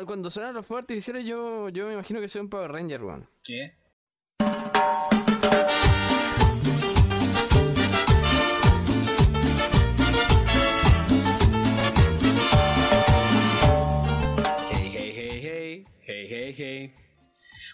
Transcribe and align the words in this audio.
cu- 0.00 0.06
cuando 0.06 0.30
suenan 0.30 0.54
los 0.54 0.66
fuegos 0.66 0.82
artificiales, 0.84 1.24
yo, 1.24 1.68
yo 1.68 1.86
me 1.86 1.94
imagino 1.94 2.20
que 2.20 2.28
soy 2.28 2.40
un 2.42 2.48
Power 2.50 2.70
Ranger, 2.72 3.02
weón. 3.02 3.28
¿Qué? 3.42 3.76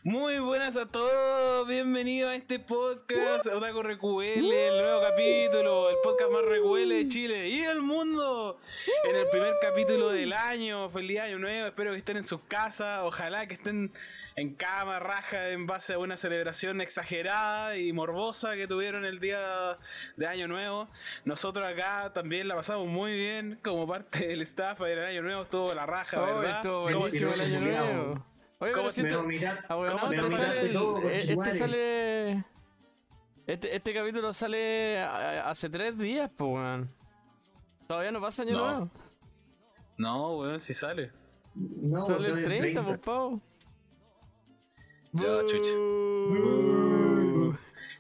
Muy 0.02 0.38
buenas 0.38 0.78
a 0.78 0.86
todos, 0.86 1.68
bienvenidos 1.68 2.30
a 2.30 2.34
este 2.34 2.58
podcast 2.58 3.46
Otaku 3.46 3.82
RQL, 3.82 4.50
el 4.50 4.78
nuevo 4.80 5.02
capítulo, 5.02 5.90
el 5.90 5.96
podcast 6.02 6.30
más 6.32 6.40
RQL 6.42 6.88
de 6.88 7.08
Chile 7.08 7.48
y 7.50 7.60
del 7.60 7.82
mundo. 7.82 8.58
En 9.06 9.14
el 9.16 9.28
primer 9.28 9.52
capítulo 9.60 10.08
del 10.08 10.32
año, 10.32 10.88
feliz 10.88 11.20
año 11.20 11.38
nuevo, 11.38 11.66
espero 11.66 11.92
que 11.92 11.98
estén 11.98 12.16
en 12.16 12.24
sus 12.24 12.40
casas, 12.48 13.00
ojalá 13.02 13.46
que 13.46 13.54
estén 13.54 13.92
en 14.36 14.54
cama, 14.54 15.00
raja, 15.00 15.50
en 15.50 15.66
base 15.66 15.92
a 15.92 15.98
una 15.98 16.16
celebración 16.16 16.80
exagerada 16.80 17.76
y 17.76 17.92
morbosa 17.92 18.56
que 18.56 18.66
tuvieron 18.66 19.04
el 19.04 19.20
día 19.20 19.76
de 20.16 20.26
año 20.26 20.48
nuevo. 20.48 20.88
Nosotros 21.26 21.66
acá 21.68 22.10
también 22.14 22.48
la 22.48 22.54
pasamos 22.56 22.86
muy 22.88 23.12
bien 23.12 23.58
como 23.62 23.86
parte 23.86 24.28
del 24.28 24.40
staff 24.42 24.80
del 24.80 24.98
año 25.04 25.20
nuevo, 25.20 25.42
estuvo 25.42 25.74
la 25.74 25.84
raja, 25.84 26.22
Oh, 26.22 26.38
¿verdad? 26.40 26.56
estuvo 26.56 26.84
¿Cómo- 26.84 26.98
buenísimo 27.00 27.34
el 27.34 27.40
año 27.42 27.60
nuevo. 27.60 28.26
Oye, 28.60 28.72
¿Cómo 28.72 28.82
pero 28.84 28.90
si 28.90 29.00
se- 29.02 29.08
esto... 29.08 29.22
Mirad, 29.24 29.56
Ah, 29.68 29.74
bueno, 29.74 29.98
¿Cómo 29.98 30.12
este 30.12 30.26
te 30.28 30.36
sale, 30.36 30.60
el- 30.60 30.72
todo, 30.72 31.08
eh, 31.08 31.16
este 31.16 31.52
sale... 31.54 32.44
Este, 33.46 33.74
este 33.74 33.94
capítulo 33.94 34.32
sale 34.32 34.98
a- 35.00 35.16
a- 35.46 35.50
hace 35.50 35.68
tres 35.70 35.96
días, 35.98 36.30
pues, 36.36 36.50
weón. 36.52 36.90
Todavía 37.88 38.12
no 38.12 38.20
pasa 38.20 38.42
año 38.42 38.56
No. 38.56 38.64
nuevo. 38.70 38.90
No, 39.96 40.36
weón, 40.38 40.60
si 40.60 40.74
sale. 40.74 41.10
No, 41.54 42.04
Sale 42.04 42.28
el 42.28 42.38
el 42.38 42.44
30, 42.44 42.60
30. 42.62 42.84
pues, 42.84 42.98
pavo. 42.98 43.40
Ya, 45.12 45.40
chucha. 45.48 45.70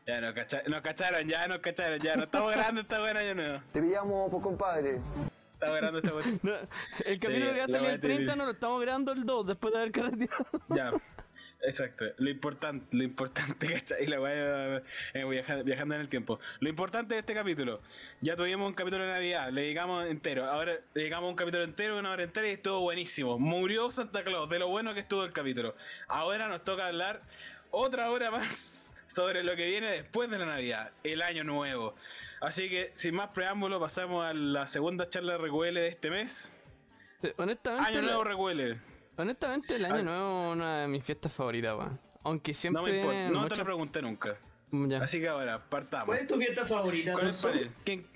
Ya 0.06 0.20
nos, 0.20 0.34
cacha- 0.34 0.62
nos 0.68 0.80
cacharon, 0.82 1.26
ya 1.28 1.48
nos 1.48 1.58
cacharon, 1.58 1.98
ya 2.00 2.16
no 2.16 2.24
estamos 2.24 2.52
grabando 2.52 2.80
esta 2.82 2.98
buena 3.00 3.20
año 3.20 3.34
nuevo. 3.34 3.60
Te 3.72 3.80
pillamos, 3.82 4.30
pues 4.30 4.42
compadre. 4.42 5.00
Estamos 5.60 5.76
grabando 5.76 5.98
esta. 6.20 6.38
No, 6.42 6.52
el 7.04 7.18
capítulo 7.20 7.52
que 7.52 7.58
va 7.58 7.64
a 7.64 7.68
salir 7.68 7.90
el 7.90 8.00
30 8.00 8.00
terrible. 8.00 8.36
no 8.36 8.44
lo 8.46 8.50
estamos 8.52 8.80
grabando 8.80 9.12
el 9.12 9.24
2 9.26 9.46
después 9.46 9.72
de 9.74 9.78
haber 9.80 9.92
carreteado. 9.92 10.44
Ya, 10.70 10.92
exacto. 11.62 12.04
Lo 12.16 12.30
importante, 12.30 12.96
lo 12.96 13.02
importante, 13.04 13.66
¿cachai? 13.74 14.06
La 14.06 14.20
weá 14.20 14.82
eh, 15.12 15.24
viaja- 15.24 15.62
viajando 15.62 15.94
en 15.96 16.00
el 16.00 16.08
tiempo. 16.08 16.40
Lo 16.60 16.68
importante 16.70 17.14
de 17.14 17.20
este 17.20 17.34
capítulo, 17.34 17.82
ya 18.22 18.36
tuvimos 18.36 18.66
un 18.68 18.74
capítulo 18.74 19.04
de 19.04 19.10
Navidad, 19.12 19.50
le 19.50 19.62
dedicamos 19.62 20.06
entero. 20.06 20.46
Ahora 20.46 20.72
le 20.72 20.80
dedicamos 20.94 21.28
un 21.28 21.36
capítulo 21.36 21.62
entero, 21.64 21.98
una 21.98 22.10
hora 22.12 22.22
entera 22.22 22.48
y 22.48 22.52
estuvo 22.52 22.80
buenísimo. 22.80 23.38
Murió 23.38 23.90
Santa 23.90 24.24
Claus, 24.24 24.48
de 24.48 24.58
lo 24.58 24.68
bueno 24.68 24.94
que 24.94 25.00
estuvo 25.00 25.24
el 25.24 25.32
capítulo. 25.32 25.74
Ahora 26.08 26.48
nos 26.48 26.64
toca 26.64 26.86
hablar 26.86 27.20
otra 27.70 28.10
hora 28.10 28.30
más 28.30 28.92
sobre 29.06 29.44
lo 29.44 29.54
que 29.56 29.66
viene 29.66 29.90
después 29.90 30.30
de 30.30 30.38
la 30.38 30.46
Navidad, 30.46 30.92
el 31.04 31.20
año 31.20 31.44
nuevo. 31.44 31.94
Así 32.40 32.68
que, 32.70 32.90
sin 32.94 33.14
más 33.14 33.28
preámbulo, 33.30 33.78
pasamos 33.78 34.24
a 34.24 34.32
la 34.32 34.66
segunda 34.66 35.08
charla 35.08 35.32
de 35.36 35.38
RQL 35.46 35.74
de 35.74 35.88
este 35.88 36.10
mes. 36.10 36.60
Honestamente, 37.36 37.86
Año 37.88 38.02
nuevo 38.02 38.24
RQL. 38.24 38.80
honestamente 39.18 39.76
el 39.76 39.84
año 39.84 39.94
Ay. 39.96 40.02
nuevo 40.04 40.46
es 40.50 40.56
una 40.56 40.78
de 40.80 40.88
mis 40.88 41.04
fiestas 41.04 41.32
favoritas, 41.32 41.76
weón. 41.76 42.00
Aunque 42.22 42.52
No 42.52 42.54
siempre 42.54 42.82
me 42.82 42.98
importa, 43.00 43.30
no 43.30 43.48
te 43.48 43.56
lo 43.56 43.64
pregunté 43.64 44.02
nunca. 44.02 44.38
Ya. 44.72 45.02
Así 45.02 45.20
que 45.20 45.28
ahora, 45.28 45.68
partamos. 45.68 46.06
¿Cuál 46.06 46.18
es 46.20 46.26
tu 46.26 46.36
fiesta 46.36 46.64
favorita, 46.64 47.12
Tonso? 47.12 47.48
panel. 47.48 47.70
¿Quién? 47.84 48.06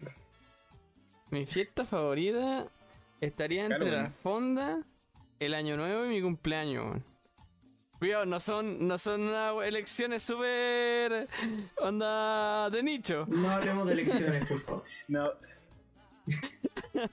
Mi 1.30 1.46
fiesta 1.46 1.84
favorita 1.84 2.66
estaría 3.20 3.64
entre 3.66 3.90
la 3.90 4.10
fonda, 4.22 4.82
el 5.40 5.52
año 5.54 5.76
nuevo 5.76 6.06
y 6.06 6.08
mi 6.10 6.22
cumpleaños. 6.22 6.84
weón. 6.84 7.04
Cuidado, 7.98 8.26
no 8.26 8.40
son, 8.40 8.86
no 8.86 8.98
son 8.98 9.32
elecciones 9.64 10.22
súper 10.22 11.28
onda 11.78 12.68
de 12.70 12.82
nicho. 12.82 13.24
No 13.28 13.50
hablemos 13.50 13.86
de 13.86 13.92
elecciones, 13.92 14.48
por 14.48 14.60
favor. 14.62 14.84
No, 15.08 15.30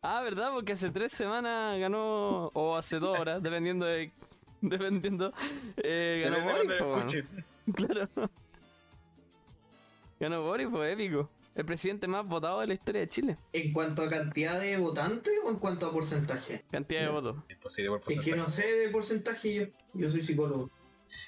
Ah, 0.00 0.20
¿verdad? 0.22 0.52
Porque 0.52 0.72
hace 0.72 0.90
tres 0.90 1.10
semanas 1.12 1.78
ganó, 1.78 2.50
o 2.54 2.76
hace 2.76 2.98
dos 3.00 3.18
horas, 3.18 3.42
dependiendo 3.48 3.84
de... 3.86 4.12
Dependiendo, 4.60 5.32
eh, 5.76 6.22
ganó 6.24 6.50
escuchen. 6.50 7.28
Claro. 7.74 8.08
Ganó 10.18 10.42
Boris, 10.42 10.66
pues 10.70 10.92
épico. 10.92 11.28
El 11.58 11.64
presidente 11.64 12.06
más 12.06 12.24
votado 12.24 12.60
de 12.60 12.68
la 12.68 12.74
historia 12.74 13.00
de 13.00 13.08
Chile. 13.08 13.36
¿En 13.52 13.72
cuanto 13.72 14.02
a 14.04 14.08
cantidad 14.08 14.60
de 14.60 14.76
votantes 14.76 15.34
o 15.44 15.50
en 15.50 15.56
cuanto 15.56 15.86
a 15.88 15.92
porcentaje? 15.92 16.64
Cantidad 16.70 17.00
de 17.00 17.08
votos. 17.08 17.34
Imposible 17.50 17.90
por 17.98 18.12
Es 18.12 18.20
que 18.20 18.36
no 18.36 18.46
sé 18.46 18.64
de 18.64 18.88
porcentaje 18.90 19.54
yo. 19.54 19.66
Yo 19.94 20.08
soy 20.08 20.20
psicólogo. 20.20 20.70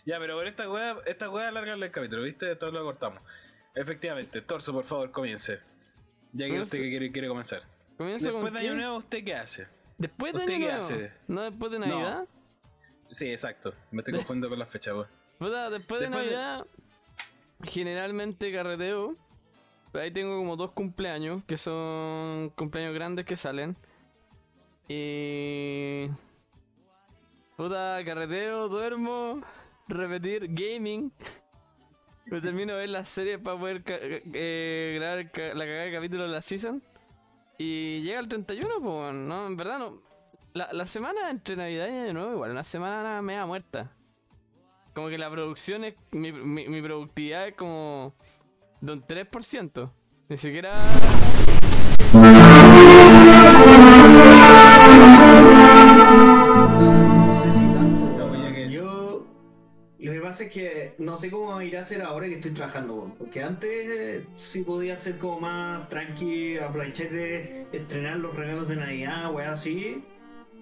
Ya, 0.06 0.20
pero 0.20 0.36
por 0.36 0.46
esta 0.46 0.70
weá, 0.70 0.96
esta 1.06 1.28
weá 1.28 1.48
alargarle 1.48 1.86
el 1.86 1.90
capítulo, 1.92 2.22
¿viste? 2.22 2.54
Todo 2.54 2.70
lo 2.70 2.84
cortamos. 2.84 3.20
Efectivamente, 3.74 4.40
Torso, 4.42 4.72
por 4.72 4.84
favor, 4.84 5.10
comience. 5.10 5.58
Ya 6.32 6.46
que 6.46 6.60
usted 6.60 6.78
que 6.78 6.90
quiere, 6.90 7.10
quiere 7.10 7.26
comenzar. 7.26 7.64
Comienzo 7.98 8.26
Después 8.26 8.44
con 8.44 8.54
de 8.54 8.60
Año? 8.68 8.74
Nuevo, 8.76 8.96
¿usted 8.98 9.24
qué 9.24 9.34
hace? 9.34 9.66
Después 9.98 10.32
de 10.32 10.38
¿Usted 10.38 10.52
año 10.54 10.64
qué 10.64 10.72
nuevo. 10.72 10.84
hace? 10.86 11.12
No 11.26 11.42
después 11.42 11.72
de 11.72 11.78
No. 11.80 11.86
Navidad. 11.86 12.28
Sí, 13.10 13.28
exacto. 13.32 13.74
Me 13.90 14.02
estoy 14.02 14.14
confundiendo 14.14 14.48
con 14.48 14.60
las 14.60 14.68
fechas, 14.70 14.94
weón. 14.94 15.08
Puta, 15.40 15.70
después 15.70 16.00
de 16.00 16.06
Después 16.06 16.24
de- 16.30 16.36
Navidad, 16.36 16.66
generalmente 17.64 18.52
carreteo. 18.52 19.16
Ahí 19.92 20.10
tengo 20.12 20.36
como 20.36 20.56
dos 20.56 20.70
cumpleaños, 20.70 21.42
que 21.44 21.56
son 21.56 22.50
cumpleaños 22.50 22.94
grandes 22.94 23.24
que 23.24 23.36
salen. 23.36 23.76
Y. 24.88 26.08
Puta, 27.56 28.02
carreteo, 28.04 28.68
duermo, 28.68 29.40
repetir 29.88 30.46
gaming. 30.48 31.12
Me 32.26 32.40
termino 32.40 32.74
de 32.74 32.80
ver 32.80 32.90
las 32.90 33.08
series 33.08 33.38
para 33.38 33.58
poder 33.58 33.82
eh, 33.86 34.96
grabar 34.98 35.56
la 35.56 35.64
cagada 35.64 35.84
de 35.84 35.92
capítulo 35.92 36.22
de 36.24 36.28
la 36.30 36.42
season. 36.42 36.82
Y 37.58 38.00
llega 38.02 38.20
el 38.20 38.28
31, 38.28 38.68
pues, 38.80 39.14
no, 39.14 39.46
en 39.46 39.56
verdad 39.56 39.78
no. 39.80 40.02
La, 40.54 40.72
la 40.72 40.86
semana 40.86 41.30
entre 41.30 41.56
Navidad 41.56 41.88
y 41.88 41.98
Año 41.98 42.12
Nuevo, 42.12 42.32
igual, 42.32 42.52
una 42.52 42.64
semana 42.64 43.20
media 43.22 43.44
muerta. 43.44 43.92
Como 44.94 45.08
que 45.08 45.18
la 45.18 45.30
producción 45.30 45.84
es. 45.84 45.94
Mi, 46.12 46.32
mi 46.32 46.80
productividad 46.80 47.48
es 47.48 47.54
como. 47.54 48.14
De 48.80 48.92
un 48.92 49.02
3%. 49.02 49.90
Ni 50.28 50.36
siquiera. 50.36 50.72
No 56.00 57.42
sé 57.42 57.52
si 57.52 57.66
tanto. 57.72 58.10
Esa 58.10 58.24
weón. 58.24 58.42
wea 58.42 58.54
que- 58.54 58.70
Yo. 58.70 59.26
Lo 59.98 60.12
que 60.12 60.20
pasa 60.20 60.44
es 60.44 60.52
que 60.52 60.94
no 60.98 61.16
sé 61.16 61.30
cómo 61.30 61.60
irá 61.62 61.80
a 61.82 61.84
ser 61.84 62.02
ahora 62.02 62.26
que 62.26 62.34
estoy 62.36 62.52
trabajando, 62.52 63.14
porque 63.18 63.42
antes 63.42 63.70
eh, 63.70 64.26
sí 64.38 64.62
podía 64.62 64.96
ser 64.96 65.18
como 65.18 65.40
más 65.40 65.88
tranqui, 65.88 66.56
aprovechar 66.58 67.10
de 67.10 67.66
estrenar 67.72 68.16
los 68.16 68.34
regalos 68.34 68.66
de 68.68 68.76
Navidad, 68.76 69.32
weá 69.32 69.52
así. 69.52 70.02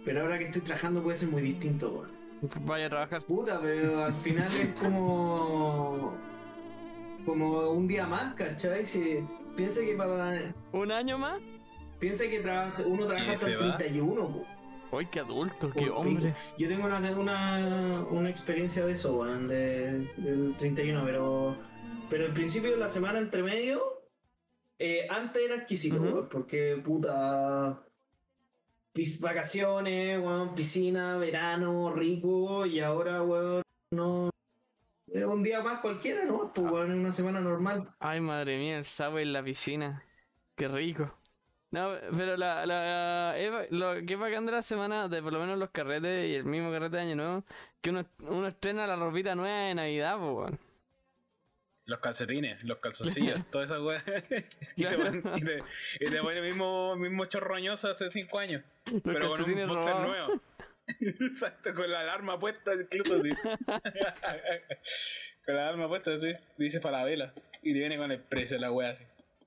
Pero 0.05 0.23
ahora 0.23 0.39
que 0.39 0.47
estoy 0.47 0.63
trabajando 0.63 1.03
puede 1.03 1.17
ser 1.17 1.29
muy 1.29 1.43
distinto, 1.43 1.91
weón. 1.91 2.19
Vaya 2.67 2.87
a 2.87 2.91
trabajar. 2.91 3.23
Puta, 3.23 3.61
pero 3.61 4.05
al 4.05 4.15
final 4.15 4.49
es 4.53 4.69
como. 4.81 6.15
Como 7.29 7.71
un 7.71 7.87
día 7.87 8.07
más, 8.07 8.35
¿cachai? 8.35 8.85
Si 8.85 9.25
piensa 9.57 9.81
que 9.83 9.95
para. 9.95 10.53
¿Un 10.73 10.91
año 10.93 11.19
más? 11.19 11.41
Piensa 11.99 12.29
que 12.29 12.41
trabaja, 12.41 12.83
uno 12.87 13.07
trabaja 13.07 13.33
hasta 13.33 13.47
el 13.51 13.55
va. 13.63 13.77
31, 13.77 14.29
po. 14.29 14.47
¡Ay, 14.99 15.07
qué 15.13 15.21
adulto! 15.21 15.69
Por 15.69 15.73
¡Qué 15.75 15.81
pico. 15.83 15.97
hombre! 15.97 16.35
Yo 16.57 16.69
tengo 16.69 16.87
una, 16.87 16.99
una, 17.13 18.05
una 18.11 18.31
experiencia 18.31 18.87
de 18.87 18.93
eso, 18.93 19.19
weón, 19.19 19.47
de, 19.49 20.09
del 20.17 20.55
31, 20.57 21.03
pero. 21.05 21.57
Pero 22.09 22.25
el 22.27 22.33
principio 22.33 22.71
de 22.71 22.79
la 22.79 22.89
semana 22.89 23.19
entre 23.19 23.43
medio. 23.43 23.83
eh, 24.79 25.07
antes 25.11 25.43
era 25.45 25.57
exquisito, 25.57 26.01
weón, 26.01 26.29
porque 26.31 26.81
puta. 26.83 27.83
pis- 28.95 29.21
vacaciones, 29.21 30.19
weón, 30.21 30.55
piscina, 30.55 31.17
verano, 31.19 31.93
rico, 31.93 32.65
y 32.65 32.81
ahora, 32.81 33.23
weón, 33.23 33.63
no. 33.93 34.31
Un 35.15 35.43
día 35.43 35.61
más 35.63 35.81
cualquiera, 35.81 36.25
¿no? 36.25 36.53
Pues, 36.53 36.71
weón, 36.71 36.93
una 36.93 37.13
semana 37.13 37.41
normal. 37.41 37.89
¡Ay, 37.99 38.21
madre 38.21 38.59
mía! 38.59 38.79
El 38.79 38.85
sábado 38.85 39.19
en 39.21 39.33
la 39.33 39.43
piscina. 39.43 40.03
¡Qué 40.57 40.69
rico! 40.69 41.15
No, 41.71 41.93
pero 42.17 42.37
la, 42.37 42.65
la, 42.65 43.35
ba- 43.51 43.67
lo 43.71 43.95
que 44.07 44.15
es 44.15 44.19
bacán 44.19 44.47
de 44.47 44.53
la 44.53 44.63
semana, 44.63 45.09
de 45.09 45.23
por 45.23 45.33
lo 45.33 45.41
menos 45.41 45.59
los 45.59 45.69
carretes 45.71 46.29
y 46.31 46.35
el 46.35 46.45
mismo 46.45 46.71
carrete 46.71 46.97
de 46.97 47.03
Año 47.03 47.17
Nuevo, 47.17 47.45
que 47.83 47.91
uno, 47.91 48.07
uno 48.21 48.47
estrena 48.47 48.87
la 48.87 48.97
ropita 48.97 49.35
nueva 49.35 49.55
de 49.67 49.75
Navidad, 49.75 50.17
pues, 50.19 50.31
weón. 50.35 50.59
Los 51.85 52.01
calcetines, 52.01 52.63
los 52.65 52.79
calzoncillos, 52.79 53.41
todas 53.51 53.71
esas 53.71 53.83
weas. 53.83 54.03
y, 54.77 54.85
te 54.85 54.99
ponen- 54.99 55.23
y 55.39 55.41
te, 55.45 55.63
y 56.01 56.11
te 56.11 56.21
pone 56.23 56.39
el 56.39 56.45
mismo, 56.49 56.97
mismo 56.97 57.25
chorroñoso 57.27 57.89
hace 57.89 58.11
5 58.11 58.39
años. 58.39 58.63
Los 58.91 59.03
pero 59.03 59.29
con 59.31 59.43
un 59.43 59.69
boxer 59.69 59.93
robados. 59.95 60.07
nuevo. 60.07 60.33
Exacto, 61.01 61.75
con 61.75 61.91
la 61.91 62.01
alarma 62.01 62.39
puesta, 62.39 62.73
incluso 62.75 63.21
así. 63.21 63.31
con 65.45 65.55
la 65.55 65.69
alarma 65.69 65.89
puesta 65.89 66.15
así, 66.15 66.33
dice 66.57 66.81
Falabella. 66.81 67.35
Y 67.63 67.73
te 67.73 67.79
viene 67.79 67.97
con 67.97 68.11
el 68.11 68.21
precio 68.21 68.57
de 68.57 68.61
la 68.61 68.73
wea 68.73 68.91
así. 68.91 69.05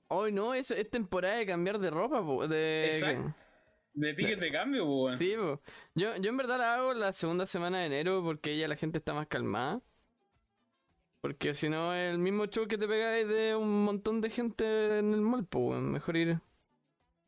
Hoy 0.08 0.32
no, 0.32 0.54
eso 0.54 0.74
es 0.74 0.88
temporada 0.90 1.36
de 1.36 1.46
cambiar 1.46 1.78
de 1.78 1.90
ropa, 1.90 2.24
po, 2.24 2.46
de... 2.46 2.92
Exacto. 2.94 3.34
De 3.94 4.14
ticket 4.14 4.38
de 4.38 4.50
cambio, 4.50 4.86
weón. 4.86 5.10
Sí, 5.10 5.34
po. 5.36 5.60
Yo, 5.94 6.16
yo 6.16 6.30
en 6.30 6.36
verdad 6.36 6.58
la 6.58 6.74
hago 6.74 6.94
la 6.94 7.12
segunda 7.12 7.46
semana 7.46 7.80
de 7.80 7.86
enero 7.86 8.22
porque 8.22 8.56
ya 8.56 8.68
la 8.68 8.76
gente 8.76 8.98
está 8.98 9.14
más 9.14 9.26
calmada. 9.26 9.80
Porque 11.20 11.54
si 11.54 11.68
no, 11.68 11.94
el 11.94 12.18
mismo 12.18 12.46
show 12.46 12.66
que 12.66 12.76
te 12.76 12.88
pegáis 12.88 13.28
de 13.28 13.54
un 13.54 13.84
montón 13.84 14.20
de 14.20 14.28
gente 14.28 14.98
en 14.98 15.12
el 15.12 15.20
mall, 15.20 15.44
pues. 15.44 15.80
Mejor 15.80 16.16
ir. 16.16 16.38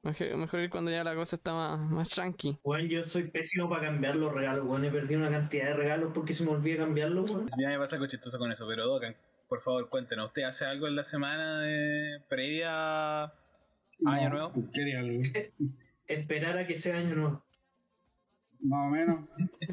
Mejor, 0.04 0.36
mejor 0.36 0.60
ir 0.60 0.70
cuando 0.70 0.90
ya 0.90 1.02
la 1.02 1.14
cosa 1.14 1.36
está 1.36 1.54
más, 1.54 1.80
más 1.90 2.08
tranqui. 2.10 2.58
Weón, 2.62 2.88
yo 2.88 3.02
soy 3.02 3.24
pésimo 3.24 3.70
para 3.70 3.86
cambiar 3.86 4.16
los 4.16 4.32
regalos, 4.32 4.66
weón. 4.66 4.84
He 4.84 4.90
perdido 4.90 5.20
una 5.20 5.30
cantidad 5.30 5.68
de 5.68 5.74
regalos 5.74 6.12
porque 6.12 6.34
se 6.34 6.44
me 6.44 6.50
olvida 6.50 6.84
cambiarlos, 6.84 7.30
weón. 7.30 7.48
Ya 7.58 7.68
me 7.68 7.78
pasa 7.78 7.96
algo 7.96 8.06
chistoso 8.06 8.38
con 8.38 8.52
eso, 8.52 8.66
pero 8.68 8.86
Docan, 8.86 9.16
por 9.48 9.62
favor, 9.62 9.88
cuéntenos. 9.88 10.26
¿Usted 10.28 10.42
hace 10.42 10.66
algo 10.66 10.86
en 10.88 10.96
la 10.96 11.04
semana 11.04 11.60
de 11.62 12.20
previa 12.28 13.22
a 13.24 13.32
Año 14.04 14.28
No, 14.28 14.34
Nuevo? 14.34 14.70
Quería 14.74 15.00
algo. 15.00 15.22
Esperar 16.06 16.58
a 16.58 16.66
que 16.66 16.76
sea 16.76 16.98
año 16.98 17.14
nuevo. 17.14 17.44
Más 18.60 18.88
o 18.88 18.90
menos. 18.90 19.28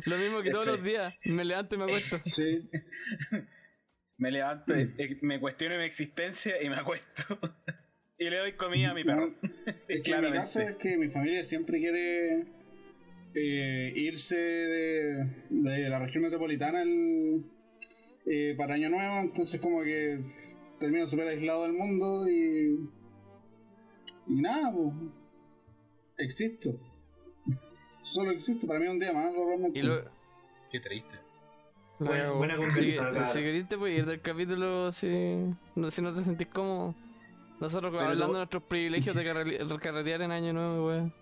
Lo 0.06 0.18
mismo 0.18 0.42
que 0.42 0.52
todos 0.52 0.66
los 0.66 0.82
días. 0.82 1.14
Me 1.26 1.44
levanto 1.44 1.76
y 1.76 1.78
me 1.78 1.84
acuesto. 1.86 2.20
Sí. 2.24 2.70
Me 4.18 4.30
levanto, 4.30 4.76
eh, 4.76 5.18
me 5.24 5.40
cuestiono 5.40 5.78
mi 5.78 5.84
existencia 5.84 6.62
y 6.62 6.70
me 6.70 6.76
acuesto. 6.76 7.40
Y 8.22 8.30
le 8.30 8.38
doy 8.38 8.54
comida 8.54 8.92
a 8.92 8.94
mi 8.94 9.04
perro. 9.04 9.34
sí, 9.80 9.94
es 9.94 10.02
que 10.04 10.22
mi 10.22 10.32
caso 10.32 10.60
es 10.62 10.76
que 10.76 10.96
mi 10.98 11.10
familia 11.10 11.44
siempre 11.44 11.80
quiere 11.80 12.46
eh, 13.34 13.94
irse 13.96 14.36
de, 14.36 15.26
de 15.50 15.90
la 15.90 16.00
región 16.00 16.24
metropolitana 16.24 16.84
el, 16.84 17.44
eh, 18.28 18.54
para 18.56 18.76
Año 18.76 18.90
Nuevo, 18.92 19.22
entonces 19.22 19.60
como 19.60 19.82
que 19.82 20.20
termino 20.80 21.08
súper 21.08 21.28
aislado 21.30 21.64
del 21.64 21.74
mundo 21.74 22.30
y... 22.30 22.90
Y 24.28 24.42
nada, 24.42 24.72
pues... 24.72 24.94
Existo. 26.20 26.78
Solo 28.04 28.32
existo, 28.32 28.68
para 28.68 28.80
mí 28.80 28.86
es 28.86 28.92
un 28.92 29.00
día 29.00 29.14
más, 29.14 29.34
realmente. 29.34 29.80
Y 29.80 29.82
lo, 29.82 30.04
Qué 30.72 30.80
triste. 30.80 31.16
la 32.00 32.32
Buena- 32.32 32.56
buena 32.58 32.70
Si, 32.70 32.94
cara. 32.94 33.26
si 33.26 33.40
querés 33.40 33.68
te 33.68 33.78
puedes 33.80 33.98
ir 33.98 34.06
del 34.06 34.22
capítulo 34.22 34.92
si 34.92 35.08
no, 35.76 35.90
si 35.90 36.02
no 36.04 36.14
te 36.14 36.24
sentís 36.24 36.48
cómodo. 36.48 36.94
Nosotros 37.62 37.92
Pero 37.92 38.04
hablando 38.06 38.28
lo- 38.28 38.34
de 38.34 38.40
nuestros 38.40 38.64
privilegios 38.64 39.16
de 39.16 39.24
carre- 39.24 39.80
carretear 39.80 40.22
en 40.24 40.32
año 40.32 40.52
nuevo, 40.54 40.88
weón. 40.88 41.14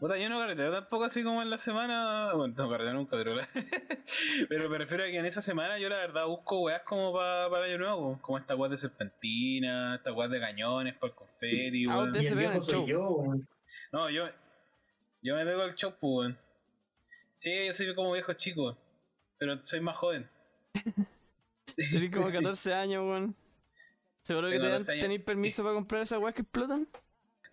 Puta, 0.00 0.16
yo 0.16 0.28
no 0.28 0.38
carreteo 0.38 0.70
tampoco 0.70 1.04
así 1.04 1.24
como 1.24 1.42
en 1.42 1.50
la 1.50 1.58
semana. 1.58 2.32
Bueno, 2.34 2.54
no 2.56 2.70
carreteo 2.70 2.94
nunca, 2.94 3.16
pero. 3.16 3.34
la- 3.34 3.48
pero 4.48 4.68
me 4.68 4.78
refiero 4.78 5.02
a 5.04 5.06
que 5.08 5.16
en 5.18 5.26
esa 5.26 5.40
semana 5.40 5.78
yo 5.78 5.88
la 5.88 5.96
verdad 5.96 6.26
busco 6.26 6.60
weas 6.60 6.82
como 6.84 7.12
pa- 7.12 7.48
para 7.50 7.64
Año 7.64 7.78
Nuevo. 7.78 8.18
Como 8.20 8.38
esta 8.38 8.54
weas 8.54 8.70
de 8.70 8.78
serpentina, 8.78 9.96
esta 9.96 10.12
weas 10.12 10.30
de 10.30 10.38
cañones 10.40 10.94
para 10.98 11.10
el 11.12 11.16
confeti, 11.16 11.86
Ah, 11.88 11.96
weón. 11.98 12.08
usted- 12.10 12.22
se 12.22 12.28
el 12.28 12.34
ve 12.36 12.46
el 12.46 12.62
show. 12.62 12.86
yo, 12.86 13.08
weón. 13.10 13.48
No, 13.92 14.08
yo. 14.10 14.28
Yo 15.22 15.34
me 15.34 15.44
pego 15.44 15.62
al 15.62 15.74
show, 15.74 15.92
pues, 16.00 16.00
weón. 16.28 16.38
Sí, 17.36 17.50
yo 17.66 17.72
soy 17.72 17.94
como 17.94 18.12
viejo 18.12 18.32
chico. 18.34 18.76
Pero 19.38 19.64
soy 19.64 19.80
más 19.80 19.96
joven. 19.96 20.28
Tenés 21.76 22.10
como 22.14 22.26
Sí. 22.30 22.36
14 22.38 22.74
años, 22.74 23.02
weón. 23.04 23.36
¿Seguro 24.28 24.50
que 24.50 24.58
te 24.60 24.68
dan, 24.68 24.72
12 24.80 24.92
años. 24.92 25.02
tenéis 25.02 25.22
permiso 25.22 25.62
para 25.62 25.74
comprar 25.74 26.02
esas 26.02 26.18
weas 26.18 26.34
que 26.34 26.42
explotan? 26.42 26.86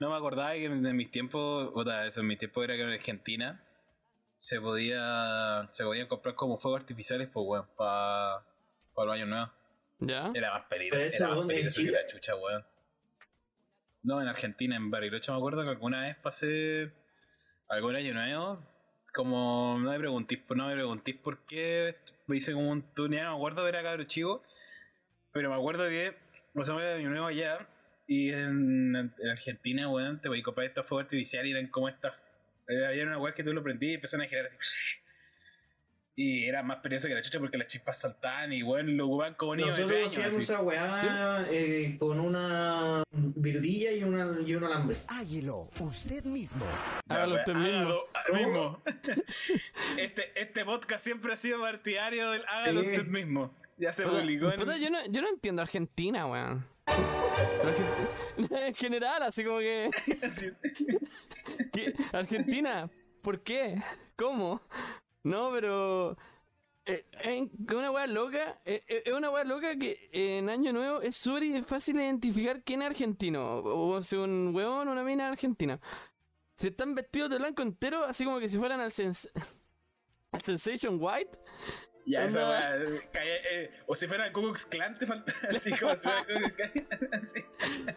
No 0.02 0.10
me 0.10 0.18
acordaba 0.18 0.52
que 0.56 0.66
en 0.66 0.98
mis 0.98 1.10
tiempos, 1.10 1.72
puta, 1.72 2.06
eso 2.06 2.20
en 2.20 2.28
mis 2.28 2.38
tiempos 2.38 2.66
era 2.66 2.76
que 2.76 2.82
en 2.82 2.90
Argentina 2.90 3.64
se 4.36 4.60
podía 4.60 5.70
se 5.72 5.86
podían 5.86 6.08
comprar 6.08 6.36
como 6.36 6.58
fuegos 6.58 6.82
artificiales, 6.82 7.30
pues 7.32 7.46
weón, 7.48 7.66
para 7.78 8.44
el 8.98 9.10
año 9.10 9.26
nuevo. 9.26 9.52
¿Ya? 10.00 10.34
Era 10.34 10.52
más 10.52 10.66
peligroso, 10.66 11.06
¿Pero 11.06 11.16
eso 11.16 11.26
era 11.26 11.36
más 11.36 11.48
peligroso 11.48 11.82
que 11.82 11.92
la 11.92 12.08
chucha, 12.08 12.36
weón. 12.36 12.66
No, 14.04 14.22
en 14.22 14.28
Argentina, 14.28 14.76
en 14.76 14.92
Bariloche 14.92 15.32
me 15.32 15.38
acuerdo 15.38 15.64
que 15.64 15.70
alguna 15.70 16.02
vez 16.02 16.18
pasé 16.18 16.92
algún 17.70 17.96
año 17.96 18.14
nuevo, 18.14 18.62
como 19.14 19.78
no 19.80 19.92
me 19.92 19.98
preguntís, 19.98 20.40
no 20.54 20.68
me 20.68 20.74
preguntís 20.74 21.16
por 21.16 21.46
qué 21.46 21.96
me 22.28 22.36
hice 22.36 22.52
como 22.52 22.70
un 22.70 22.84
ya 22.84 23.24
no 23.24 23.30
me 23.30 23.36
acuerdo, 23.38 23.66
era 23.66 23.82
cabro 23.82 24.04
chico, 24.04 24.44
pero 25.32 25.50
me 25.50 25.56
acuerdo 25.56 25.88
que 25.88 26.25
el 26.56 27.00
año 27.00 27.10
nuevo 27.10 27.28
allá 27.28 27.68
y 28.08 28.32
en, 28.32 28.96
en 28.96 29.30
Argentina, 29.30 29.90
weón, 29.90 30.22
te 30.22 30.30
voy 30.30 30.42
a 30.42 30.44
comprar 30.44 30.68
estos 30.68 30.86
fuegos 30.86 31.06
artificiales 31.06 31.50
y 31.50 31.52
eran 31.52 31.68
como 31.68 31.90
estas, 31.90 32.14
eh, 32.68 32.86
había 32.86 33.04
una 33.04 33.18
weá 33.18 33.34
que 33.34 33.44
tú 33.44 33.52
lo 33.52 33.64
prendí 33.64 33.92
y 33.92 33.94
empezaron 33.96 34.26
a 34.26 34.30
girar 34.30 34.46
así. 34.48 35.00
Y 36.18 36.46
era 36.46 36.64
más 36.64 36.78
peligroso 36.78 37.10
que 37.10 37.14
la 37.14 37.22
chucha 37.22 37.42
porque 37.42 37.58
las 37.58 37.68
chispas 37.68 38.00
saltaban 38.00 38.54
y 38.54 38.64
weón 38.64 38.96
lo 38.96 39.06
ocupaban 39.06 39.34
como 39.34 39.54
niños 39.54 39.76
de 39.76 39.84
Nosotros 39.84 40.14
hacíamos 40.14 40.38
esa 40.38 40.62
weá 40.62 41.46
eh, 41.52 41.98
con 42.00 42.22
una 42.22 43.04
virudilla 43.12 43.92
y, 43.92 44.02
una, 44.02 44.40
y 44.40 44.56
un 44.56 44.64
alambre. 44.64 44.96
Águilo, 45.10 45.70
usted 45.78 46.24
mismo. 46.24 46.66
Hágalo 47.10 47.36
usted 47.36 47.52
pues, 47.52 47.66
mismo. 47.66 48.00
mismo. 48.34 48.84
este, 49.98 50.42
este 50.42 50.64
podcast 50.64 51.04
siempre 51.04 51.34
ha 51.34 51.36
sido 51.36 51.60
partidario 51.60 52.32
del 52.32 52.46
hágalo 52.48 52.80
usted 52.80 53.08
mismo. 53.08 53.54
Ya 53.78 53.92
se 53.94 54.04
Puta, 54.04 54.20
publicó 54.22 54.50
en... 54.52 54.60
puta, 54.60 54.78
yo, 54.78 54.90
no, 54.90 55.06
yo 55.08 55.22
no 55.22 55.30
entiendo 55.30 55.62
Argentina, 55.62 56.26
weón. 56.28 56.66
En 58.38 58.74
general, 58.76 59.24
así 59.24 59.44
como 59.44 59.60
que, 59.60 59.90
Argentina, 62.14 62.90
¿por 63.22 63.42
qué? 63.42 63.82
¿Cómo? 64.16 64.62
No, 65.24 65.52
pero... 65.52 66.18
eh, 66.86 67.06
Es 67.24 67.74
una 67.74 67.92
weá 67.92 68.08
loca, 68.08 68.60
eh, 68.66 68.84
eh, 68.88 69.04
es 69.06 69.14
una 69.14 69.30
weá 69.30 69.44
loca 69.44 69.76
que 69.78 70.10
en 70.12 70.50
Año 70.50 70.72
Nuevo 70.74 71.02
es 71.02 71.16
súper 71.16 71.64
fácil 71.64 71.96
identificar 71.98 72.62
quién 72.64 72.82
es 72.82 72.88
argentino. 72.90 73.58
O 73.64 74.02
si 74.04 74.16
un 74.16 74.52
weón 74.54 74.88
o 74.88 74.92
una 74.92 75.04
mina 75.04 75.30
argentina. 75.30 75.80
Si 76.56 76.68
están 76.68 76.96
vestidos 76.96 77.30
de 77.32 77.38
blanco 77.38 77.64
entero, 77.64 78.04
así 78.06 78.24
como 78.24 78.40
que 78.40 78.48
si 78.48 78.58
fueran 78.58 78.80
al, 78.80 78.92
sens- 78.92 79.30
al 80.32 80.42
Sensation 80.42 80.98
White. 81.02 81.38
Ya, 82.08 82.26
esa 82.26 82.48
weá, 82.48 82.76
eh, 82.78 82.88
eh, 83.52 83.72
O 83.88 83.96
si 83.96 84.06
fuera 84.08 84.28
el 84.28 84.32
Ku 84.32 84.42
Klux 84.42 84.66
Klan, 84.68 84.96
te 84.98 85.08
falta 85.08 85.34
así 85.50 85.72
como 85.72 85.96
si 85.96 86.04
fuera 86.08 86.20
el 86.20 86.26
Ku 86.26 86.40
Klux 86.40 86.56
Klan. 86.56 87.10
así. 87.22 87.40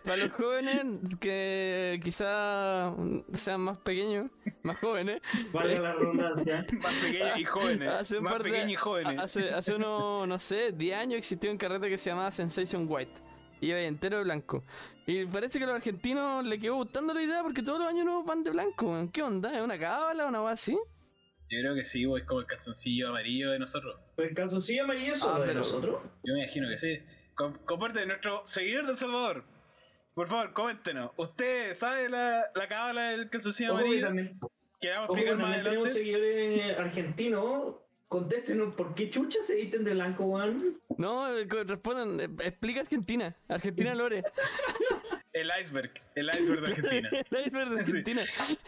Para 0.03 0.17
los 0.17 0.33
jóvenes 0.33 0.85
que 1.21 2.01
quizá 2.03 2.95
sean 3.35 3.61
más 3.61 3.77
pequeños, 3.79 4.31
más 4.63 4.79
jóvenes, 4.79 5.21
Valga 5.53 5.79
la 5.81 5.93
redundancia. 5.93 6.67
Más 6.83 6.95
pequeños 6.95 7.39
y 7.39 7.45
jóvenes. 7.45 7.91
hace 7.91 8.17
un 8.19 8.25
Más 8.25 8.33
par 8.33 8.43
de- 8.45 8.51
pequeños 8.51 8.73
y 8.73 8.77
jóvenes. 8.77 9.19
Hace, 9.23 9.51
hace 9.51 9.75
unos, 9.75 10.27
no 10.27 10.39
sé, 10.39 10.73
10 10.73 10.97
años 10.97 11.19
existió 11.19 11.51
un 11.51 11.59
carrete 11.59 11.89
que 11.91 11.99
se 11.99 12.09
llamaba 12.11 12.31
Sensation 12.31 12.87
White. 12.89 13.21
Y 13.61 13.69
iba 13.71 13.81
entero 13.81 14.19
de 14.19 14.25
blanco. 14.25 14.65
Y 15.07 15.27
parece 15.27 15.59
que 15.59 15.65
a 15.65 15.69
los 15.69 15.77
argentinos 15.77 16.45
le 16.45 16.59
quedó 16.61 16.77
gustando 16.77 17.13
la 17.13 17.21
idea 17.23 17.43
porque 17.43 17.61
todos 17.63 17.79
los 17.81 17.89
años 17.89 18.05
nuevos 18.07 18.25
van 18.25 18.45
de 18.45 18.51
blanco. 18.53 19.09
¿Qué 19.13 19.23
onda? 19.23 19.53
¿Es 19.55 19.61
una 19.63 19.79
cábala 19.79 20.27
o 20.27 20.29
una 20.29 20.39
cosa 20.39 20.53
así? 20.53 20.79
Yo 21.51 21.61
creo 21.61 21.75
que 21.75 21.85
sí, 21.85 22.05
es 22.05 22.25
como 22.25 22.41
el 22.41 22.47
calzoncillo 22.47 23.09
amarillo 23.09 23.51
de 23.53 23.59
nosotros. 23.59 23.99
¿El 24.19 24.35
calzoncillo 24.35 24.85
amarillo 24.85 25.13
es 25.15 25.23
Ah, 25.23 25.41
de 25.41 25.55
nosotros? 25.55 26.03
Yo 26.25 26.35
me 26.35 26.43
imagino 26.45 26.69
que 26.69 26.77
sí. 26.77 26.99
Com- 27.35 27.55
comparte 27.65 28.05
nuestro 28.05 28.43
seguidor 28.47 28.85
de 28.87 28.93
El 28.93 28.97
Salvador. 28.99 29.45
Por 30.15 30.29
favor, 30.29 30.53
coméntenos. 30.53 31.13
¿Usted 31.17 31.75
sabe 31.75 32.09
la, 32.09 32.43
la 32.55 32.69
cábala 32.69 33.11
del 33.11 33.31
calzoncillo 33.31 33.73
Ojo 33.73 33.81
amarillo? 33.85 34.07
también, 34.07 34.41
Que 34.81 34.91
vamos 34.91 35.09
a 35.09 35.13
ojo 35.13 35.15
explicar 35.17 35.37
más 35.39 35.45
también 35.45 35.65
tenemos 35.65 35.91
adelante. 35.91 35.95
seguidores 35.95 36.79
argentinos. 36.79 37.77
Contéstenos 38.09 38.75
por 38.75 38.95
qué 38.95 39.11
chucha 39.11 39.39
se 39.43 39.55
visten 39.57 39.85
de 39.85 39.93
blanco, 39.93 40.25
weón. 40.25 40.81
No, 40.97 41.29
eh, 41.37 41.47
respondan, 41.67 42.19
eh, 42.21 42.25
explica 42.47 42.81
Argentina. 42.81 43.37
Argentina 43.49 43.95
Lore. 43.95 44.23
El 45.41 45.51
iceberg. 45.61 45.91
El 46.15 46.31
iceberg 46.31 46.61
de 46.61 46.67
Argentina. 46.73 47.11
la 47.31 47.41
iceberg 47.41 47.71
de 47.71 47.85
Sí. 47.85 47.91
Argentina. 47.91 48.23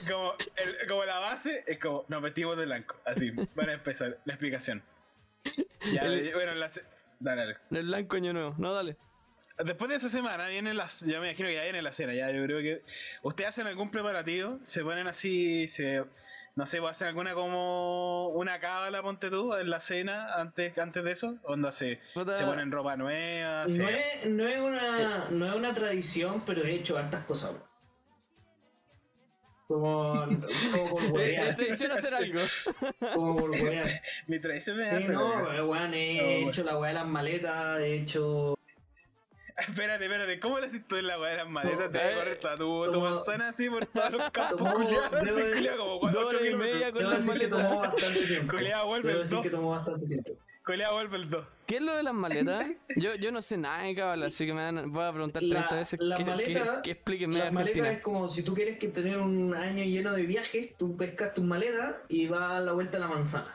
Como, 0.09 0.35
el- 0.57 0.89
como 0.89 1.05
la 1.05 1.19
base 1.19 1.65
es 1.67 1.79
como 1.79 2.05
nos 2.09 2.23
vestimos 2.23 2.57
de 2.57 2.65
blanco. 2.67 2.97
Así, 3.05 3.31
para 3.33 3.73
empezar 3.75 4.19
la 4.25 4.35
explicación. 4.35 4.83
Ya, 5.93 6.03
El- 6.03 6.33
bueno, 6.35 6.55
la 6.55 6.71
dale, 7.19 7.41
dale. 7.43 7.57
Del 7.71 7.87
blanco 7.87 8.17
año 8.17 8.33
nuevo. 8.33 8.55
No, 8.59 8.73
dale. 8.75 8.97
Después 9.65 9.91
de 9.91 9.97
esa 9.97 10.09
semana 10.09 10.47
viene 10.49 10.73
las. 10.73 11.05
Yo 11.07 11.21
me 11.21 11.29
imagino 11.29 11.49
que 11.49 11.55
ya 11.55 11.65
viene 11.65 11.83
la 11.83 11.93
cena. 11.93 12.15
Ya, 12.15 12.31
yo 12.31 12.43
creo 12.45 12.61
que. 12.61 12.83
¿Ustedes 13.23 13.49
hacen 13.51 13.67
algún 13.67 13.91
preparativo? 13.91 14.59
¿Se 14.63 14.83
ponen 14.83 15.07
así? 15.07 15.69
Se, 15.69 16.03
no 16.61 16.67
sé, 16.67 16.79
¿hacen 16.87 17.09
alguna 17.09 17.33
como. 17.33 18.29
Una 18.29 18.61
cábala, 18.61 19.03
ponte 19.03 19.31
tú, 19.31 19.55
en 19.55 19.71
la 19.71 19.81
cena 19.81 20.35
antes, 20.35 20.77
antes 20.77 21.03
de 21.03 21.13
eso? 21.13 21.37
¿Onda 21.45 21.73
se, 21.73 22.01
Puta. 22.13 22.37
se 22.37 22.45
ponen 22.45 22.71
ropa 22.71 22.97
nueva? 22.99 23.63
No 23.63 23.69
se- 23.71 23.99
es, 24.23 24.29
no, 24.29 24.47
es 24.47 24.61
una, 24.61 25.29
no 25.31 25.47
es 25.49 25.55
una 25.55 25.73
tradición, 25.73 26.43
pero 26.45 26.63
he 26.63 26.75
hecho 26.75 26.99
hartas 26.99 27.25
cosas, 27.25 27.53
weón. 27.53 27.71
Como, 29.69 30.27
como 30.73 30.97
por 31.13 31.21
Es 31.23 31.55
tradición 31.55 31.93
hacer 31.93 32.15
algo. 32.23 32.41
como 33.15 33.37
por 33.37 33.51
huevear. 33.53 34.03
Mi 34.27 34.39
tradición 34.41 34.77
me 34.77 34.91
Sí, 34.91 34.97
hace. 34.97 35.13
no, 35.13 35.33
pero 35.49 35.67
weón, 35.71 35.95
he 35.95 36.43
No, 36.43 36.49
hecho 36.51 36.63
la 36.65 36.77
weá 36.77 36.89
de 36.89 36.95
las 36.95 37.07
maletas, 37.07 37.79
he 37.81 37.95
hecho. 37.95 38.55
Espérate, 39.69 40.05
espérate, 40.05 40.41
¿cómo 40.41 40.59
le 40.59 40.67
haces 40.67 40.87
tú 40.87 40.97
en 40.97 41.07
la 41.07 41.19
weá 41.21 41.31
de 41.31 41.37
las 41.39 41.49
maletas? 41.49 41.91
Te 41.93 41.99
Eh, 41.99 42.05
vas 42.05 42.13
a 42.13 42.19
correr 42.19 42.39
toda 42.39 42.57
tu, 42.57 43.01
manzana 43.01 43.49
así 43.49 43.69
por 43.71 43.87
todos 43.87 44.11
los 44.13 44.31
campos, 44.33 44.73
culiados, 44.75 45.13
así, 45.13 45.31
culiado, 45.53 45.99
como 46.01 46.13
Dos 46.13 46.25
8 46.25 46.37
horas 46.37 46.41
y 46.41 46.45
kilómetros. 46.47 46.59
media 46.75 46.93
culiado 46.93 46.93
con 46.93 47.15
las 47.15 47.27
maletas. 47.27 47.81
bastante 47.81 48.27
tiempo. 48.27 48.53
Coleado 48.53 48.87
vuelve 48.87 49.13
el 49.13 49.19
decir 49.19 49.35
2. 49.37 49.43
que 49.43 49.51
tomó 49.51 49.71
bastante 49.71 50.07
tiempo. 50.07 50.31
Coleado 50.63 50.95
vuelve 50.95 51.17
el 51.17 51.31
2. 51.31 51.47
¿Qué 51.67 51.77
es 51.77 51.83
lo 51.83 51.97
de 51.97 52.03
las 52.03 52.15
maletas? 52.15 52.67
Yo, 52.97 53.15
yo 53.15 53.33
no 53.33 53.43
sé 53.43 53.57
nada 53.57 53.83
de 53.83 54.25
así 54.27 54.45
que 54.47 54.53
me 54.53 54.61
van, 54.73 54.93
voy 54.93 55.05
a 55.05 55.13
preguntar 55.13 55.41
30 55.41 55.69
La- 55.71 55.77
veces 55.77 56.01
la 56.01 56.17
que, 56.17 56.25
maleta- 56.25 56.83
explíquenme 56.85 57.39
Las 57.39 57.53
maletas 57.53 57.71
Argentina. 57.79 57.91
es 57.97 58.03
como 58.03 58.29
si 58.29 58.43
tú 58.43 58.55
quieres 58.55 58.79
que 58.79 58.89
tener 58.89 59.19
un 59.19 59.55
año 59.55 59.85
lleno 59.85 60.13
de 60.13 60.23
viajes, 60.23 60.77
tú 60.77 60.97
pescas 60.97 61.33
tus 61.35 61.45
maletas 61.45 61.95
y 62.09 62.27
vas 62.29 62.53
a 62.53 62.61
la 62.61 62.73
vuelta 62.73 62.99
a 62.99 63.01
la 63.01 63.09
manzana. 63.09 63.55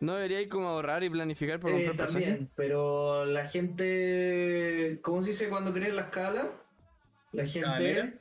¿No 0.00 0.14
debería 0.14 0.40
ir 0.40 0.48
como 0.48 0.68
ahorrar 0.68 1.02
y 1.04 1.10
planificar 1.10 1.60
por 1.60 1.70
Eh, 1.70 1.74
comprar 1.74 1.96
pasaje? 1.96 2.24
también, 2.24 2.50
pero 2.56 3.26
la 3.26 3.46
gente, 3.46 4.98
¿cómo 5.02 5.20
se 5.20 5.28
dice 5.28 5.48
cuando 5.50 5.72
crees 5.74 5.92
la 5.94 6.02
escala? 6.02 6.48
La 7.32 7.44
gente, 7.44 7.60
Cabalera. 7.68 8.12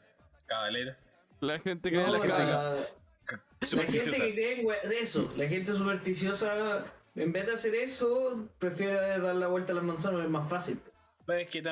Cabalera. 0.45 0.97
La 1.39 1.59
gente 1.59 1.89
que 1.89 1.97
no, 1.97 2.07
la 2.07 2.19
la, 2.19 2.25
cara. 2.25 2.73
la 2.73 3.83
gente 3.83 4.11
que 4.11 4.33
cree 4.33 4.61
en 4.61 4.67
eso, 5.01 5.33
la 5.37 5.47
gente 5.47 5.73
supersticiosa, 5.73 6.85
en 7.15 7.31
vez 7.31 7.45
de 7.45 7.53
hacer 7.53 7.75
eso, 7.75 8.49
prefiere 8.59 9.19
dar 9.19 9.35
la 9.35 9.47
vuelta 9.47 9.71
a 9.71 9.75
las 9.75 9.85
manzanas, 9.85 10.25
es 10.25 10.29
más 10.29 10.49
fácil. 10.49 10.79
Pues 11.25 11.43
es 11.43 11.49
que, 11.49 11.63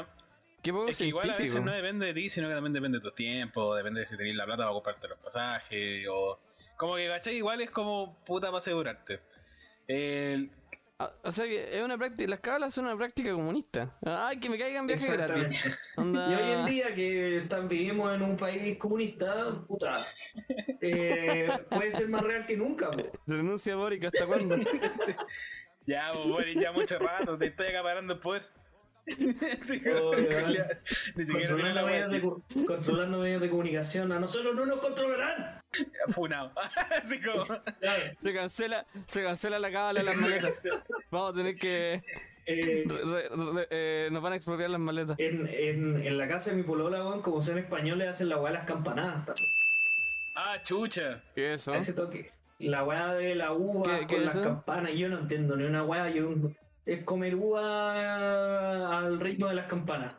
Qué 0.61 0.71
es 0.87 0.97
que 0.97 1.05
igual 1.05 1.29
a 1.29 1.37
veces 1.37 1.61
no 1.61 1.71
depende 1.71 2.05
de 2.07 2.13
ti, 2.13 2.29
sino 2.29 2.47
que 2.47 2.53
también 2.53 2.73
depende 2.73 2.99
de 2.99 3.03
tu 3.03 3.11
tiempo, 3.11 3.75
depende 3.75 4.01
de 4.01 4.07
si 4.07 4.15
tenés 4.15 4.35
la 4.35 4.45
plata 4.45 4.63
para 4.63 4.73
comprarte 4.73 5.07
los 5.09 5.19
pasajes, 5.19 6.07
o... 6.09 6.39
Como 6.77 6.95
que, 6.95 7.07
¿cachai? 7.07 7.35
Igual 7.35 7.59
es 7.61 7.71
como 7.71 8.17
puta 8.25 8.47
para 8.47 8.59
asegurarte. 8.59 9.19
El... 9.87 10.51
Ah, 10.99 11.11
O 11.23 11.31
sea 11.31 11.45
que 11.45 11.77
es 11.77 11.83
una 11.83 11.97
práctica, 11.97 12.29
las 12.29 12.39
cábalas 12.39 12.73
son 12.73 12.85
una 12.85 12.97
práctica 12.97 13.31
comunista. 13.31 13.95
Ay, 14.03 14.39
que 14.39 14.49
me 14.49 14.57
caigan 14.57 14.87
viajes 14.87 15.09
gratis. 15.11 15.43
Exactamente. 15.43 15.79
Onda- 15.95 16.31
Y 16.31 16.33
hoy 16.35 16.51
en 16.59 16.65
día 16.65 16.95
que 16.95 17.37
están, 17.37 17.67
vivimos 17.67 18.15
en 18.15 18.21
un 18.23 18.35
país 18.35 18.77
comunista, 18.77 19.61
puta, 19.67 20.07
eh, 20.81 21.47
puede 21.69 21.93
ser 21.93 22.09
más 22.09 22.23
real 22.23 22.45
que 22.45 22.57
nunca. 22.57 22.89
po. 22.89 23.11
Renuncia 23.27 23.75
Boric, 23.75 24.05
¿hasta 24.05 24.25
cuándo? 24.25 24.55
Ya, 25.85 26.09
pues, 26.11 26.27
bueno, 26.27 26.61
ya 26.61 26.73
mucho 26.73 26.99
rato, 26.99 27.37
te 27.37 27.45
estoy 27.47 27.67
acaparando 27.67 28.15
el 28.15 28.19
poder. 28.19 28.43
Sí. 29.63 29.81
Ni 31.15 31.25
siquiera 31.25 31.73
la 31.73 31.81
Controlando 31.81 31.85
medios, 31.87 32.11
de, 32.11 32.65
controlando 32.65 33.19
medios 33.19 33.41
de 33.41 33.49
comunicación, 33.49 34.11
a 34.11 34.19
nosotros 34.19 34.53
no 34.55 34.65
nos 34.65 34.79
controlarán. 34.79 35.61
Funado. 36.09 36.51
Así 37.01 37.21
como. 37.21 37.43
Claro, 37.45 38.03
Se 38.19 38.33
cancela, 38.33 38.85
se 39.05 39.23
cancela 39.23 39.59
la 39.59 39.71
cábala 39.71 39.99
de 40.01 40.05
las 40.05 40.15
maletas. 40.17 40.63
Vamos 41.11 41.31
a 41.31 41.35
tener 41.35 41.55
que. 41.55 42.01
eh, 42.45 42.83
re- 42.85 43.03
re- 43.03 43.29
re- 43.29 43.67
eh, 43.69 44.09
nos 44.11 44.21
van 44.21 44.33
a 44.33 44.35
expropiar 44.35 44.69
las 44.69 44.79
maletas. 44.81 45.17
en, 45.19 45.47
en, 45.47 46.05
en 46.05 46.17
la 46.17 46.27
casa 46.27 46.51
de 46.51 46.57
mi 46.57 46.63
polola, 46.63 47.21
como 47.21 47.41
son 47.41 47.57
españoles, 47.57 48.09
hacen 48.09 48.29
la 48.29 48.37
weá 48.37 48.51
de 48.51 48.57
las 48.59 48.67
campanadas. 48.67 49.25
también. 49.25 49.47
Ah, 50.35 50.61
chucha. 50.63 51.23
¿Qué 51.33 51.53
es 51.53 51.61
eso? 51.61 51.73
Ese 51.73 51.93
toque. 51.93 52.31
La 52.59 52.83
weá 52.83 53.13
de 53.13 53.35
la 53.35 53.53
uva 53.53 53.83
¿Qué- 54.01 54.07
qué 54.07 54.15
con 54.15 54.25
las 54.25 54.35
eso? 54.35 54.43
campanas, 54.43 54.91
yo 54.95 55.09
no 55.09 55.19
entiendo 55.19 55.55
ni 55.55 55.63
una 55.65 55.83
weá, 55.83 56.09
yo 56.09 56.33
es 56.87 57.03
comer 57.03 57.35
uva 57.35 58.97
al 58.99 59.19
ritmo 59.19 59.47
de 59.47 59.55
las 59.55 59.67
campanas. 59.67 60.15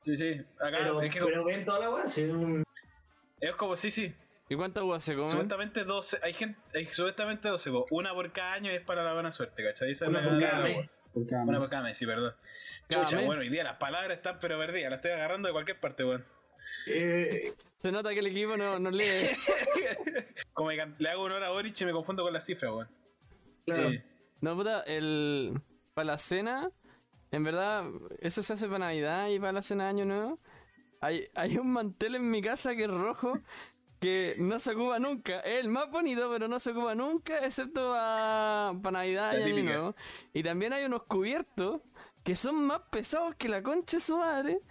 Sí, 0.00 0.16
sí. 0.16 0.32
Acá 0.58 0.78
Pero, 0.78 1.02
es 1.02 1.12
que 1.12 1.20
pero 1.20 1.44
ven 1.44 1.64
toda 1.64 1.78
la 1.80 1.90
weá, 1.90 2.06
sí, 2.06 2.22
es 2.22 2.30
un- 2.30 2.64
es 3.40 3.52
como, 3.52 3.76
sí, 3.76 3.90
sí. 3.90 4.14
¿Y 4.48 4.56
cuántas 4.56 4.82
uvas 4.82 5.04
se 5.04 5.14
comen? 5.14 5.28
Supuestamente 5.30 5.84
12. 5.84 6.18
Hay 6.22 6.32
gente. 6.32 6.58
Hay 6.74 6.86
supuestamente 6.86 7.48
12. 7.48 7.70
po. 7.70 7.84
Una 7.92 8.12
por 8.12 8.32
cada 8.32 8.54
año 8.54 8.70
es 8.70 8.80
para 8.80 9.04
la 9.04 9.12
buena 9.14 9.30
suerte, 9.30 9.62
¿cachai? 9.62 9.92
Esa 9.92 10.06
es 10.06 10.08
Una 10.10 10.20
la 10.22 10.28
por 10.30 10.40
cada 10.40 10.62
mes. 10.64 10.90
Por 11.14 11.26
cada 11.28 11.42
Una 11.44 11.52
mes. 11.52 11.60
por 11.64 11.70
cada 11.70 11.82
mes, 11.84 11.98
sí, 11.98 12.06
perdón. 12.06 12.34
Mes. 12.88 13.26
bueno, 13.26 13.42
hoy 13.42 13.48
día 13.48 13.62
las 13.62 13.76
palabras 13.76 14.16
están 14.16 14.38
pero 14.40 14.58
perdidas. 14.58 14.90
Las 14.90 14.98
estoy 14.98 15.12
agarrando 15.12 15.46
de 15.48 15.52
cualquier 15.52 15.78
parte, 15.78 16.04
weón. 16.04 16.24
eh, 16.88 17.54
Se 17.76 17.92
nota 17.92 18.12
que 18.12 18.18
el 18.20 18.26
equipo 18.26 18.56
no, 18.56 18.78
no 18.80 18.90
lee. 18.90 19.04
Como 20.52 20.70
que 20.70 20.84
le 20.98 21.08
hago 21.10 21.22
honor 21.22 21.44
a 21.44 21.50
Boric 21.50 21.80
y 21.80 21.84
me 21.84 21.92
confundo 21.92 22.22
con 22.24 22.32
las 22.32 22.44
cifras, 22.44 22.72
weón. 22.72 22.88
claro. 23.66 23.90
No, 24.40 24.56
puta, 24.56 24.80
el. 24.86 25.52
Para 26.00 26.12
la 26.12 26.16
cena, 26.18 26.70
en 27.30 27.44
verdad, 27.44 27.84
eso 28.20 28.42
se 28.42 28.54
hace 28.54 28.66
para 28.68 28.78
Navidad 28.78 29.28
y 29.28 29.38
para 29.38 29.52
la 29.52 29.60
cena 29.60 29.84
de 29.84 29.90
Año 29.90 30.04
Nuevo. 30.06 30.38
Hay, 31.02 31.28
hay 31.34 31.58
un 31.58 31.70
mantel 31.70 32.14
en 32.14 32.30
mi 32.30 32.40
casa 32.40 32.74
que 32.74 32.84
es 32.84 32.90
rojo 32.90 33.38
que 34.00 34.34
no 34.38 34.58
se 34.58 34.70
ocupa 34.70 34.98
nunca. 34.98 35.40
Es 35.40 35.60
el 35.60 35.68
más 35.68 35.90
bonito, 35.90 36.30
pero 36.32 36.48
no 36.48 36.58
se 36.58 36.70
ocupa 36.70 36.94
nunca, 36.94 37.44
excepto 37.44 37.90
para 37.90 38.72
Navidad 38.90 39.34
La 39.34 39.46
y 39.46 39.52
Año. 39.52 39.62
Nuevo. 39.62 39.96
Y 40.32 40.42
también 40.42 40.72
hay 40.72 40.86
unos 40.86 41.02
cubiertos 41.02 41.82
que 42.24 42.34
son 42.34 42.66
más 42.66 42.80
pesados 42.90 43.34
que 43.34 43.50
la 43.50 43.62
concha 43.62 43.98
de 43.98 44.00
su 44.00 44.16
madre. 44.16 44.62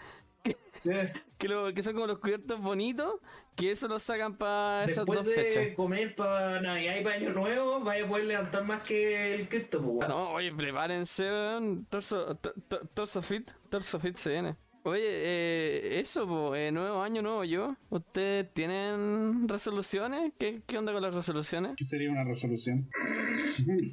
Sí. 0.81 0.89
Que, 1.37 1.47
lo, 1.47 1.71
que 1.75 1.83
son 1.83 1.93
como 1.93 2.07
los 2.07 2.17
cubiertos 2.17 2.59
bonitos, 2.59 3.19
que 3.59 3.71
eso 3.71 3.87
lo 3.87 3.99
sacan 3.99 4.35
para 4.37 4.85
esas 4.85 5.05
Después 5.05 5.19
dos 5.19 5.27
de 5.27 5.33
fechas. 5.43 5.75
comer 5.75 6.15
para 6.15 6.61
Navidad 6.61 6.95
y 6.99 7.03
para 7.03 7.15
Año 7.17 7.29
Nuevo, 7.31 7.79
vaya 7.81 8.05
a 8.05 8.07
poder 8.07 8.25
levantar 8.25 8.63
más 8.63 8.81
que 8.83 9.35
el 9.35 9.47
cripto, 9.49 9.79
pues, 9.81 9.91
weón. 9.97 10.07
No, 10.09 10.31
oye, 10.31 10.51
prepárense, 10.53 11.23
weón. 11.29 11.85
Torso, 11.89 12.35
to- 12.37 12.53
to- 12.67 12.87
torso 12.93 13.21
fit, 13.21 13.51
torso 13.69 13.99
fit 13.99 14.15
se 14.15 14.29
viene. 14.31 14.55
Oye, 14.83 15.03
eh, 15.03 15.99
eso, 15.99 16.25
po, 16.25 16.55
eh, 16.55 16.71
nuevo 16.71 17.01
año, 17.03 17.21
nuevo 17.21 17.43
yo. 17.43 17.75
¿Ustedes 17.89 18.51
tienen 18.53 19.47
resoluciones? 19.49 20.31
¿Qué, 20.39 20.61
qué 20.65 20.77
onda 20.77 20.93
con 20.93 21.01
las 21.01 21.13
resoluciones? 21.13 21.73
¿Qué 21.75 21.83
sería 21.83 22.09
una 22.09 22.23
resolución? 22.23 22.89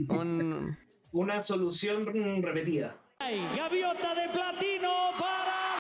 Un... 0.09 0.79
Una 1.13 1.41
solución 1.41 2.05
repetida. 2.43 2.97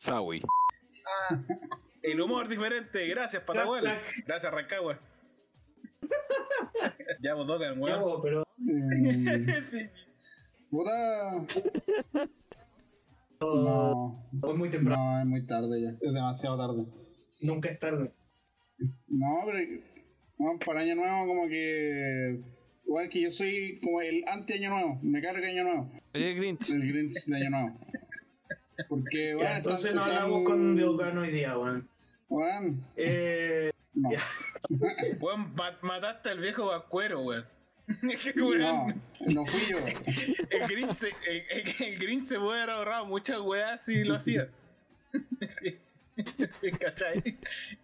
Sawi. 0.00 0.40
El 2.06 2.20
humor 2.20 2.48
diferente. 2.48 3.06
Gracias, 3.08 3.42
Patagual. 3.42 4.00
Gracias, 4.26 4.52
Rancagua. 4.52 5.00
ya, 7.22 7.34
vos 7.34 7.46
tocan, 7.46 7.74
Ya, 7.74 7.80
weón. 7.80 8.00
po, 8.02 8.22
pero 8.22 8.42
Eh, 8.42 9.62
Sí. 9.68 9.78
puta. 10.70 11.46
no, 13.40 14.28
No, 14.32 14.50
es 14.52 14.56
muy 14.56 14.70
temprano. 14.70 15.14
no, 15.14 15.20
es 15.20 15.26
muy 15.26 15.46
tarde 15.46 15.82
ya. 15.82 15.90
Es 16.00 16.12
demasiado 16.14 16.56
tarde. 16.56 16.86
Nunca 17.42 17.68
es 17.70 17.78
tarde. 17.78 18.12
No, 19.08 19.40
pero. 19.46 19.58
No, 20.38 20.58
para 20.64 20.80
año 20.80 20.94
nuevo, 20.94 21.26
como 21.26 21.48
que. 21.48 22.40
Igual 22.86 23.08
que 23.08 23.22
yo 23.22 23.30
soy 23.30 23.80
como 23.82 24.00
el 24.00 24.22
anti-año 24.28 24.70
nuevo. 24.70 24.98
Me 25.02 25.20
carga 25.20 25.48
año 25.48 25.64
nuevo. 25.64 25.90
Oye, 26.14 26.34
Grinch. 26.34 26.70
El 26.70 26.86
Grinch 26.86 27.24
de 27.26 27.36
año 27.36 27.50
nuevo. 27.50 27.80
Porque, 28.88 29.34
bueno, 29.34 29.50
Ya, 29.50 29.56
entonces 29.56 29.94
no 29.94 30.02
hablamos 30.04 30.44
con 30.44 30.76
Deocano 30.76 31.22
hoy 31.22 31.30
día, 31.32 31.58
weón. 31.58 31.88
Weón, 32.28 32.84
Eh, 32.96 33.70
no. 33.94 34.10
Ma- 35.54 35.78
mataste 35.82 36.30
al 36.30 36.40
viejo 36.40 36.66
vacuero, 36.66 37.20
weón. 37.22 37.46
No, 38.34 38.46
Weón, 38.48 39.02
no 39.26 39.46
fui 39.46 39.60
yo. 39.70 39.76
el 40.50 40.68
Grinch 40.68 40.90
se, 40.90 41.08
el, 41.28 41.44
el- 41.50 41.74
el 41.84 41.98
Grinch 41.98 42.24
se 42.24 42.38
puede 42.38 42.62
haber 42.62 42.70
ahorrado 42.74 43.06
muchas 43.06 43.40
weas 43.40 43.84
si 43.84 44.02
lo 44.04 44.16
hacía. 44.16 44.48
Sí. 45.50 45.78
Sí, 46.50 46.70
¿cachai? 46.72 47.38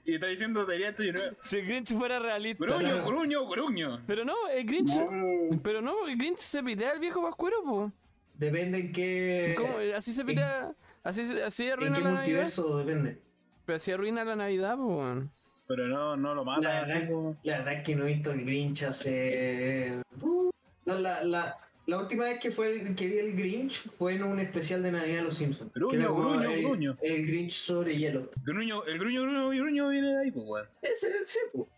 Y 0.07 0.15
está 0.15 0.27
diciendo 0.27 0.65
sería 0.65 0.91
no. 0.93 1.21
Si 1.43 1.59
el 1.59 1.67
Grinch 1.67 1.93
fuera 1.97 2.19
realista. 2.19 2.65
Gruño, 2.65 3.05
gruño, 3.05 3.47
gruño. 3.47 4.03
Pero 4.07 4.25
no, 4.25 4.35
el 4.49 4.65
Grinch. 4.67 4.89
No, 4.95 5.61
pero. 5.63 5.83
No, 5.83 6.09
el 6.09 6.17
Grinch 6.17 6.39
se 6.39 6.63
pitea 6.63 6.93
al 6.93 6.99
viejo 6.99 7.23
pascuero, 7.23 7.63
po. 7.63 7.93
depende 8.35 8.79
en 8.79 8.93
qué. 8.93 9.55
¿Cómo? 9.57 9.75
Así 9.95 10.13
se 10.13 10.25
pitea. 10.25 10.73
Así, 11.05 11.23
así 11.45 11.67
En 11.67 11.73
arruina 11.73 11.97
qué 11.97 12.01
la 12.01 12.05
Navidad. 12.11 12.21
multiverso 12.25 12.79
depende. 12.79 13.19
Pero 13.67 13.77
así 13.77 13.93
arruina 13.93 14.25
la 14.25 14.37
Navidad, 14.37 14.77
po, 14.77 14.87
weón. 14.87 15.31
Pero 15.69 15.87
no, 15.89 16.17
no 16.17 16.35
lo 16.35 16.45
La 16.45 16.51
mata 16.57 16.83
así 16.83 16.93
verdad, 16.93 17.09
como. 17.11 17.37
la 17.43 17.59
verdad 17.59 17.73
es 17.75 17.83
que 17.85 17.95
no 17.97 18.05
he 18.05 18.07
visto 18.15 18.31
el 18.33 18.45
Grinch 18.45 18.83
hace. 18.83 20.01
Uh, 20.21 20.51
no, 20.85 20.99
la, 20.99 21.23
la, 21.25 21.57
la 21.87 21.99
última 21.99 22.25
vez 22.25 22.41
que 22.41 22.51
fue 22.51 22.81
el- 22.81 22.95
que 22.97 23.07
vi 23.07 23.19
el 23.19 23.35
Grinch 23.37 23.89
fue 23.97 24.17
en 24.17 24.25
un 24.25 24.39
especial 24.41 24.83
de 24.83 24.93
Navidad 24.93 25.17
de 25.19 25.23
los 25.23 25.37
Simpsons. 25.37 25.73
Gruño, 25.73 26.15
gruño, 26.15 26.51
el, 26.51 26.63
gruño. 26.63 26.97
El 27.01 27.27
Grinch 27.27 27.53
sobre 27.53 27.97
hielo. 27.97 28.31
Gruño, 28.45 28.85
el 28.85 28.99
gruño, 28.99 29.23
gruño, 29.23 29.49
gruño 29.49 29.89
viene 29.89 30.09
de 30.09 30.21
ahí, 30.25 30.31
pues, 30.31 30.45
weón. 30.47 30.69
Ese 30.83 31.09
es 31.09 31.15
el 31.15 31.27
cepo. 31.27 31.69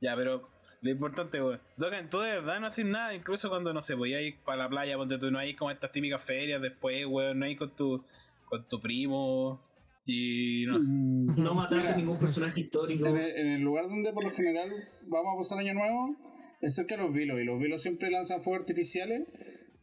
Ya, 0.00 0.14
pero 0.16 0.48
lo 0.80 0.90
importante, 0.90 1.42
weón. 1.42 1.60
Docan, 1.76 2.08
tú 2.08 2.20
de 2.20 2.30
verdad 2.30 2.60
no 2.60 2.68
haces 2.68 2.86
nada, 2.86 3.14
incluso 3.14 3.48
cuando, 3.50 3.74
no 3.74 3.82
sé, 3.82 3.94
voy 3.94 4.14
a 4.14 4.20
ir 4.22 4.38
para 4.44 4.58
la 4.62 4.68
playa, 4.68 4.96
donde 4.96 5.18
tú 5.18 5.30
no 5.30 5.38
hay 5.38 5.54
como 5.54 5.70
estas 5.70 5.92
típicas 5.92 6.22
ferias 6.24 6.62
después, 6.62 7.04
weón, 7.04 7.40
no 7.40 7.44
hay 7.44 7.56
con 7.56 7.74
tu, 7.74 8.02
con 8.46 8.64
tu 8.68 8.80
primo. 8.80 9.60
Y 10.06 10.64
no 10.66 10.78
mm, 10.78 11.42
No 11.42 11.54
mataste 11.54 11.86
Mira. 11.86 11.96
ningún 11.96 12.18
personaje 12.18 12.60
histórico. 12.60 13.06
En 13.08 13.16
el, 13.16 13.30
en 13.36 13.46
el 13.52 13.60
lugar 13.62 13.88
donde 13.88 14.12
por 14.12 14.24
lo 14.24 14.30
general 14.30 14.70
vamos 15.06 15.34
a 15.34 15.38
pasar 15.38 15.58
año 15.58 15.74
nuevo 15.74 16.16
es 16.60 16.74
cerca 16.74 16.96
de 16.96 17.02
los 17.02 17.12
vilos 17.12 17.40
y 17.40 17.44
los 17.44 17.60
vilos 17.60 17.82
siempre 17.82 18.10
lanzan 18.10 18.42
fuegos 18.42 18.60
artificiales 18.60 19.22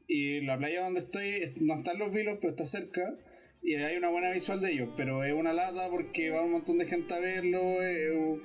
y 0.07 0.41
la 0.41 0.57
playa 0.57 0.83
donde 0.83 0.99
estoy 1.01 1.53
no 1.59 1.75
están 1.75 1.99
los 1.99 2.11
vilos 2.13 2.37
pero 2.41 2.49
está 2.51 2.65
cerca 2.65 3.01
y 3.63 3.75
hay 3.75 3.97
una 3.97 4.09
buena 4.09 4.31
visual 4.31 4.61
de 4.61 4.71
ellos 4.73 4.89
pero 4.97 5.23
es 5.23 5.33
una 5.33 5.53
lata 5.53 5.89
porque 5.91 6.31
va 6.31 6.43
un 6.43 6.51
montón 6.53 6.77
de 6.79 6.85
gente 6.87 7.13
a 7.13 7.19
verlo 7.19 7.59
es 7.83 8.11
un, 8.15 8.41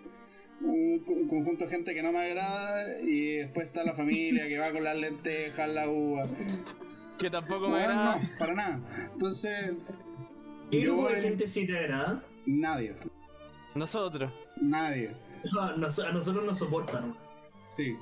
un- 0.69 1.05
un 1.07 1.29
conjunto 1.29 1.65
de 1.65 1.71
gente 1.71 1.95
que 1.95 2.03
no 2.03 2.13
me 2.13 2.19
agrada 2.21 3.01
y 3.03 3.37
después 3.37 3.67
está 3.69 3.85
la 3.85 3.95
familia 3.95 4.47
que 4.49 4.59
va 4.59 4.71
con 4.73 4.85
las 4.85 4.97
lentejas 4.99 5.69
la 5.71 5.89
uva 5.89 6.29
Que 7.19 7.31
tampoco 7.31 7.63
me 7.69 7.79
Bueno, 7.79 7.93
agrada. 7.95 8.17
no, 8.21 8.39
para 8.39 8.55
nada 8.55 9.11
entonces 9.13 9.77
¿Qué 10.71 10.81
grupo 10.81 11.09
de 11.09 11.21
gente 11.23 11.47
sí 11.47 11.67
te 11.67 11.79
agrada? 11.79 12.23
nadie 12.47 12.95
Nosotros. 13.75 14.33
nadie 14.61 15.15
No, 15.53 15.77
nos- 15.77 15.99
a 15.99 16.13
nosotros 16.13 16.45
nos 16.45 16.59
soportan. 16.59 17.15
sí 17.69 17.93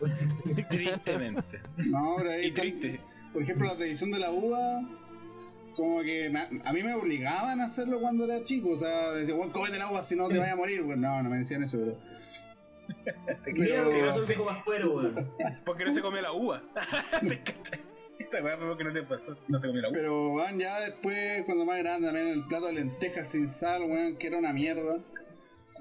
Tristemente. 0.70 1.60
No, 1.76 2.14
pero 2.18 2.30
ahí 2.30 2.46
Y 2.46 2.50
triste. 2.52 3.00
Por 3.34 3.42
ejemplo, 3.42 3.66
la 3.68 3.76
tradición 3.76 4.10
de 4.10 4.18
la 4.18 4.30
uva, 4.30 4.80
como 5.76 6.00
que 6.02 6.30
me- 6.30 6.62
a 6.64 6.72
mí 6.72 6.82
me 6.82 6.94
obligaban 6.94 7.60
a 7.60 7.66
hacerlo 7.66 8.00
cuando 8.00 8.24
era 8.24 8.42
chico. 8.42 8.70
O 8.70 8.76
sea, 8.76 9.12
me 9.12 9.18
decían, 9.20 9.36
bueno, 9.36 9.52
cómete 9.52 9.76
el 9.76 9.82
agua 9.82 10.02
si 10.02 10.16
no 10.16 10.28
te 10.28 10.38
vayas 10.38 10.54
a 10.54 10.56
morir. 10.56 10.82
Bueno, 10.82 11.02
no, 11.08 11.22
no 11.24 11.28
me 11.30 11.36
decían 11.38 11.62
eso, 11.62 11.78
pero. 11.78 11.98
Mira, 13.52 13.76
Pero- 13.84 13.90
que 13.90 14.02
no 14.02 14.24
soy 14.24 14.36
como 14.36 14.50
afuera, 14.50 14.86
weón. 14.88 15.30
Porque 15.66 15.84
no 15.84 15.92
se 15.92 16.00
comió 16.00 16.22
la 16.22 16.32
uva. 16.32 16.62
¿Te 18.30 18.38
cachai? 18.38 18.40
Esa 18.40 18.42
weá 18.42 18.56
fue 18.56 18.66
porque 18.68 18.84
no 18.84 18.90
le 18.90 19.02
pasó. 19.02 19.36
No 19.48 19.58
se 19.58 19.66
comió 19.66 19.82
la 19.82 19.88
uva. 19.88 19.96
Pero, 19.96 20.32
weón, 20.34 20.58
ya 20.58 20.80
después, 20.80 21.42
cuando 21.44 21.64
más 21.64 21.78
grande, 21.78 22.06
también 22.06 22.28
el 22.28 22.46
plato 22.46 22.66
de 22.66 22.72
lentejas 22.74 23.30
sin 23.30 23.48
sal, 23.48 23.82
weón, 23.82 24.16
que 24.16 24.26
era 24.28 24.38
una 24.38 24.52
mierda. 24.52 24.98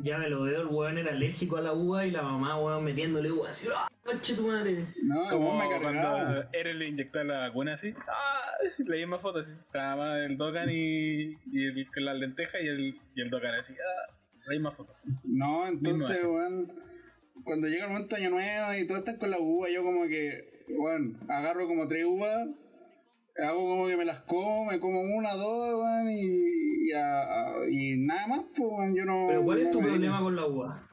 Ya 0.01 0.17
me 0.17 0.29
lo 0.29 0.43
veo, 0.43 0.61
el 0.61 0.67
weón 0.67 0.97
era 0.97 1.11
alérgico 1.11 1.57
a 1.57 1.61
la 1.61 1.73
uva 1.73 2.05
y 2.05 2.11
la 2.11 2.21
mamá, 2.21 2.57
weón, 2.57 2.83
metiéndole 2.85 3.31
uva 3.31 3.49
así, 3.49 3.67
¡ah, 3.75 3.89
coche 4.03 4.33
tu 4.33 4.47
madre! 4.47 4.85
No, 5.03 5.29
Como 5.29 5.57
me 5.57 5.69
cargaba. 5.69 6.49
Eren 6.53 6.79
le 6.79 6.87
inyectaba 6.87 7.25
la 7.25 7.39
vacuna 7.47 7.73
así. 7.73 7.93
¡Ah! 8.07 8.51
La 8.77 8.95
misma 8.95 9.19
foto 9.19 9.39
así. 9.39 9.51
Estaba 9.51 9.97
más 9.97 10.19
el 10.21 10.37
Dokkan 10.37 10.69
y, 10.69 11.37
y 11.51 11.65
el, 11.65 11.87
con 11.93 12.05
las 12.05 12.17
lentejas 12.17 12.61
y 12.61 12.67
el, 12.67 12.99
y 13.15 13.21
el 13.21 13.29
Dokkan 13.29 13.55
así. 13.55 13.73
¡Ah! 13.73 14.13
La 14.45 14.53
misma 14.53 14.71
foto. 14.71 14.95
No, 15.25 15.67
entonces, 15.67 16.23
weón, 16.23 16.71
cuando 17.43 17.67
llega 17.67 17.85
el 17.85 17.91
momento 17.91 18.15
de 18.15 18.21
año 18.21 18.31
nuevo 18.31 18.73
y 18.73 18.87
todos 18.87 18.99
están 18.99 19.17
con 19.17 19.31
la 19.31 19.39
uva, 19.39 19.69
yo 19.69 19.83
como 19.83 20.07
que, 20.07 20.58
weón, 20.77 21.17
agarro 21.27 21.67
como 21.67 21.87
tres 21.87 22.05
uvas, 22.05 22.47
hago 23.43 23.59
como 23.59 23.87
que 23.87 23.97
me 23.97 24.05
las 24.05 24.21
como, 24.21 24.65
me 24.65 24.79
como 24.79 25.01
una, 25.01 25.33
dos, 25.33 25.69
weón, 25.83 26.11
y, 26.11 26.89
y, 26.89 26.91
a- 26.93 27.21
a- 27.23 27.69
y 27.69 27.97
nada 27.97 28.27
más, 28.27 28.39
pues, 28.55 28.69
weón, 28.71 28.95
yo 28.95 29.05
no. 29.05 29.25
Pero 29.27 29.43
¿cuál 29.43 29.59
es 29.59 29.71
tu 29.71 29.79
problema 29.79 30.21
con 30.21 30.35
la 30.35 30.45
uva? 30.45 30.85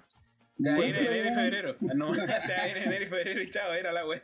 Te 0.62 0.70
va 0.70 0.76
a 0.76 0.86
ir 0.86 0.96
en 0.96 1.06
enero 1.06 1.30
y 1.30 1.34
febrero. 1.34 1.76
No, 1.96 2.12
te 2.12 2.26
va 2.26 2.62
a 2.62 2.68
ir 2.70 2.76
en 2.78 2.82
enero 2.84 3.04
y 3.04 3.08
febrero 3.08 3.42
y 3.42 3.50
chao, 3.50 3.72
era 3.74 3.92
la 3.92 4.06
wea. 4.06 4.22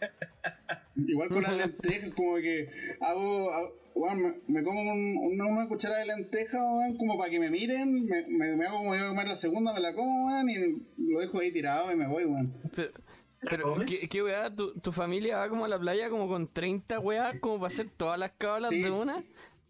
Igual 0.97 1.29
con 1.29 1.43
las 1.43 1.57
lentejas, 1.57 2.11
como 2.15 2.37
que 2.37 2.69
hago, 3.01 3.53
hago- 3.53 3.75
weón, 3.95 4.23
me, 4.23 4.33
me 4.49 4.63
como 4.65 4.81
un- 4.81 5.19
una, 5.33 5.47
una 5.47 5.69
cucharada 5.69 6.01
de 6.01 6.07
lentejas, 6.07 6.61
weón, 6.63 6.97
como 6.97 7.19
para 7.19 7.31
que 7.31 7.39
me 7.41 7.51
miren, 7.51 8.05
me, 8.07 8.25
me, 8.29 8.57
me 8.57 8.65
hago 8.67 8.79
como 8.79 8.95
yo 8.95 9.05
a 9.05 9.09
comer 9.09 9.29
la 9.29 9.37
segunda, 9.37 9.75
me 9.75 9.81
la 9.81 9.95
como, 9.95 10.27
weón, 10.29 10.49
y 10.49 10.55
lo 10.99 11.19
dejo 11.21 11.39
ahí 11.41 11.53
tirado 11.53 11.93
y 11.93 11.97
me 11.97 12.07
voy, 12.07 12.25
weón. 12.25 12.55
Pero, 12.75 12.91
¿La 12.95 13.12
pero? 13.49 13.77
¿qué, 13.87 14.09
qué 14.09 14.23
weá? 14.23 14.55
¿Tu, 14.55 14.73
tu 14.81 14.93
familia 14.93 15.39
va 15.39 15.49
como 15.49 15.65
a 15.65 15.69
la 15.69 15.79
playa 15.79 16.09
como 16.11 16.29
con 16.29 16.49
30 16.53 16.99
weas 17.01 17.39
como 17.41 17.57
para 17.57 17.67
hacer 17.69 17.87
todas 17.97 18.19
las 18.19 18.33
cábalas 18.39 18.71
Sí. 18.71 18.83
de 18.83 18.91
una? 18.91 19.23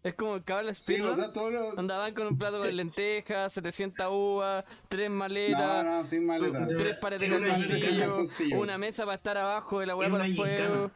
Es 0.03 0.15
como 0.15 0.43
cábala 0.43 0.73
Sí, 0.73 0.99
o 0.99 1.15
sea, 1.15 1.31
todos 1.31 1.53
los... 1.53 1.77
Andaban 1.77 2.13
con 2.13 2.27
un 2.27 2.37
plato 2.37 2.61
de 2.61 2.73
lentejas, 2.73 3.53
700 3.53 4.07
uvas, 4.11 4.65
tres 4.89 5.09
No, 5.09 5.15
maletas, 5.15 5.85
no, 5.85 6.05
sin 6.05 6.25
maleta. 6.25 6.67
tres 6.77 6.97
pares 6.97 7.19
de 7.21 7.29
calzoncillos, 7.29 7.97
calzoncillo. 7.99 8.59
una 8.59 8.77
mesa 8.77 9.05
para 9.05 9.15
estar 9.15 9.37
abajo 9.37 9.79
de 9.79 9.85
la 9.87 9.95
weá 9.95 10.09
para 10.09 10.25
el 10.25 10.35
fuego. 10.35 10.91